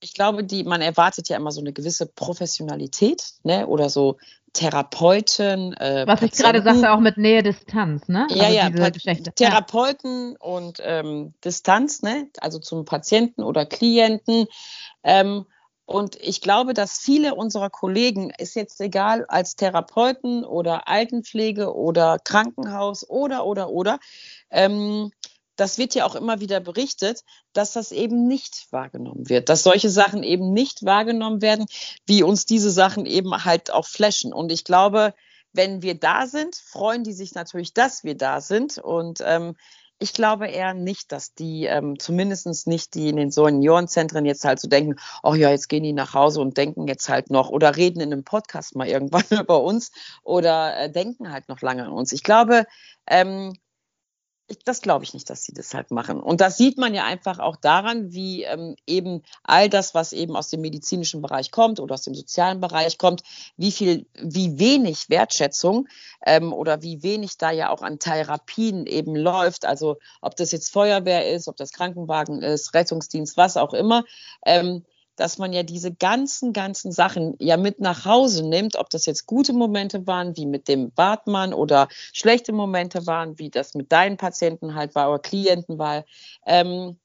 ich 0.00 0.14
glaube, 0.14 0.44
die, 0.44 0.64
man 0.64 0.80
erwartet 0.80 1.28
ja 1.28 1.36
immer 1.36 1.50
so 1.50 1.60
eine 1.60 1.72
gewisse 1.72 2.06
Professionalität, 2.06 3.34
ne? 3.42 3.66
Oder 3.66 3.88
so 3.88 4.18
Therapeuten. 4.52 5.72
Äh, 5.74 6.04
Was 6.06 6.20
Patienten. 6.20 6.34
ich 6.34 6.40
gerade 6.40 6.62
sagte, 6.62 6.92
auch 6.92 7.00
mit 7.00 7.16
Nähe 7.16 7.42
Distanz, 7.42 8.08
ne? 8.08 8.26
Ja, 8.30 8.44
also 8.44 8.56
ja, 8.56 9.30
Therapeuten 9.34 10.32
ja. 10.32 10.38
und 10.40 10.78
ähm, 10.82 11.34
Distanz, 11.44 12.02
ne? 12.02 12.28
Also 12.40 12.58
zum 12.58 12.84
Patienten 12.84 13.42
oder 13.42 13.66
Klienten. 13.66 14.46
Ähm, 15.02 15.46
und 15.92 16.16
ich 16.16 16.40
glaube, 16.40 16.74
dass 16.74 16.98
viele 16.98 17.34
unserer 17.34 17.70
Kollegen, 17.70 18.30
ist 18.38 18.56
jetzt 18.56 18.80
egal, 18.80 19.26
als 19.28 19.56
Therapeuten 19.56 20.44
oder 20.44 20.88
Altenpflege 20.88 21.74
oder 21.74 22.18
Krankenhaus 22.18 23.08
oder, 23.08 23.44
oder, 23.44 23.70
oder, 23.70 23.98
ähm, 24.50 25.10
das 25.56 25.76
wird 25.76 25.94
ja 25.94 26.06
auch 26.06 26.14
immer 26.14 26.40
wieder 26.40 26.60
berichtet, 26.60 27.20
dass 27.52 27.72
das 27.74 27.92
eben 27.92 28.26
nicht 28.26 28.68
wahrgenommen 28.70 29.28
wird, 29.28 29.48
dass 29.48 29.62
solche 29.62 29.90
Sachen 29.90 30.22
eben 30.22 30.52
nicht 30.52 30.84
wahrgenommen 30.84 31.42
werden, 31.42 31.66
wie 32.06 32.22
uns 32.22 32.46
diese 32.46 32.70
Sachen 32.70 33.04
eben 33.04 33.44
halt 33.44 33.72
auch 33.72 33.86
flashen. 33.86 34.32
Und 34.32 34.50
ich 34.50 34.64
glaube, 34.64 35.14
wenn 35.52 35.82
wir 35.82 35.94
da 35.94 36.26
sind, 36.26 36.56
freuen 36.56 37.04
die 37.04 37.12
sich 37.12 37.34
natürlich, 37.34 37.74
dass 37.74 38.02
wir 38.02 38.16
da 38.16 38.40
sind. 38.40 38.78
Und 38.78 39.22
ähm, 39.24 39.56
ich 40.02 40.12
glaube 40.12 40.48
eher 40.48 40.74
nicht, 40.74 41.12
dass 41.12 41.32
die, 41.34 41.66
ähm, 41.66 41.98
zumindest 41.98 42.66
nicht 42.66 42.94
die 42.94 43.08
in 43.08 43.16
den 43.16 43.30
Seniorenzentren 43.30 44.24
jetzt 44.24 44.44
halt 44.44 44.58
so 44.58 44.68
denken, 44.68 44.96
oh 45.22 45.34
ja, 45.34 45.50
jetzt 45.50 45.68
gehen 45.68 45.84
die 45.84 45.92
nach 45.92 46.12
Hause 46.12 46.40
und 46.40 46.56
denken 46.56 46.88
jetzt 46.88 47.08
halt 47.08 47.30
noch 47.30 47.50
oder 47.50 47.76
reden 47.76 48.00
in 48.00 48.12
einem 48.12 48.24
Podcast 48.24 48.74
mal 48.74 48.88
irgendwann 48.88 49.22
über 49.30 49.62
uns 49.62 49.92
oder 50.24 50.76
äh, 50.76 50.90
denken 50.90 51.30
halt 51.32 51.48
noch 51.48 51.60
lange 51.60 51.84
an 51.84 51.92
uns. 51.92 52.12
Ich 52.12 52.24
glaube, 52.24 52.66
ähm, 53.06 53.54
das 54.64 54.82
glaube 54.82 55.04
ich 55.04 55.14
nicht, 55.14 55.30
dass 55.30 55.44
sie 55.44 55.52
das 55.52 55.74
halt 55.74 55.90
machen. 55.90 56.20
Und 56.20 56.40
das 56.40 56.56
sieht 56.56 56.78
man 56.78 56.94
ja 56.94 57.04
einfach 57.04 57.38
auch 57.38 57.56
daran, 57.56 58.12
wie 58.12 58.42
ähm, 58.44 58.76
eben 58.86 59.22
all 59.42 59.68
das, 59.68 59.94
was 59.94 60.12
eben 60.12 60.36
aus 60.36 60.48
dem 60.48 60.60
medizinischen 60.60 61.22
Bereich 61.22 61.50
kommt 61.50 61.80
oder 61.80 61.94
aus 61.94 62.02
dem 62.02 62.14
sozialen 62.14 62.60
Bereich 62.60 62.98
kommt, 62.98 63.22
wie 63.56 63.72
viel, 63.72 64.06
wie 64.14 64.58
wenig 64.58 65.08
Wertschätzung 65.08 65.88
ähm, 66.26 66.52
oder 66.52 66.82
wie 66.82 67.02
wenig 67.02 67.38
da 67.38 67.50
ja 67.50 67.70
auch 67.70 67.82
an 67.82 67.98
Therapien 67.98 68.86
eben 68.86 69.16
läuft. 69.16 69.64
Also 69.64 69.98
ob 70.20 70.36
das 70.36 70.52
jetzt 70.52 70.72
Feuerwehr 70.72 71.30
ist, 71.32 71.48
ob 71.48 71.56
das 71.56 71.72
Krankenwagen 71.72 72.42
ist, 72.42 72.74
Rettungsdienst, 72.74 73.36
was 73.36 73.56
auch 73.56 73.74
immer. 73.74 74.04
Ähm, 74.44 74.84
dass 75.22 75.38
man 75.38 75.52
ja 75.52 75.62
diese 75.62 75.94
ganzen, 75.94 76.52
ganzen 76.52 76.90
Sachen 76.90 77.36
ja 77.38 77.56
mit 77.56 77.78
nach 77.78 78.04
Hause 78.04 78.44
nimmt, 78.44 78.74
ob 78.74 78.90
das 78.90 79.06
jetzt 79.06 79.26
gute 79.26 79.52
Momente 79.52 80.04
waren, 80.08 80.36
wie 80.36 80.46
mit 80.46 80.66
dem 80.66 80.90
Bartmann 80.90 81.54
oder 81.54 81.86
schlechte 82.12 82.52
Momente 82.52 83.06
waren, 83.06 83.38
wie 83.38 83.48
das 83.48 83.74
mit 83.74 83.92
deinen 83.92 84.16
Patienten 84.16 84.74
halt 84.74 84.96
war 84.96 85.10
oder 85.10 85.20
Klienten 85.20 85.78
war. 85.78 86.04
Ähm, 86.44 86.98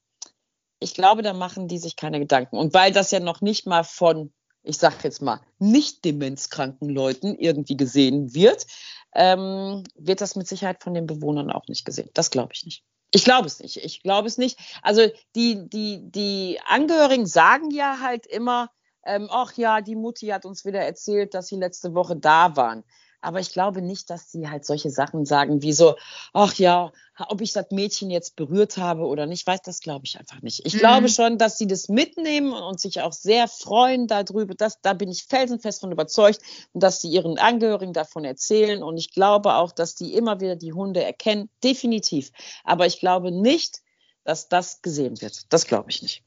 ich 0.79 0.95
glaube, 0.95 1.21
da 1.21 1.33
machen 1.33 1.67
die 1.67 1.77
sich 1.77 1.95
keine 1.95 2.19
Gedanken. 2.19 2.57
Und 2.57 2.73
weil 2.73 2.91
das 2.91 3.11
ja 3.11 3.19
noch 3.19 3.41
nicht 3.41 3.67
mal 3.67 3.83
von, 3.83 4.33
ich 4.63 4.79
sag 4.79 5.03
jetzt 5.03 5.21
mal, 5.21 5.39
nicht 5.59 6.03
demenzkranken 6.03 6.89
Leuten 6.89 7.35
irgendwie 7.35 7.77
gesehen 7.77 8.33
wird, 8.33 8.65
ähm, 9.13 9.83
wird 9.93 10.21
das 10.21 10.35
mit 10.35 10.47
Sicherheit 10.47 10.81
von 10.81 10.95
den 10.95 11.05
Bewohnern 11.05 11.51
auch 11.51 11.67
nicht 11.67 11.85
gesehen. 11.85 12.09
Das 12.15 12.31
glaube 12.31 12.53
ich 12.53 12.65
nicht. 12.65 12.83
Ich 13.11 13.23
glaube 13.23 13.47
es 13.47 13.59
nicht. 13.59 13.77
Ich 13.77 14.03
glaube 14.03 14.27
es 14.27 14.37
nicht. 14.37 14.59
Also 14.81 15.07
die, 15.35 15.69
die, 15.69 15.99
die 16.03 16.59
Angehörigen 16.65 17.25
sagen 17.25 17.71
ja 17.71 17.99
halt 18.01 18.25
immer, 18.27 18.69
ähm, 19.05 19.29
ach 19.31 19.53
ja, 19.53 19.81
die 19.81 19.95
Mutti 19.95 20.27
hat 20.27 20.45
uns 20.45 20.65
wieder 20.65 20.81
erzählt, 20.81 21.33
dass 21.33 21.47
sie 21.47 21.55
letzte 21.55 21.93
Woche 21.93 22.17
da 22.17 22.55
waren. 22.57 22.83
Aber 23.21 23.39
ich 23.39 23.51
glaube 23.51 23.81
nicht, 23.81 24.09
dass 24.09 24.31
sie 24.31 24.47
halt 24.47 24.65
solche 24.65 24.89
Sachen 24.91 25.25
sagen 25.25 25.61
wie 25.61 25.73
so, 25.73 25.95
ach 26.33 26.53
ja, 26.55 26.91
ob 27.29 27.41
ich 27.41 27.51
das 27.51 27.71
Mädchen 27.71 28.11
jetzt 28.11 28.35
berührt 28.35 28.77
habe 28.77 29.05
oder 29.05 29.25
nicht, 29.25 29.47
weiß 29.47 29.61
das 29.63 29.79
glaube 29.81 30.05
ich 30.05 30.19
einfach 30.19 30.41
nicht. 30.41 30.65
Ich 30.65 30.75
mhm. 30.75 30.79
glaube 30.79 31.09
schon, 31.09 31.37
dass 31.37 31.57
sie 31.57 31.67
das 31.67 31.89
mitnehmen 31.89 32.53
und 32.53 32.79
sich 32.79 33.01
auch 33.01 33.13
sehr 33.13 33.47
freuen 33.47 34.07
darüber. 34.07 34.53
Das, 34.53 34.81
da 34.81 34.93
bin 34.93 35.09
ich 35.09 35.23
felsenfest 35.23 35.81
von 35.81 35.91
überzeugt 35.91 36.41
und 36.73 36.83
dass 36.83 37.01
sie 37.01 37.09
ihren 37.09 37.39
Angehörigen 37.39 37.93
davon 37.93 38.23
erzählen. 38.23 38.83
Und 38.83 38.97
ich 38.97 39.11
glaube 39.11 39.55
auch, 39.55 39.71
dass 39.71 39.95
die 39.95 40.13
immer 40.13 40.39
wieder 40.39 40.55
die 40.55 40.73
Hunde 40.73 41.03
erkennen. 41.03 41.49
Definitiv. 41.63 42.31
Aber 42.63 42.85
ich 42.85 42.99
glaube 42.99 43.31
nicht, 43.31 43.81
dass 44.23 44.47
das 44.47 44.81
gesehen 44.81 45.19
wird. 45.21 45.51
Das 45.51 45.65
glaube 45.65 45.89
ich 45.89 46.01
nicht. 46.01 46.23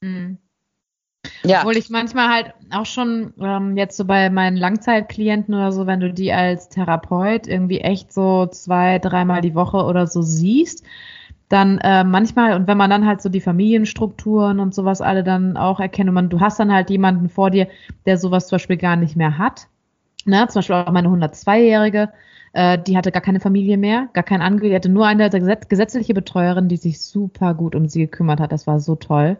Mhm. 0.00 0.38
Ja. 1.44 1.60
Obwohl 1.60 1.76
ich 1.76 1.90
manchmal 1.90 2.28
halt 2.28 2.54
auch 2.70 2.86
schon 2.86 3.34
ähm, 3.40 3.76
jetzt 3.76 3.96
so 3.96 4.04
bei 4.04 4.30
meinen 4.30 4.56
Langzeitklienten 4.56 5.54
oder 5.54 5.72
so, 5.72 5.86
wenn 5.86 6.00
du 6.00 6.12
die 6.12 6.32
als 6.32 6.68
Therapeut 6.68 7.46
irgendwie 7.46 7.80
echt 7.80 8.12
so 8.12 8.46
zwei, 8.46 8.98
dreimal 8.98 9.40
die 9.40 9.54
Woche 9.54 9.84
oder 9.84 10.06
so 10.06 10.22
siehst, 10.22 10.84
dann 11.48 11.78
äh, 11.78 12.04
manchmal, 12.04 12.54
und 12.54 12.68
wenn 12.68 12.78
man 12.78 12.90
dann 12.90 13.06
halt 13.06 13.20
so 13.20 13.28
die 13.28 13.40
Familienstrukturen 13.40 14.60
und 14.60 14.74
sowas 14.74 15.00
alle 15.00 15.24
dann 15.24 15.56
auch 15.56 15.80
erkennt 15.80 16.08
und 16.08 16.14
man, 16.14 16.28
du 16.28 16.40
hast 16.40 16.60
dann 16.60 16.72
halt 16.72 16.90
jemanden 16.90 17.28
vor 17.28 17.50
dir, 17.50 17.66
der 18.06 18.18
sowas 18.18 18.46
zum 18.46 18.56
Beispiel 18.56 18.76
gar 18.76 18.96
nicht 18.96 19.16
mehr 19.16 19.36
hat. 19.36 19.66
Ne? 20.26 20.46
Zum 20.48 20.60
Beispiel 20.60 20.76
auch 20.76 20.92
meine 20.92 21.08
102-Jährige, 21.08 22.10
äh, 22.52 22.78
die 22.78 22.96
hatte 22.96 23.10
gar 23.10 23.22
keine 23.22 23.40
Familie 23.40 23.78
mehr, 23.78 24.08
gar 24.12 24.22
kein 24.22 24.42
Angehöriger, 24.42 24.78
die 24.78 24.86
hatte 24.86 24.88
nur 24.90 25.06
eine 25.06 25.28
gesetzliche 25.28 26.14
Betreuerin, 26.14 26.68
die 26.68 26.76
sich 26.76 27.00
super 27.00 27.54
gut 27.54 27.74
um 27.74 27.88
sie 27.88 28.00
gekümmert 28.00 28.40
hat. 28.40 28.52
Das 28.52 28.66
war 28.66 28.78
so 28.78 28.94
toll. 28.94 29.36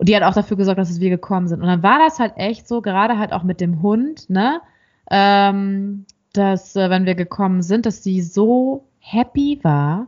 Und 0.00 0.08
die 0.08 0.16
hat 0.16 0.22
auch 0.22 0.32
dafür 0.32 0.56
gesorgt, 0.56 0.78
dass 0.78 0.98
wir 0.98 1.10
gekommen 1.10 1.46
sind. 1.46 1.60
Und 1.60 1.66
dann 1.66 1.82
war 1.82 1.98
das 1.98 2.18
halt 2.18 2.32
echt 2.36 2.66
so, 2.66 2.80
gerade 2.80 3.18
halt 3.18 3.34
auch 3.34 3.42
mit 3.42 3.60
dem 3.60 3.82
Hund, 3.82 4.30
ne, 4.30 4.62
ähm, 5.10 6.06
dass, 6.32 6.74
äh, 6.74 6.88
wenn 6.88 7.04
wir 7.04 7.14
gekommen 7.14 7.60
sind, 7.60 7.84
dass 7.84 8.02
sie 8.02 8.22
so 8.22 8.86
happy 8.98 9.60
war. 9.62 10.06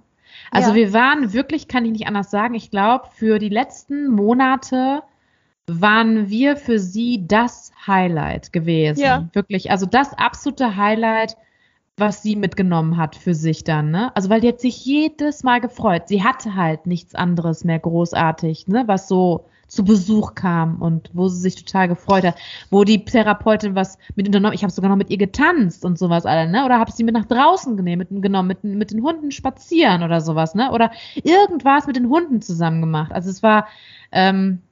Also 0.50 0.70
ja. 0.70 0.76
wir 0.76 0.92
waren 0.94 1.34
wirklich, 1.34 1.68
kann 1.68 1.84
ich 1.84 1.92
nicht 1.92 2.06
anders 2.06 2.30
sagen, 2.30 2.54
ich 2.54 2.70
glaube, 2.70 3.08
für 3.12 3.38
die 3.38 3.50
letzten 3.50 4.08
Monate 4.08 5.02
waren 5.66 6.30
wir 6.30 6.56
für 6.56 6.78
sie 6.78 7.26
das 7.26 7.70
Highlight 7.86 8.50
gewesen. 8.50 9.02
Ja. 9.02 9.28
Wirklich, 9.34 9.70
also 9.70 9.84
das 9.84 10.14
absolute 10.14 10.74
Highlight, 10.74 11.36
was 11.96 12.22
sie 12.22 12.36
mitgenommen 12.36 12.96
hat 12.96 13.16
für 13.16 13.34
sich 13.34 13.64
dann, 13.64 13.90
ne? 13.90 14.14
Also 14.16 14.30
weil 14.30 14.40
die 14.40 14.48
hat 14.48 14.60
sich 14.60 14.84
jedes 14.84 15.42
Mal 15.42 15.60
gefreut. 15.60 16.08
Sie 16.08 16.24
hatte 16.24 16.54
halt 16.54 16.86
nichts 16.86 17.14
anderes 17.14 17.64
mehr 17.64 17.78
großartig, 17.78 18.66
ne? 18.68 18.84
Was 18.86 19.08
so 19.08 19.46
zu 19.68 19.84
Besuch 19.84 20.34
kam 20.34 20.82
und 20.82 21.10
wo 21.14 21.28
sie 21.28 21.40
sich 21.40 21.56
total 21.56 21.88
gefreut 21.88 22.24
hat, 22.24 22.36
wo 22.70 22.84
die 22.84 23.04
Therapeutin 23.04 23.74
was 23.74 23.96
mit 24.16 24.26
unternommen, 24.26 24.54
ich 24.54 24.62
habe 24.62 24.72
sogar 24.72 24.90
noch 24.90 24.98
mit 24.98 25.08
ihr 25.08 25.16
getanzt 25.16 25.84
und 25.84 25.98
sowas 25.98 26.26
alle, 26.26 26.50
ne? 26.50 26.64
Oder 26.64 26.78
habe 26.78 26.92
sie 26.92 27.04
mit 27.04 27.14
nach 27.14 27.26
draußen 27.26 27.76
genommen, 27.76 28.48
mit, 28.48 28.64
mit 28.64 28.90
den 28.90 29.02
Hunden 29.02 29.30
spazieren 29.30 30.02
oder 30.02 30.20
sowas, 30.20 30.54
ne? 30.54 30.72
Oder 30.72 30.92
irgendwas 31.22 31.86
mit 31.86 31.96
den 31.96 32.08
Hunden 32.08 32.40
zusammen 32.42 32.80
gemacht. 32.80 33.12
Also 33.12 33.30
es 33.30 33.42
war, 33.42 33.66
ähm, 34.12 34.62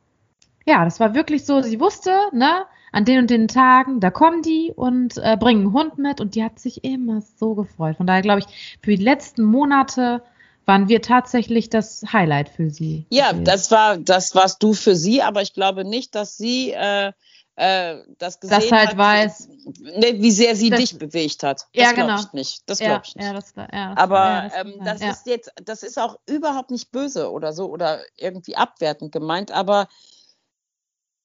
ja, 0.66 0.84
das 0.84 1.00
war 1.00 1.14
wirklich 1.14 1.44
so, 1.44 1.60
sie 1.62 1.80
wusste, 1.80 2.12
ne? 2.32 2.64
An 2.92 3.04
den 3.04 3.20
und 3.20 3.30
den 3.30 3.48
Tagen, 3.48 4.00
da 4.00 4.10
kommen 4.10 4.42
die 4.42 4.72
und 4.74 5.16
äh, 5.18 5.36
bringen 5.38 5.66
einen 5.66 5.72
Hund 5.72 5.98
mit 5.98 6.20
und 6.20 6.34
die 6.34 6.44
hat 6.44 6.58
sich 6.58 6.84
immer 6.84 7.22
so 7.38 7.54
gefreut. 7.54 7.96
Von 7.96 8.06
daher 8.06 8.22
glaube 8.22 8.40
ich, 8.40 8.78
für 8.82 8.96
die 8.96 9.02
letzten 9.02 9.42
Monate 9.44 10.22
waren 10.66 10.88
wir 10.88 11.02
tatsächlich 11.02 11.70
das 11.70 12.04
Highlight 12.12 12.48
für 12.48 12.70
sie. 12.70 13.06
Ja, 13.10 13.32
das 13.32 13.70
war 13.70 13.96
das 13.96 14.34
warst 14.34 14.62
du 14.62 14.72
für 14.72 14.94
sie, 14.94 15.22
aber 15.22 15.42
ich 15.42 15.52
glaube 15.52 15.84
nicht, 15.84 16.14
dass 16.14 16.36
sie 16.36 16.70
äh, 16.70 17.12
äh, 17.56 17.98
das 18.18 18.40
gesehen 18.40 18.58
das 18.58 18.72
halt 18.72 18.88
hat, 18.90 18.96
weiß, 18.96 19.48
ne, 19.80 20.14
wie 20.14 20.30
sehr 20.30 20.56
sie 20.56 20.70
das, 20.70 20.80
dich 20.80 20.98
bewegt 20.98 21.42
hat. 21.42 21.66
Das 21.74 21.84
ja, 21.84 21.92
genau. 21.92 22.18
ich 22.18 22.32
nicht. 22.32 22.62
Das 22.66 22.78
glaube 22.78 23.02
ich 23.04 23.16
nicht. 23.16 23.26
Ja, 23.26 23.34
das, 23.34 23.52
ja, 23.56 23.94
aber 23.96 24.50
ähm, 24.56 24.74
das 24.82 25.02
ist 25.02 25.26
jetzt, 25.26 25.52
das 25.62 25.82
ist 25.82 25.98
auch 25.98 26.18
überhaupt 26.26 26.70
nicht 26.70 26.90
böse 26.90 27.30
oder 27.30 27.52
so 27.52 27.66
oder 27.66 28.00
irgendwie 28.16 28.56
abwertend 28.56 29.12
gemeint, 29.12 29.52
aber 29.52 29.88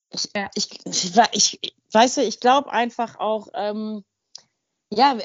ich, 0.10 0.30
ich, 0.56 0.70
ich, 1.32 1.60
ich, 1.62 1.74
weiß, 1.92 2.18
ich 2.18 2.40
glaube 2.40 2.72
einfach 2.72 3.20
auch, 3.20 3.48
ähm, 3.54 4.04
ja, 4.92 5.18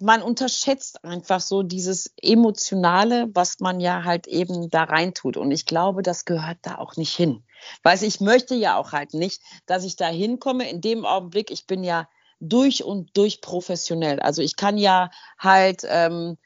man 0.00 0.22
unterschätzt 0.22 1.04
einfach 1.04 1.40
so 1.40 1.62
dieses 1.62 2.12
Emotionale, 2.20 3.28
was 3.34 3.60
man 3.60 3.80
ja 3.80 4.04
halt 4.04 4.26
eben 4.26 4.70
da 4.70 4.84
reintut. 4.84 5.36
Und 5.36 5.50
ich 5.50 5.66
glaube, 5.66 6.02
das 6.02 6.24
gehört 6.24 6.58
da 6.62 6.78
auch 6.78 6.96
nicht 6.96 7.14
hin. 7.14 7.44
Weil 7.82 8.02
ich 8.02 8.20
möchte 8.20 8.54
ja 8.54 8.76
auch 8.76 8.92
halt 8.92 9.14
nicht, 9.14 9.42
dass 9.66 9.84
ich 9.84 9.96
da 9.96 10.08
hinkomme. 10.08 10.68
In 10.68 10.80
dem 10.80 11.04
Augenblick, 11.04 11.50
ich 11.50 11.66
bin 11.66 11.84
ja 11.84 12.08
durch 12.40 12.84
und 12.84 13.16
durch 13.16 13.40
professionell. 13.42 14.20
Also 14.20 14.42
ich 14.42 14.56
kann 14.56 14.78
ja 14.78 15.10
halt 15.38 15.82
ähm, 15.86 16.38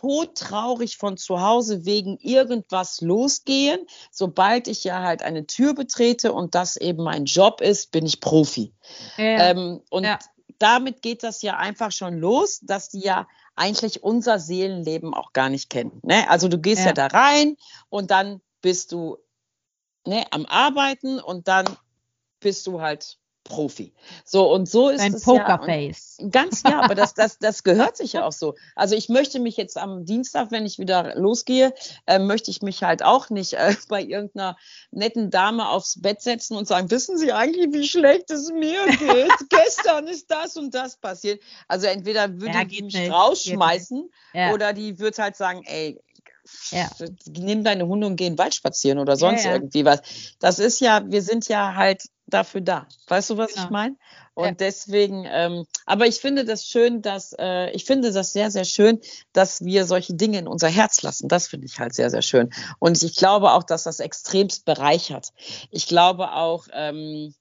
todtraurig 0.00 0.96
von 0.96 1.16
zu 1.16 1.40
Hause 1.40 1.84
wegen 1.84 2.16
irgendwas 2.18 3.00
losgehen. 3.00 3.80
Sobald 4.10 4.68
ich 4.68 4.84
ja 4.84 5.02
halt 5.02 5.22
eine 5.22 5.46
Tür 5.46 5.74
betrete 5.74 6.32
und 6.32 6.54
das 6.54 6.76
eben 6.76 7.02
mein 7.02 7.24
Job 7.26 7.60
ist, 7.60 7.90
bin 7.92 8.06
ich 8.06 8.20
Profi. 8.20 8.72
Ja, 9.16 9.50
ähm, 9.50 9.80
und 9.90 10.04
ja 10.04 10.18
damit 10.60 11.00
geht 11.00 11.22
das 11.22 11.42
ja 11.42 11.56
einfach 11.56 11.90
schon 11.90 12.18
los, 12.18 12.60
dass 12.60 12.90
die 12.90 13.00
ja 13.00 13.26
eigentlich 13.56 14.02
unser 14.02 14.38
Seelenleben 14.38 15.14
auch 15.14 15.32
gar 15.32 15.48
nicht 15.48 15.70
kennen. 15.70 16.00
Ne? 16.02 16.28
Also 16.28 16.48
du 16.48 16.58
gehst 16.58 16.82
ja. 16.82 16.88
ja 16.88 16.92
da 16.92 17.06
rein 17.06 17.56
und 17.88 18.10
dann 18.10 18.40
bist 18.60 18.92
du 18.92 19.16
ne, 20.06 20.24
am 20.30 20.46
Arbeiten 20.46 21.18
und 21.18 21.48
dann 21.48 21.64
bist 22.40 22.66
du 22.66 22.80
halt 22.80 23.18
Profi. 23.50 23.92
So 24.24 24.50
und 24.50 24.68
so 24.68 24.88
ist 24.88 25.00
Dein 25.00 25.14
es 25.14 25.24
Pokerface. 25.24 26.18
Ja, 26.20 26.28
ganz 26.28 26.62
ja, 26.62 26.80
aber 26.80 26.94
das, 26.94 27.14
das, 27.14 27.38
das 27.38 27.62
gehört 27.64 27.96
sich 27.96 28.14
ja 28.14 28.24
auch 28.24 28.32
so. 28.32 28.54
Also 28.76 28.94
ich 28.94 29.08
möchte 29.08 29.40
mich 29.40 29.56
jetzt 29.56 29.76
am 29.76 30.06
Dienstag, 30.06 30.52
wenn 30.52 30.64
ich 30.64 30.78
wieder 30.78 31.16
losgehe, 31.16 31.74
äh, 32.06 32.20
möchte 32.20 32.50
ich 32.50 32.62
mich 32.62 32.84
halt 32.84 33.02
auch 33.02 33.28
nicht 33.28 33.54
äh, 33.54 33.74
bei 33.88 34.02
irgendeiner 34.02 34.56
netten 34.92 35.30
Dame 35.30 35.68
aufs 35.68 36.00
Bett 36.00 36.22
setzen 36.22 36.56
und 36.56 36.68
sagen, 36.68 36.90
wissen 36.90 37.18
Sie 37.18 37.32
eigentlich, 37.32 37.72
wie 37.72 37.86
schlecht 37.86 38.30
es 38.30 38.50
mir 38.50 38.86
geht? 38.86 39.48
Gestern 39.50 40.06
ist 40.06 40.30
das 40.30 40.56
und 40.56 40.72
das 40.72 40.96
passiert. 40.96 41.42
Also 41.66 41.88
entweder 41.88 42.40
würde 42.40 42.54
ja, 42.54 42.64
die 42.64 42.82
mich 42.82 42.94
nicht. 42.94 43.12
rausschmeißen 43.12 44.08
ja. 44.32 44.52
oder 44.52 44.72
die 44.72 44.98
wird 45.00 45.18
halt 45.18 45.36
sagen, 45.36 45.62
ey, 45.64 45.98
ja. 46.70 46.88
nimm 47.28 47.64
deine 47.64 47.86
Hunde 47.86 48.06
und 48.06 48.16
geh 48.16 48.26
in 48.26 48.34
den 48.34 48.38
Wald 48.38 48.54
spazieren 48.54 48.98
oder 48.98 49.16
sonst 49.16 49.44
ja, 49.44 49.50
ja. 49.50 49.56
irgendwie 49.56 49.84
was. 49.84 50.00
Das 50.38 50.58
ist 50.58 50.80
ja, 50.80 51.02
wir 51.06 51.22
sind 51.22 51.48
ja 51.48 51.74
halt 51.74 52.04
dafür 52.30 52.60
da. 52.60 52.86
Weißt 53.08 53.30
du, 53.30 53.36
was 53.36 53.54
ja. 53.54 53.64
ich 53.64 53.70
meine? 53.70 53.96
Und 54.34 54.44
ja. 54.44 54.52
deswegen, 54.52 55.26
ähm, 55.28 55.66
aber 55.86 56.06
ich 56.06 56.16
finde 56.16 56.44
das 56.44 56.66
schön, 56.66 57.02
dass, 57.02 57.34
äh, 57.38 57.70
ich 57.72 57.84
finde 57.84 58.12
das 58.12 58.32
sehr, 58.32 58.50
sehr 58.50 58.64
schön, 58.64 59.00
dass 59.32 59.64
wir 59.64 59.84
solche 59.84 60.14
Dinge 60.14 60.38
in 60.38 60.48
unser 60.48 60.68
Herz 60.68 61.02
lassen. 61.02 61.28
Das 61.28 61.48
finde 61.48 61.66
ich 61.66 61.78
halt 61.78 61.94
sehr, 61.94 62.10
sehr 62.10 62.22
schön. 62.22 62.50
Und 62.78 63.02
ich 63.02 63.16
glaube 63.16 63.52
auch, 63.52 63.64
dass 63.64 63.82
das 63.82 64.00
extremst 64.00 64.64
bereichert. 64.64 65.32
Ich 65.70 65.86
glaube 65.86 66.32
auch, 66.32 66.66
ähm, 66.72 67.34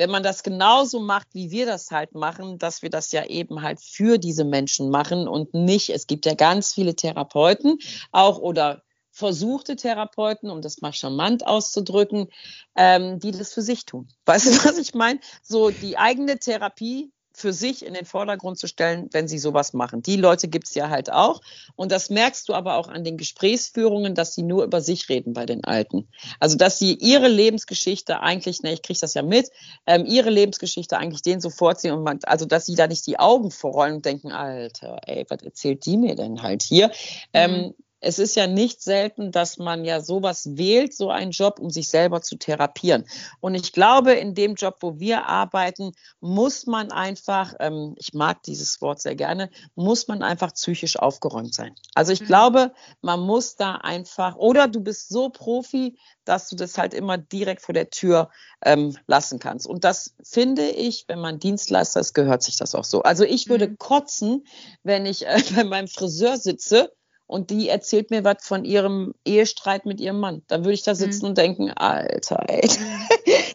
wenn 0.00 0.10
man 0.10 0.22
das 0.22 0.42
genauso 0.42 0.98
macht, 0.98 1.28
wie 1.34 1.50
wir 1.50 1.66
das 1.66 1.90
halt 1.90 2.14
machen, 2.14 2.58
dass 2.58 2.80
wir 2.80 2.88
das 2.88 3.12
ja 3.12 3.26
eben 3.26 3.60
halt 3.60 3.80
für 3.82 4.16
diese 4.16 4.44
Menschen 4.44 4.88
machen 4.88 5.28
und 5.28 5.52
nicht, 5.52 5.90
es 5.90 6.06
gibt 6.06 6.24
ja 6.24 6.32
ganz 6.32 6.72
viele 6.72 6.96
Therapeuten 6.96 7.76
auch 8.10 8.38
oder 8.38 8.82
versuchte 9.20 9.76
Therapeuten, 9.76 10.50
um 10.50 10.62
das 10.62 10.80
mal 10.80 10.92
charmant 10.92 11.46
auszudrücken, 11.46 12.28
ähm, 12.74 13.20
die 13.20 13.30
das 13.30 13.52
für 13.52 13.62
sich 13.62 13.84
tun. 13.84 14.08
Weißt 14.24 14.46
du, 14.46 14.50
was 14.68 14.78
ich 14.78 14.94
meine? 14.94 15.20
So 15.42 15.70
die 15.70 15.98
eigene 15.98 16.38
Therapie 16.38 17.12
für 17.32 17.52
sich 17.52 17.84
in 17.84 17.94
den 17.94 18.04
Vordergrund 18.04 18.58
zu 18.58 18.66
stellen, 18.66 19.08
wenn 19.12 19.28
sie 19.28 19.38
sowas 19.38 19.72
machen. 19.72 20.02
Die 20.02 20.16
Leute 20.16 20.48
gibt 20.48 20.68
es 20.68 20.74
ja 20.74 20.90
halt 20.90 21.10
auch. 21.10 21.40
Und 21.76 21.92
das 21.92 22.10
merkst 22.10 22.48
du 22.48 22.54
aber 22.54 22.74
auch 22.74 22.88
an 22.88 23.04
den 23.04 23.16
Gesprächsführungen, 23.16 24.14
dass 24.14 24.34
sie 24.34 24.42
nur 24.42 24.64
über 24.64 24.80
sich 24.80 25.08
reden 25.08 25.32
bei 25.32 25.46
den 25.46 25.64
Alten. 25.64 26.08
Also, 26.38 26.56
dass 26.56 26.78
sie 26.78 26.94
ihre 26.94 27.28
Lebensgeschichte 27.28 28.20
eigentlich, 28.20 28.62
ne, 28.62 28.72
ich 28.72 28.82
kriege 28.82 28.98
das 29.00 29.14
ja 29.14 29.22
mit, 29.22 29.48
ähm, 29.86 30.04
ihre 30.06 30.30
Lebensgeschichte 30.30 30.98
eigentlich 30.98 31.22
denen 31.22 31.40
so 31.40 31.50
vorziehen 31.50 31.94
und 31.94 32.02
man, 32.02 32.18
also, 32.24 32.46
dass 32.46 32.66
sie 32.66 32.74
da 32.74 32.86
nicht 32.86 33.06
die 33.06 33.18
Augen 33.18 33.50
vorrollen 33.50 33.96
und 33.96 34.04
denken, 34.04 34.32
Alter, 34.32 34.98
ey, 35.06 35.24
was 35.28 35.42
erzählt 35.42 35.86
die 35.86 35.96
mir 35.96 36.16
denn 36.16 36.42
halt 36.42 36.62
hier? 36.62 36.90
Ähm, 37.32 37.50
mhm. 37.50 37.56
Ähm, 37.56 37.74
es 38.00 38.18
ist 38.18 38.34
ja 38.34 38.46
nicht 38.46 38.82
selten, 38.82 39.30
dass 39.30 39.58
man 39.58 39.84
ja 39.84 40.00
sowas 40.00 40.56
wählt, 40.56 40.94
so 40.94 41.10
einen 41.10 41.30
Job, 41.30 41.58
um 41.60 41.70
sich 41.70 41.88
selber 41.88 42.22
zu 42.22 42.36
therapieren. 42.36 43.04
Und 43.40 43.54
ich 43.54 43.72
glaube, 43.72 44.12
in 44.12 44.34
dem 44.34 44.54
Job, 44.54 44.76
wo 44.80 44.98
wir 44.98 45.26
arbeiten, 45.26 45.92
muss 46.20 46.66
man 46.66 46.90
einfach, 46.92 47.54
ähm, 47.60 47.94
ich 47.98 48.14
mag 48.14 48.42
dieses 48.42 48.80
Wort 48.80 49.00
sehr 49.00 49.14
gerne, 49.14 49.50
muss 49.74 50.08
man 50.08 50.22
einfach 50.22 50.54
psychisch 50.54 50.98
aufgeräumt 50.98 51.54
sein. 51.54 51.74
Also 51.94 52.12
ich 52.12 52.22
mhm. 52.22 52.26
glaube, 52.26 52.72
man 53.02 53.20
muss 53.20 53.56
da 53.56 53.76
einfach, 53.76 54.36
oder 54.36 54.66
du 54.66 54.80
bist 54.80 55.10
so 55.10 55.28
Profi, 55.28 55.98
dass 56.24 56.48
du 56.48 56.56
das 56.56 56.78
halt 56.78 56.94
immer 56.94 57.18
direkt 57.18 57.62
vor 57.62 57.74
der 57.74 57.90
Tür 57.90 58.30
ähm, 58.64 58.96
lassen 59.06 59.38
kannst. 59.38 59.66
Und 59.66 59.84
das 59.84 60.14
finde 60.22 60.68
ich, 60.68 61.04
wenn 61.08 61.20
man 61.20 61.38
Dienstleister 61.38 62.00
ist, 62.00 62.14
gehört 62.14 62.42
sich 62.42 62.56
das 62.56 62.74
auch 62.74 62.84
so. 62.84 63.02
Also 63.02 63.24
ich 63.24 63.48
würde 63.48 63.68
mhm. 63.68 63.78
kotzen, 63.78 64.46
wenn 64.82 65.06
ich 65.06 65.26
äh, 65.26 65.42
bei 65.54 65.64
meinem 65.64 65.88
Friseur 65.88 66.38
sitze 66.38 66.92
und 67.30 67.50
die 67.50 67.68
erzählt 67.68 68.10
mir 68.10 68.24
was 68.24 68.38
von 68.40 68.64
ihrem 68.64 69.14
Ehestreit 69.24 69.86
mit 69.86 70.00
ihrem 70.00 70.18
Mann. 70.18 70.42
Da 70.48 70.58
würde 70.58 70.72
ich 70.72 70.82
da 70.82 70.96
sitzen 70.96 71.26
mhm. 71.26 71.28
und 71.28 71.38
denken, 71.38 71.70
Alter, 71.70 72.44
ey. 72.48 72.68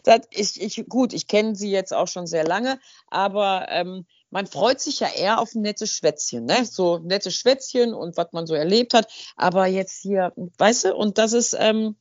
Das, 0.04 0.20
ich, 0.30 0.62
ich, 0.62 0.88
gut, 0.88 1.12
ich 1.12 1.26
kenne 1.26 1.56
sie 1.56 1.70
jetzt 1.70 1.92
auch 1.92 2.06
schon 2.06 2.28
sehr 2.28 2.44
lange, 2.44 2.78
aber 3.08 3.66
ähm, 3.70 4.06
man 4.30 4.46
freut 4.46 4.80
sich 4.80 5.00
ja 5.00 5.08
eher 5.08 5.40
auf 5.40 5.54
ein 5.54 5.62
nettes 5.62 5.90
Schwätzchen, 5.90 6.44
ne? 6.44 6.64
So 6.64 6.98
nette 6.98 7.32
Schwätzchen 7.32 7.92
und 7.92 8.16
was 8.16 8.28
man 8.30 8.46
so 8.46 8.54
erlebt 8.54 8.94
hat. 8.94 9.08
Aber 9.34 9.66
jetzt 9.66 10.00
hier, 10.00 10.32
weißt 10.58 10.84
du, 10.84 10.94
und 10.94 11.18
das 11.18 11.32
ist, 11.32 11.56
ähm, 11.58 11.96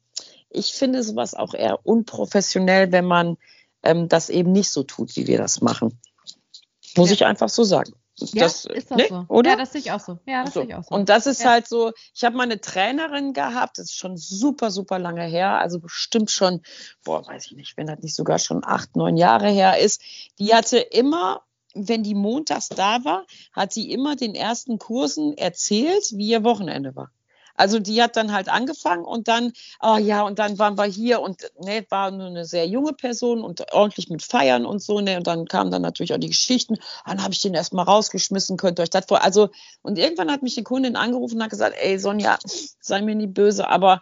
ich 0.51 0.73
finde 0.73 1.01
sowas 1.01 1.33
auch 1.33 1.55
eher 1.55 1.83
unprofessionell, 1.83 2.91
wenn 2.91 3.05
man 3.05 3.37
ähm, 3.81 4.07
das 4.07 4.29
eben 4.29 4.51
nicht 4.51 4.69
so 4.69 4.83
tut, 4.83 5.15
wie 5.15 5.25
wir 5.25 5.39
das 5.39 5.61
machen. 5.61 5.99
Muss 6.95 7.09
ja. 7.09 7.15
ich 7.15 7.25
einfach 7.25 7.49
so 7.49 7.63
sagen. 7.63 7.93
Ja, 8.17 8.43
das, 8.43 8.65
ist 8.65 8.91
das 8.91 8.97
ne? 8.97 9.05
so. 9.09 9.25
Oder? 9.27 9.51
Ja, 9.51 9.55
das 9.57 9.73
sehe 9.73 9.81
ich 9.81 9.91
auch 9.91 9.99
so. 9.99 10.19
Ja, 10.25 10.43
das 10.43 10.53
so. 10.53 10.61
sehe 10.61 10.69
ich 10.69 10.75
auch 10.75 10.83
so. 10.83 10.95
Und 10.95 11.09
das 11.09 11.25
ist 11.25 11.41
ja. 11.41 11.51
halt 11.51 11.67
so, 11.67 11.91
ich 12.13 12.23
habe 12.23 12.37
mal 12.37 12.43
eine 12.43 12.61
Trainerin 12.61 13.33
gehabt, 13.33 13.77
das 13.77 13.85
ist 13.85 13.97
schon 13.97 14.17
super, 14.17 14.71
super 14.71 14.99
lange 14.99 15.23
her, 15.23 15.59
also 15.59 15.79
bestimmt 15.79 16.31
schon, 16.31 16.61
boah, 17.03 17.25
weiß 17.27 17.47
ich 17.47 17.51
nicht, 17.53 17.77
wenn 17.77 17.87
das 17.87 17.99
nicht 17.99 18.15
sogar 18.15 18.39
schon 18.39 18.63
acht, 18.63 18.95
neun 18.95 19.17
Jahre 19.17 19.49
her 19.49 19.79
ist, 19.79 20.01
die 20.39 20.53
hatte 20.53 20.77
immer 20.77 21.41
wenn 21.75 22.03
die 22.03 22.15
montags 22.15 22.69
da 22.69 23.03
war, 23.03 23.25
hat 23.51 23.73
sie 23.73 23.91
immer 23.91 24.15
den 24.15 24.33
ersten 24.33 24.79
Kursen 24.79 25.37
erzählt, 25.37 26.05
wie 26.13 26.29
ihr 26.29 26.45
Wochenende 26.45 26.95
war. 26.95 27.11
Also 27.55 27.79
die 27.79 28.01
hat 28.01 28.15
dann 28.15 28.31
halt 28.31 28.49
angefangen 28.49 29.05
und 29.05 29.27
dann, 29.27 29.53
oh 29.81 29.97
ja, 29.97 30.23
und 30.23 30.39
dann 30.39 30.59
waren 30.59 30.77
wir 30.77 30.85
hier 30.85 31.21
und 31.21 31.41
ne, 31.59 31.85
war 31.89 32.11
nur 32.11 32.27
eine 32.27 32.45
sehr 32.45 32.67
junge 32.67 32.93
Person 32.93 33.43
und 33.43 33.71
ordentlich 33.73 34.09
mit 34.09 34.23
Feiern 34.23 34.65
und 34.65 34.81
so, 34.81 34.99
ne, 34.99 35.17
und 35.17 35.27
dann 35.27 35.45
kamen 35.47 35.71
dann 35.71 35.81
natürlich 35.81 36.13
auch 36.13 36.19
die 36.19 36.29
Geschichten. 36.29 36.77
Dann 37.05 37.23
habe 37.23 37.33
ich 37.33 37.41
den 37.41 37.53
erstmal 37.53 37.85
rausgeschmissen, 37.85 38.57
könnt 38.57 38.79
ihr 38.79 38.83
euch 38.83 38.89
das 38.89 39.05
vor. 39.05 39.23
Also, 39.23 39.49
und 39.81 39.97
irgendwann 39.97 40.31
hat 40.31 40.43
mich 40.43 40.55
die 40.55 40.63
Kundin 40.63 40.95
angerufen 40.95 41.35
und 41.37 41.43
hat 41.43 41.49
gesagt, 41.49 41.75
ey 41.79 41.97
Sonja, 41.97 42.37
sei 42.79 43.01
mir 43.01 43.15
nie 43.15 43.27
böse, 43.27 43.67
aber 43.67 44.01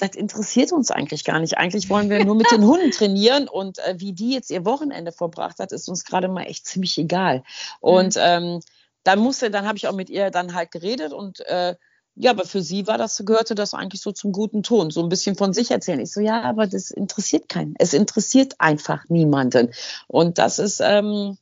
das 0.00 0.16
interessiert 0.16 0.72
uns 0.72 0.90
eigentlich 0.90 1.24
gar 1.24 1.38
nicht. 1.38 1.56
Eigentlich 1.56 1.88
wollen 1.88 2.10
wir 2.10 2.24
nur 2.24 2.34
mit 2.34 2.50
den 2.50 2.64
Hunden 2.64 2.90
trainieren 2.92 3.48
und 3.48 3.78
äh, 3.78 3.94
wie 3.98 4.12
die 4.12 4.32
jetzt 4.32 4.50
ihr 4.50 4.64
Wochenende 4.64 5.12
verbracht 5.12 5.58
hat, 5.58 5.72
ist 5.72 5.88
uns 5.88 6.04
gerade 6.04 6.28
mal 6.28 6.42
echt 6.42 6.66
ziemlich 6.66 6.98
egal. 6.98 7.44
Und 7.80 8.16
mhm. 8.16 8.22
ähm, 8.22 8.60
dann 9.04 9.18
musste, 9.18 9.50
dann 9.50 9.66
habe 9.66 9.78
ich 9.78 9.86
auch 9.86 9.94
mit 9.94 10.10
ihr 10.10 10.30
dann 10.30 10.54
halt 10.54 10.70
geredet 10.70 11.12
und 11.12 11.40
äh, 11.40 11.76
ja, 12.16 12.30
aber 12.30 12.44
für 12.44 12.62
sie 12.62 12.86
war 12.86 12.96
das, 12.96 13.22
gehörte 13.24 13.54
das 13.54 13.74
eigentlich 13.74 14.00
so 14.00 14.12
zum 14.12 14.32
guten 14.32 14.62
Ton, 14.62 14.90
so 14.90 15.02
ein 15.02 15.08
bisschen 15.08 15.34
von 15.36 15.52
sich 15.52 15.70
erzählen. 15.70 16.00
Ich 16.00 16.12
so, 16.12 16.20
ja, 16.20 16.42
aber 16.42 16.66
das 16.66 16.90
interessiert 16.90 17.48
keinen. 17.48 17.74
Es 17.78 17.92
interessiert 17.92 18.54
einfach 18.58 19.08
niemanden. 19.08 19.70
Und 20.06 20.38
das 20.38 20.58
ist, 20.58 20.80
ähm, 20.80 21.38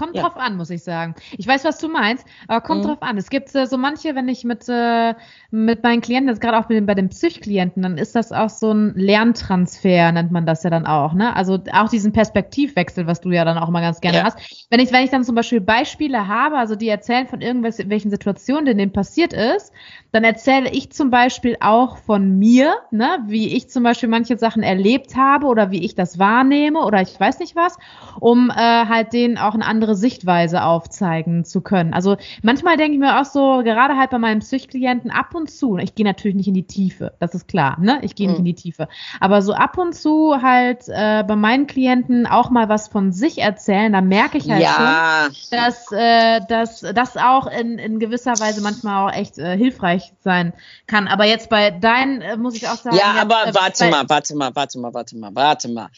Kommt 0.00 0.16
ja. 0.16 0.22
drauf 0.22 0.38
an, 0.38 0.56
muss 0.56 0.70
ich 0.70 0.82
sagen. 0.82 1.14
Ich 1.36 1.46
weiß, 1.46 1.62
was 1.64 1.76
du 1.76 1.88
meinst, 1.88 2.24
aber 2.48 2.62
kommt 2.62 2.84
mhm. 2.84 2.88
drauf 2.88 3.02
an. 3.02 3.18
Es 3.18 3.28
gibt 3.28 3.54
äh, 3.54 3.66
so 3.66 3.76
manche, 3.76 4.14
wenn 4.14 4.28
ich 4.28 4.44
mit, 4.44 4.66
äh, 4.66 5.14
mit 5.50 5.82
meinen 5.82 6.00
Klienten, 6.00 6.28
das 6.28 6.40
gerade 6.40 6.56
auch 6.56 6.70
mit 6.70 6.86
bei 6.86 6.94
den 6.94 7.10
Psychklienten, 7.10 7.82
dann 7.82 7.98
ist 7.98 8.16
das 8.16 8.32
auch 8.32 8.48
so 8.48 8.72
ein 8.72 8.94
Lerntransfer, 8.94 10.10
nennt 10.12 10.32
man 10.32 10.46
das 10.46 10.62
ja 10.62 10.70
dann 10.70 10.86
auch. 10.86 11.12
Ne? 11.12 11.36
Also 11.36 11.58
auch 11.74 11.90
diesen 11.90 12.12
Perspektivwechsel, 12.12 13.06
was 13.06 13.20
du 13.20 13.30
ja 13.30 13.44
dann 13.44 13.58
auch 13.58 13.68
mal 13.68 13.82
ganz 13.82 14.00
gerne 14.00 14.18
ja. 14.18 14.24
hast. 14.24 14.38
Wenn 14.70 14.80
ich, 14.80 14.90
wenn 14.90 15.04
ich 15.04 15.10
dann 15.10 15.22
zum 15.22 15.34
Beispiel 15.34 15.60
Beispiele 15.60 16.26
habe, 16.26 16.56
also 16.56 16.76
die 16.76 16.88
erzählen 16.88 17.26
von 17.26 17.42
irgendwelchen 17.42 18.10
Situationen, 18.10 18.68
in 18.68 18.78
denen 18.78 18.92
passiert 18.92 19.34
ist, 19.34 19.70
dann 20.12 20.24
erzähle 20.24 20.70
ich 20.70 20.90
zum 20.92 21.10
Beispiel 21.10 21.56
auch 21.60 21.98
von 21.98 22.38
mir, 22.38 22.74
ne, 22.90 23.18
wie 23.26 23.54
ich 23.54 23.70
zum 23.70 23.82
Beispiel 23.82 24.08
manche 24.08 24.36
Sachen 24.38 24.62
erlebt 24.62 25.14
habe 25.14 25.46
oder 25.46 25.70
wie 25.70 25.84
ich 25.84 25.94
das 25.94 26.18
wahrnehme 26.18 26.80
oder 26.80 27.00
ich 27.00 27.18
weiß 27.18 27.38
nicht 27.38 27.54
was, 27.54 27.76
um 28.18 28.50
äh, 28.50 28.54
halt 28.54 29.12
denen 29.12 29.38
auch 29.38 29.54
eine 29.54 29.66
andere 29.66 29.89
Sichtweise 29.94 30.62
aufzeigen 30.62 31.44
zu 31.44 31.60
können. 31.60 31.94
Also 31.94 32.16
manchmal 32.42 32.76
denke 32.76 32.94
ich 32.94 32.98
mir 32.98 33.20
auch 33.20 33.24
so, 33.24 33.62
gerade 33.64 33.96
halt 33.96 34.10
bei 34.10 34.18
meinen 34.18 34.40
Psychklienten 34.40 35.10
ab 35.10 35.34
und 35.34 35.50
zu, 35.50 35.76
ich 35.76 35.94
gehe 35.94 36.06
natürlich 36.06 36.36
nicht 36.36 36.48
in 36.48 36.54
die 36.54 36.66
Tiefe, 36.66 37.12
das 37.18 37.34
ist 37.34 37.48
klar, 37.48 37.78
ne? 37.80 37.98
Ich 38.02 38.14
gehe 38.14 38.26
mhm. 38.26 38.32
nicht 38.32 38.38
in 38.38 38.44
die 38.44 38.54
Tiefe. 38.54 38.88
Aber 39.20 39.42
so 39.42 39.52
ab 39.52 39.78
und 39.78 39.94
zu 39.94 40.40
halt 40.42 40.88
äh, 40.88 41.24
bei 41.26 41.36
meinen 41.36 41.66
Klienten 41.66 42.26
auch 42.26 42.50
mal 42.50 42.68
was 42.68 42.88
von 42.88 43.12
sich 43.12 43.38
erzählen, 43.38 43.92
da 43.92 44.00
merke 44.00 44.38
ich 44.38 44.50
halt 44.50 44.62
ja. 44.62 45.28
schon, 45.30 45.58
dass, 45.58 45.92
äh, 45.92 46.40
dass 46.48 46.80
das 46.80 47.16
auch 47.16 47.46
in, 47.46 47.78
in 47.78 47.98
gewisser 47.98 48.32
Weise 48.38 48.60
manchmal 48.60 49.08
auch 49.08 49.14
echt 49.14 49.38
äh, 49.38 49.56
hilfreich 49.56 50.12
sein 50.22 50.52
kann. 50.86 51.08
Aber 51.08 51.24
jetzt 51.24 51.50
bei 51.50 51.70
deinen 51.70 52.20
äh, 52.20 52.36
muss 52.36 52.54
ich 52.54 52.68
auch 52.68 52.76
sagen. 52.76 52.96
Ja, 52.96 53.14
aber 53.20 53.46
äh, 53.46 53.54
warte 53.54 53.90
mal, 53.90 54.08
warte 54.08 54.36
mal, 54.36 54.54
warte 54.54 54.78
mal, 54.78 54.94
warte 54.94 55.16
mal, 55.16 55.34
warte 55.34 55.68
mal. 55.68 55.88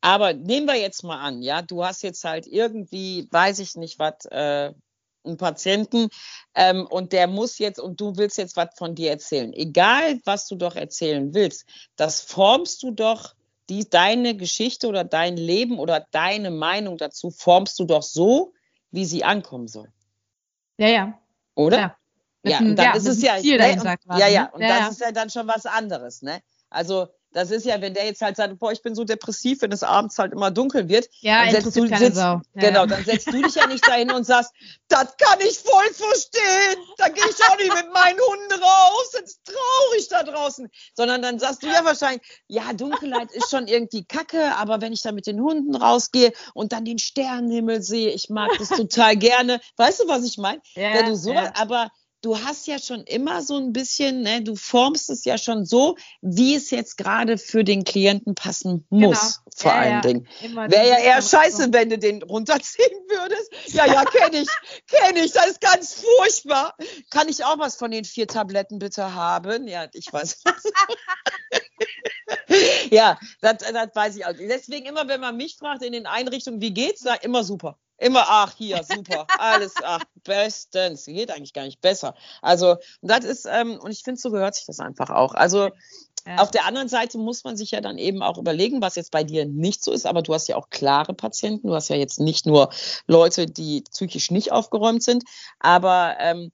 Aber 0.00 0.32
nehmen 0.32 0.66
wir 0.66 0.76
jetzt 0.76 1.04
mal 1.04 1.20
an, 1.20 1.42
ja, 1.42 1.62
du 1.62 1.84
hast 1.84 2.02
jetzt 2.02 2.24
halt 2.24 2.46
irgendwie, 2.46 3.28
weiß 3.30 3.58
ich 3.58 3.76
nicht, 3.76 3.98
was, 3.98 4.24
äh, 4.26 4.72
einen 5.24 5.36
Patienten 5.36 6.08
ähm, 6.54 6.86
und 6.86 7.12
der 7.12 7.26
muss 7.26 7.58
jetzt 7.58 7.78
und 7.78 8.00
du 8.00 8.16
willst 8.16 8.38
jetzt 8.38 8.56
was 8.56 8.70
von 8.76 8.94
dir 8.94 9.10
erzählen. 9.10 9.52
Egal, 9.52 10.18
was 10.24 10.46
du 10.46 10.56
doch 10.56 10.76
erzählen 10.76 11.34
willst, 11.34 11.66
das 11.96 12.20
formst 12.22 12.82
du 12.82 12.90
doch 12.90 13.34
die, 13.68 13.88
deine 13.88 14.36
Geschichte 14.36 14.88
oder 14.88 15.04
dein 15.04 15.36
Leben 15.36 15.78
oder 15.78 16.06
deine 16.10 16.50
Meinung 16.50 16.96
dazu 16.96 17.30
formst 17.30 17.78
du 17.78 17.84
doch 17.84 18.02
so, 18.02 18.52
wie 18.90 19.04
sie 19.04 19.24
ankommen 19.24 19.68
soll. 19.68 19.92
Ja, 20.78 20.88
ja. 20.88 21.20
Oder? 21.54 21.78
Ja. 21.78 21.96
Ja, 22.42 22.58
und 22.60 22.76
dann 22.76 22.86
ja, 22.86 22.96
ist 22.96 23.06
es 23.06 23.20
ja, 23.20 23.34
ne, 23.34 23.42
und, 23.42 24.18
ja, 24.18 24.26
ja, 24.26 24.44
und 24.46 24.62
ja, 24.62 24.68
das 24.68 24.78
ja. 24.78 24.88
ist 24.88 25.00
ja 25.00 25.12
dann 25.12 25.28
schon 25.28 25.46
was 25.46 25.66
anderes, 25.66 26.22
ne? 26.22 26.40
Also 26.70 27.08
das 27.32 27.50
ist 27.50 27.64
ja, 27.64 27.80
wenn 27.80 27.94
der 27.94 28.06
jetzt 28.06 28.22
halt 28.22 28.36
sagt, 28.36 28.58
boah, 28.58 28.72
ich 28.72 28.82
bin 28.82 28.94
so 28.94 29.04
depressiv, 29.04 29.62
wenn 29.62 29.72
es 29.72 29.82
abends 29.82 30.18
halt 30.18 30.32
immer 30.32 30.50
dunkel 30.50 30.88
wird. 30.88 31.08
Ja, 31.20 31.44
dann 31.44 31.62
setzt 31.62 31.76
du, 31.76 31.86
sitzt, 31.86 32.16
ja. 32.16 32.42
Genau, 32.54 32.86
dann 32.86 33.04
setzt 33.04 33.28
du 33.28 33.40
dich 33.40 33.54
ja 33.54 33.66
nicht 33.66 33.86
dahin 33.86 34.10
und 34.10 34.24
sagst, 34.24 34.52
das 34.88 35.16
kann 35.16 35.38
ich 35.40 35.58
voll 35.58 35.92
verstehen. 35.92 36.82
Da 36.98 37.08
gehe 37.08 37.24
ich 37.28 37.44
auch 37.44 37.56
nicht 37.56 37.72
mit 37.72 37.92
meinen 37.92 38.18
Hunden 38.18 38.62
raus. 38.62 39.14
Es 39.14 39.30
ist 39.30 39.40
traurig 39.44 40.08
da 40.08 40.22
draußen. 40.24 40.68
Sondern 40.94 41.22
dann 41.22 41.38
sagst 41.38 41.62
du 41.62 41.68
ja 41.68 41.84
wahrscheinlich, 41.84 42.22
ja, 42.48 42.72
Dunkelheit 42.72 43.30
ist 43.32 43.50
schon 43.50 43.68
irgendwie 43.68 44.04
kacke, 44.04 44.56
aber 44.56 44.80
wenn 44.80 44.92
ich 44.92 45.02
da 45.02 45.12
mit 45.12 45.26
den 45.26 45.40
Hunden 45.40 45.76
rausgehe 45.76 46.32
und 46.54 46.72
dann 46.72 46.84
den 46.84 46.98
Sternenhimmel 46.98 47.82
sehe, 47.82 48.10
ich 48.10 48.28
mag 48.28 48.50
das 48.58 48.68
total 48.70 49.16
gerne. 49.16 49.60
Weißt 49.76 50.00
du, 50.00 50.08
was 50.08 50.24
ich 50.24 50.38
meine? 50.38 50.60
Ja, 50.74 50.94
wenn 50.94 51.06
du 51.06 51.16
so, 51.16 51.32
ja. 51.32 51.52
aber 51.54 51.90
du 52.22 52.38
hast 52.38 52.66
ja 52.66 52.78
schon 52.78 53.02
immer 53.04 53.42
so 53.42 53.56
ein 53.56 53.72
bisschen, 53.72 54.22
ne, 54.22 54.42
du 54.42 54.56
formst 54.56 55.10
es 55.10 55.24
ja 55.24 55.38
schon 55.38 55.64
so, 55.64 55.96
wie 56.20 56.54
es 56.54 56.70
jetzt 56.70 56.96
gerade 56.96 57.38
für 57.38 57.64
den 57.64 57.84
Klienten 57.84 58.34
passen 58.34 58.86
muss, 58.90 59.40
genau. 59.44 59.56
vor 59.56 59.72
ja, 59.72 59.78
allen 59.78 59.92
ja. 59.92 60.00
Dingen. 60.00 60.28
Wäre 60.40 60.88
ja 60.88 60.98
eher 60.98 61.22
scheiße, 61.22 61.64
so. 61.64 61.72
wenn 61.72 61.90
du 61.90 61.98
den 61.98 62.22
runterziehen 62.22 63.00
würdest. 63.08 63.50
Ja, 63.68 63.86
ja, 63.86 64.04
kenne 64.04 64.42
ich, 64.42 64.48
kenne 64.86 65.20
ich, 65.20 65.32
das 65.32 65.46
ist 65.46 65.60
ganz 65.60 65.94
furchtbar. 65.94 66.76
Kann 67.10 67.28
ich 67.28 67.44
auch 67.44 67.58
was 67.58 67.76
von 67.76 67.90
den 67.90 68.04
vier 68.04 68.26
Tabletten 68.26 68.78
bitte 68.78 69.14
haben? 69.14 69.66
Ja, 69.66 69.86
ich 69.92 70.12
weiß. 70.12 70.42
ja, 72.90 73.18
das, 73.40 73.58
das 73.58 73.88
weiß 73.94 74.16
ich 74.16 74.26
auch. 74.26 74.32
Deswegen 74.32 74.86
immer, 74.86 75.08
wenn 75.08 75.20
man 75.20 75.36
mich 75.36 75.56
fragt 75.56 75.82
in 75.82 75.92
den 75.92 76.06
Einrichtungen, 76.06 76.60
wie 76.60 76.72
geht's, 76.72 77.00
sag 77.00 77.24
immer 77.24 77.44
super. 77.44 77.78
Immer, 78.00 78.24
ach, 78.26 78.54
hier, 78.56 78.82
super, 78.82 79.26
alles, 79.38 79.74
ach, 79.84 80.02
bestens. 80.24 81.04
Geht 81.04 81.30
eigentlich 81.30 81.52
gar 81.52 81.64
nicht 81.64 81.80
besser. 81.80 82.14
Also, 82.42 82.76
das 83.02 83.24
ist, 83.24 83.46
ähm, 83.46 83.78
und 83.78 83.90
ich 83.90 84.02
finde, 84.02 84.20
so 84.20 84.30
gehört 84.30 84.54
sich 84.54 84.66
das 84.66 84.80
einfach 84.80 85.10
auch. 85.10 85.34
Also, 85.34 85.70
ja. 86.26 86.36
Auf 86.36 86.50
der 86.50 86.66
anderen 86.66 86.88
Seite 86.88 87.16
muss 87.16 87.44
man 87.44 87.56
sich 87.56 87.70
ja 87.70 87.80
dann 87.80 87.96
eben 87.96 88.22
auch 88.22 88.36
überlegen, 88.36 88.82
was 88.82 88.96
jetzt 88.96 89.10
bei 89.10 89.24
dir 89.24 89.46
nicht 89.46 89.82
so 89.82 89.90
ist, 89.90 90.06
aber 90.06 90.20
du 90.20 90.34
hast 90.34 90.48
ja 90.48 90.56
auch 90.56 90.68
klare 90.68 91.14
Patienten, 91.14 91.68
du 91.68 91.74
hast 91.74 91.88
ja 91.88 91.96
jetzt 91.96 92.20
nicht 92.20 92.44
nur 92.44 92.70
Leute, 93.06 93.46
die 93.46 93.84
psychisch 93.90 94.30
nicht 94.30 94.52
aufgeräumt 94.52 95.02
sind, 95.02 95.24
aber 95.60 96.16
ähm, 96.18 96.52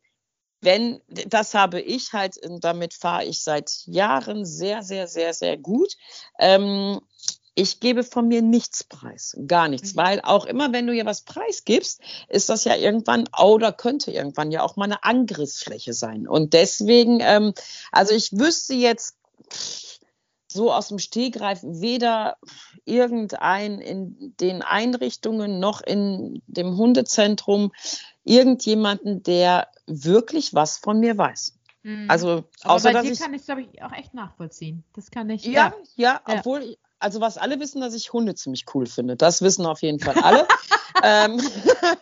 wenn, 0.61 1.01
das 1.09 1.55
habe 1.55 1.81
ich 1.81 2.13
halt, 2.13 2.37
damit 2.61 2.95
fahre 2.95 3.25
ich 3.25 3.43
seit 3.43 3.71
Jahren 3.87 4.45
sehr, 4.45 4.83
sehr, 4.83 5.09
sehr, 5.09 5.35
sehr 5.35 5.57
gut. 5.57 5.95
Ähm, 6.39 7.01
ich 7.59 7.81
gebe 7.81 8.05
von 8.05 8.29
mir 8.29 8.43
nichts 8.43 8.85
preis, 8.85 9.37
gar 9.47 9.69
nichts, 9.69 9.95
mhm. 9.95 9.99
weil 9.99 10.21
auch 10.21 10.45
immer, 10.45 10.73
wenn 10.73 10.87
du 10.87 10.93
ja 10.93 11.07
was 11.07 11.23
preisgibst, 11.23 12.01
ist 12.29 12.51
das 12.51 12.65
ja 12.65 12.77
irgendwann 12.77 13.25
oder 13.43 13.73
könnte 13.73 14.13
irgendwann 14.13 14.53
ja 14.53 14.63
auch 14.63 14.77
mal 14.77 14.85
eine 14.85 15.03
Angriffsfläche 15.03 15.95
sein. 15.95 16.29
Und 16.29 16.53
deswegen, 16.53 17.19
ähm, 17.23 17.55
also 17.91 18.15
ich 18.15 18.31
wüsste 18.33 18.75
jetzt 18.75 19.17
so 20.53 20.73
aus 20.73 20.89
dem 20.89 20.99
Stegreif 20.99 21.61
weder 21.63 22.37
irgendein 22.85 23.81
in 23.81 24.35
den 24.39 24.61
Einrichtungen 24.61 25.59
noch 25.59 25.81
in 25.81 26.43
dem 26.47 26.77
Hundezentrum 26.77 27.73
irgendjemanden, 28.23 29.23
der 29.23 29.69
wirklich 29.87 30.53
was 30.53 30.77
von 30.77 31.01
mir 31.01 31.17
weiß. 31.17 31.59
Mhm. 31.85 32.11
Also, 32.11 32.45
Aber 32.63 32.75
außer, 32.75 32.93
bei 32.93 33.03
dir 33.03 33.13
ich, 33.13 33.21
kann 33.21 33.33
ich, 33.33 33.45
glaube 33.45 33.63
ich, 33.63 33.83
auch 33.83 33.93
echt 33.93 34.13
nachvollziehen. 34.13 34.85
Das 34.93 35.11
kann 35.11 35.31
ich. 35.31 35.45
Ja, 35.45 35.73
ja, 35.95 36.21
ja, 36.27 36.39
obwohl, 36.39 36.77
also 36.99 37.21
was 37.21 37.39
alle 37.39 37.61
wissen, 37.61 37.81
dass 37.81 37.95
ich 37.95 38.13
Hunde 38.13 38.35
ziemlich 38.35 38.65
cool 38.75 38.87
finde. 38.87 39.17
Das 39.17 39.43
wissen 39.43 39.67
auf 39.67 39.83
jeden 39.83 40.01
Fall 40.01 40.19
alle. 40.19 40.47
ähm, 41.03 41.41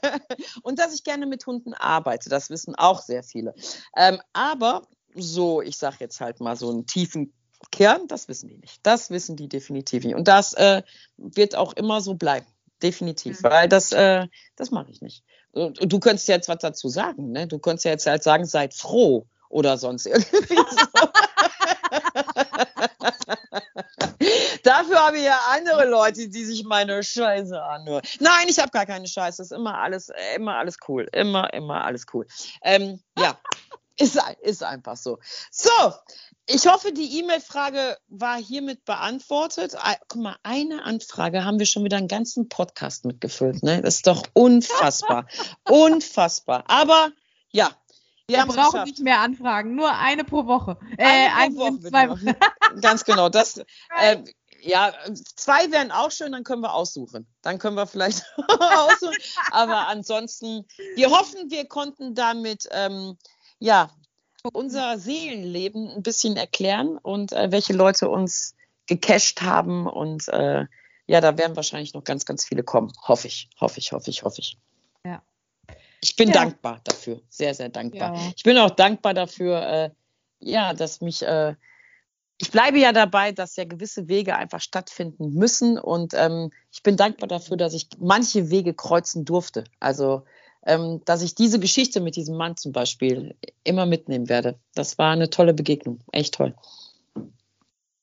und 0.63 0.79
dass 0.79 0.95
ich 0.95 1.05
gerne 1.05 1.27
mit 1.27 1.47
Hunden 1.47 1.75
arbeite. 1.75 2.29
Das 2.29 2.51
wissen 2.51 2.75
auch 2.75 3.03
sehr 3.03 3.23
viele. 3.23 3.55
Ähm, 3.97 4.21
aber 4.33 4.83
so, 5.15 5.63
ich 5.63 5.79
sage 5.79 5.97
jetzt 6.01 6.21
halt 6.21 6.41
mal 6.41 6.57
so 6.57 6.71
einen 6.71 6.87
tiefen 6.87 7.33
Kern, 7.71 8.07
das 8.09 8.29
wissen 8.29 8.49
die 8.49 8.59
nicht. 8.59 8.81
Das 8.83 9.11
wissen 9.11 9.37
die 9.37 9.49
definitiv 9.49 10.05
nicht. 10.05 10.15
Und 10.15 10.29
das 10.29 10.53
äh, 10.55 10.83
wird 11.17 11.57
auch 11.57 11.73
immer 11.75 12.01
so 12.01 12.15
bleiben. 12.15 12.47
Definitiv. 12.83 13.41
Mhm. 13.41 13.45
Weil 13.45 13.69
das, 13.69 13.93
äh, 13.93 14.27
das 14.57 14.71
mache 14.71 14.91
ich 14.91 15.01
nicht. 15.01 15.25
Und, 15.53 15.81
und, 15.81 15.93
du 15.93 16.01
könntest 16.01 16.29
jetzt 16.29 16.49
was 16.49 16.59
dazu 16.59 16.89
sagen, 16.89 17.31
ne? 17.31 17.47
Du 17.47 17.59
könntest 17.59 17.85
ja 17.85 17.93
jetzt 17.93 18.07
halt 18.07 18.23
sagen, 18.23 18.45
seid 18.45 18.75
froh 18.75 19.27
oder 19.49 19.79
sonst 19.79 20.07
irgendwie 20.07 20.57
so. 20.57 21.09
Dafür 24.63 24.99
habe 25.07 25.19
ich 25.19 25.25
ja 25.25 25.39
andere 25.53 25.89
Leute, 25.89 26.29
die 26.29 26.45
sich 26.45 26.65
meine 26.65 27.03
Scheiße 27.03 27.63
anhören. 27.63 28.03
Nein, 28.21 28.49
ich 28.49 28.59
habe 28.59 28.71
gar 28.71 28.87
keine 28.87 29.07
Scheiße. 29.07 29.43
Es 29.43 29.51
ist 29.51 29.57
immer 29.57 29.79
alles, 29.79 30.11
immer 30.37 30.59
alles 30.59 30.77
cool. 30.89 31.09
Immer, 31.13 31.53
immer 31.53 31.85
alles 31.85 32.07
cool. 32.13 32.27
Ähm, 32.63 33.01
ja, 33.19 33.39
ist, 33.99 34.19
ist 34.43 34.63
einfach 34.63 34.97
so. 34.97 35.19
So, 35.51 35.93
ich 36.47 36.67
hoffe, 36.67 36.93
die 36.93 37.19
E-Mail-Frage 37.21 37.97
war 38.09 38.37
hiermit 38.37 38.85
beantwortet. 38.85 39.77
Guck 40.09 40.21
mal, 40.21 40.37
eine 40.43 40.85
Anfrage 40.85 41.45
haben 41.45 41.59
wir 41.59 41.67
schon 41.67 41.85
wieder 41.85 41.97
einen 41.97 42.09
ganzen 42.09 42.49
Podcast 42.49 43.05
mitgefüllt. 43.05 43.63
Ne? 43.63 43.81
Das 43.81 43.97
ist 43.97 44.07
doch 44.07 44.25
unfassbar. 44.35 45.27
unfassbar. 45.69 46.65
Aber 46.67 47.11
ja, 47.51 47.71
wir, 48.27 48.39
wir 48.39 48.47
brauchen 48.47 48.85
nicht 48.85 49.01
mehr 49.01 49.21
Anfragen, 49.21 49.75
nur 49.75 49.95
eine 49.95 50.25
pro 50.25 50.47
Woche. 50.47 50.79
Äh, 50.97 51.29
eine 51.37 51.55
pro 51.55 51.73
Woche, 51.73 51.81
zwei 51.81 52.09
Wochen. 52.11 52.27
Ganz 52.81 53.05
genau. 53.05 53.29
Das, 53.29 53.59
äh, 54.01 54.23
ja, 54.61 54.93
zwei 55.37 55.71
wären 55.71 55.91
auch 55.91 56.11
schön, 56.11 56.33
dann 56.33 56.45
können 56.45 56.63
wir 56.63 56.75
aussuchen. 56.75 57.27
Dann 57.43 57.59
können 57.59 57.77
wir 57.77 57.87
vielleicht 57.87 58.25
aussuchen. 58.49 59.17
Aber 59.51 59.89
ansonsten, 59.89 60.67
wir 60.97 61.11
hoffen, 61.11 61.51
wir 61.51 61.67
konnten 61.67 62.15
damit 62.15 62.69
ähm, 62.71 63.19
ja 63.59 63.91
unser 64.53 64.99
Seelenleben 64.99 65.89
ein 65.91 66.03
bisschen 66.03 66.37
erklären 66.37 66.99
und 66.99 67.33
äh, 67.33 67.51
welche 67.51 67.73
Leute 67.73 68.09
uns 68.09 68.55
gecached 68.87 69.43
haben. 69.43 69.87
Und 69.87 70.29
äh, 70.29 70.67
ja, 71.07 71.21
da 71.21 71.37
werden 71.39 71.57
wahrscheinlich 71.57 71.95
noch 71.95 72.05
ganz, 72.05 72.25
ganz 72.25 72.45
viele 72.45 72.63
kommen. 72.63 72.93
Hoffe 73.07 73.29
ich, 73.29 73.49
hoffe 73.61 73.79
ich, 73.79 73.93
hoffe 73.93 74.11
ich, 74.11 74.23
hoffe 74.23 74.41
ich. 74.41 74.59
Ja. 75.05 75.23
Ich 76.03 76.17
bin 76.17 76.29
ja. 76.29 76.35
dankbar 76.35 76.81
dafür, 76.85 77.21
sehr, 77.29 77.55
sehr 77.55 77.71
dankbar. 77.71 78.15
Ja. 78.15 78.33
Ich 78.37 78.43
bin 78.43 78.59
auch 78.59 78.71
dankbar 78.71 79.15
dafür, 79.15 79.67
äh, 79.67 79.91
ja, 80.41 80.75
dass 80.75 81.01
mich, 81.01 81.23
äh, 81.23 81.55
ich 82.39 82.51
bleibe 82.51 82.79
ja 82.79 82.93
dabei, 82.93 83.33
dass 83.33 83.57
ja 83.57 83.65
gewisse 83.65 84.09
Wege 84.09 84.37
einfach 84.37 84.61
stattfinden 84.61 85.35
müssen. 85.35 85.79
Und 85.79 86.15
ähm, 86.15 86.51
ich 86.73 86.83
bin 86.83 86.97
dankbar 86.97 87.29
dafür, 87.29 87.57
dass 87.57 87.75
ich 87.75 87.89
manche 87.99 88.51
Wege 88.51 88.75
kreuzen 88.75 89.25
durfte. 89.25 89.65
Also 89.81 90.25
ähm, 90.67 91.03
dass 91.05 91.23
ich 91.23 91.35
diese 91.35 91.59
Geschichte 91.59 92.01
mit 92.01 92.17
diesem 92.17 92.37
Mann 92.37 92.57
zum 92.57 92.73
Beispiel 92.73 93.37
immer 93.65 93.87
mitnehmen 93.87 94.29
werde. 94.29 94.59
Das 94.75 94.99
war 94.99 95.13
eine 95.13 95.31
tolle 95.31 95.55
Begegnung. 95.55 96.01
Echt 96.13 96.35
toll. 96.35 96.55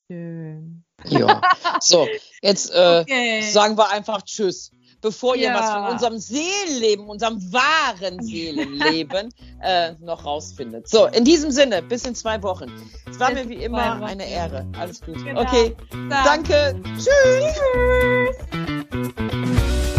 Schön. 0.08 0.84
Ja. 1.04 1.40
So, 1.80 2.06
jetzt 2.42 2.70
äh, 2.72 3.00
okay. 3.00 3.42
sagen 3.42 3.76
wir 3.76 3.90
einfach 3.90 4.22
Tschüss. 4.22 4.70
Bevor 5.02 5.36
ja. 5.36 5.50
ihr 5.50 5.58
was 5.58 5.70
von 5.70 5.84
unserem 5.92 6.18
Seelenleben, 6.18 7.06
unserem 7.06 7.52
wahren 7.52 8.22
Seelenleben 8.22 9.28
äh, 9.60 9.92
noch 10.00 10.24
rausfindet. 10.24 10.88
So, 10.88 11.06
in 11.06 11.24
diesem 11.24 11.50
Sinne, 11.50 11.82
bis 11.82 12.06
in 12.06 12.14
zwei 12.14 12.42
Wochen. 12.42 12.72
Es 13.10 13.18
war 13.18 13.30
bis 13.30 13.44
mir 13.44 13.48
wie 13.50 13.64
immer 13.64 14.00
eine 14.02 14.26
Ehre. 14.26 14.64
Alles 14.78 15.00
gut. 15.00 15.22
Genau. 15.24 15.42
Okay, 15.42 15.76
Dann. 15.90 16.08
danke. 16.24 16.80
Tschüss. 16.96 17.08
Tschüss. 18.50 19.91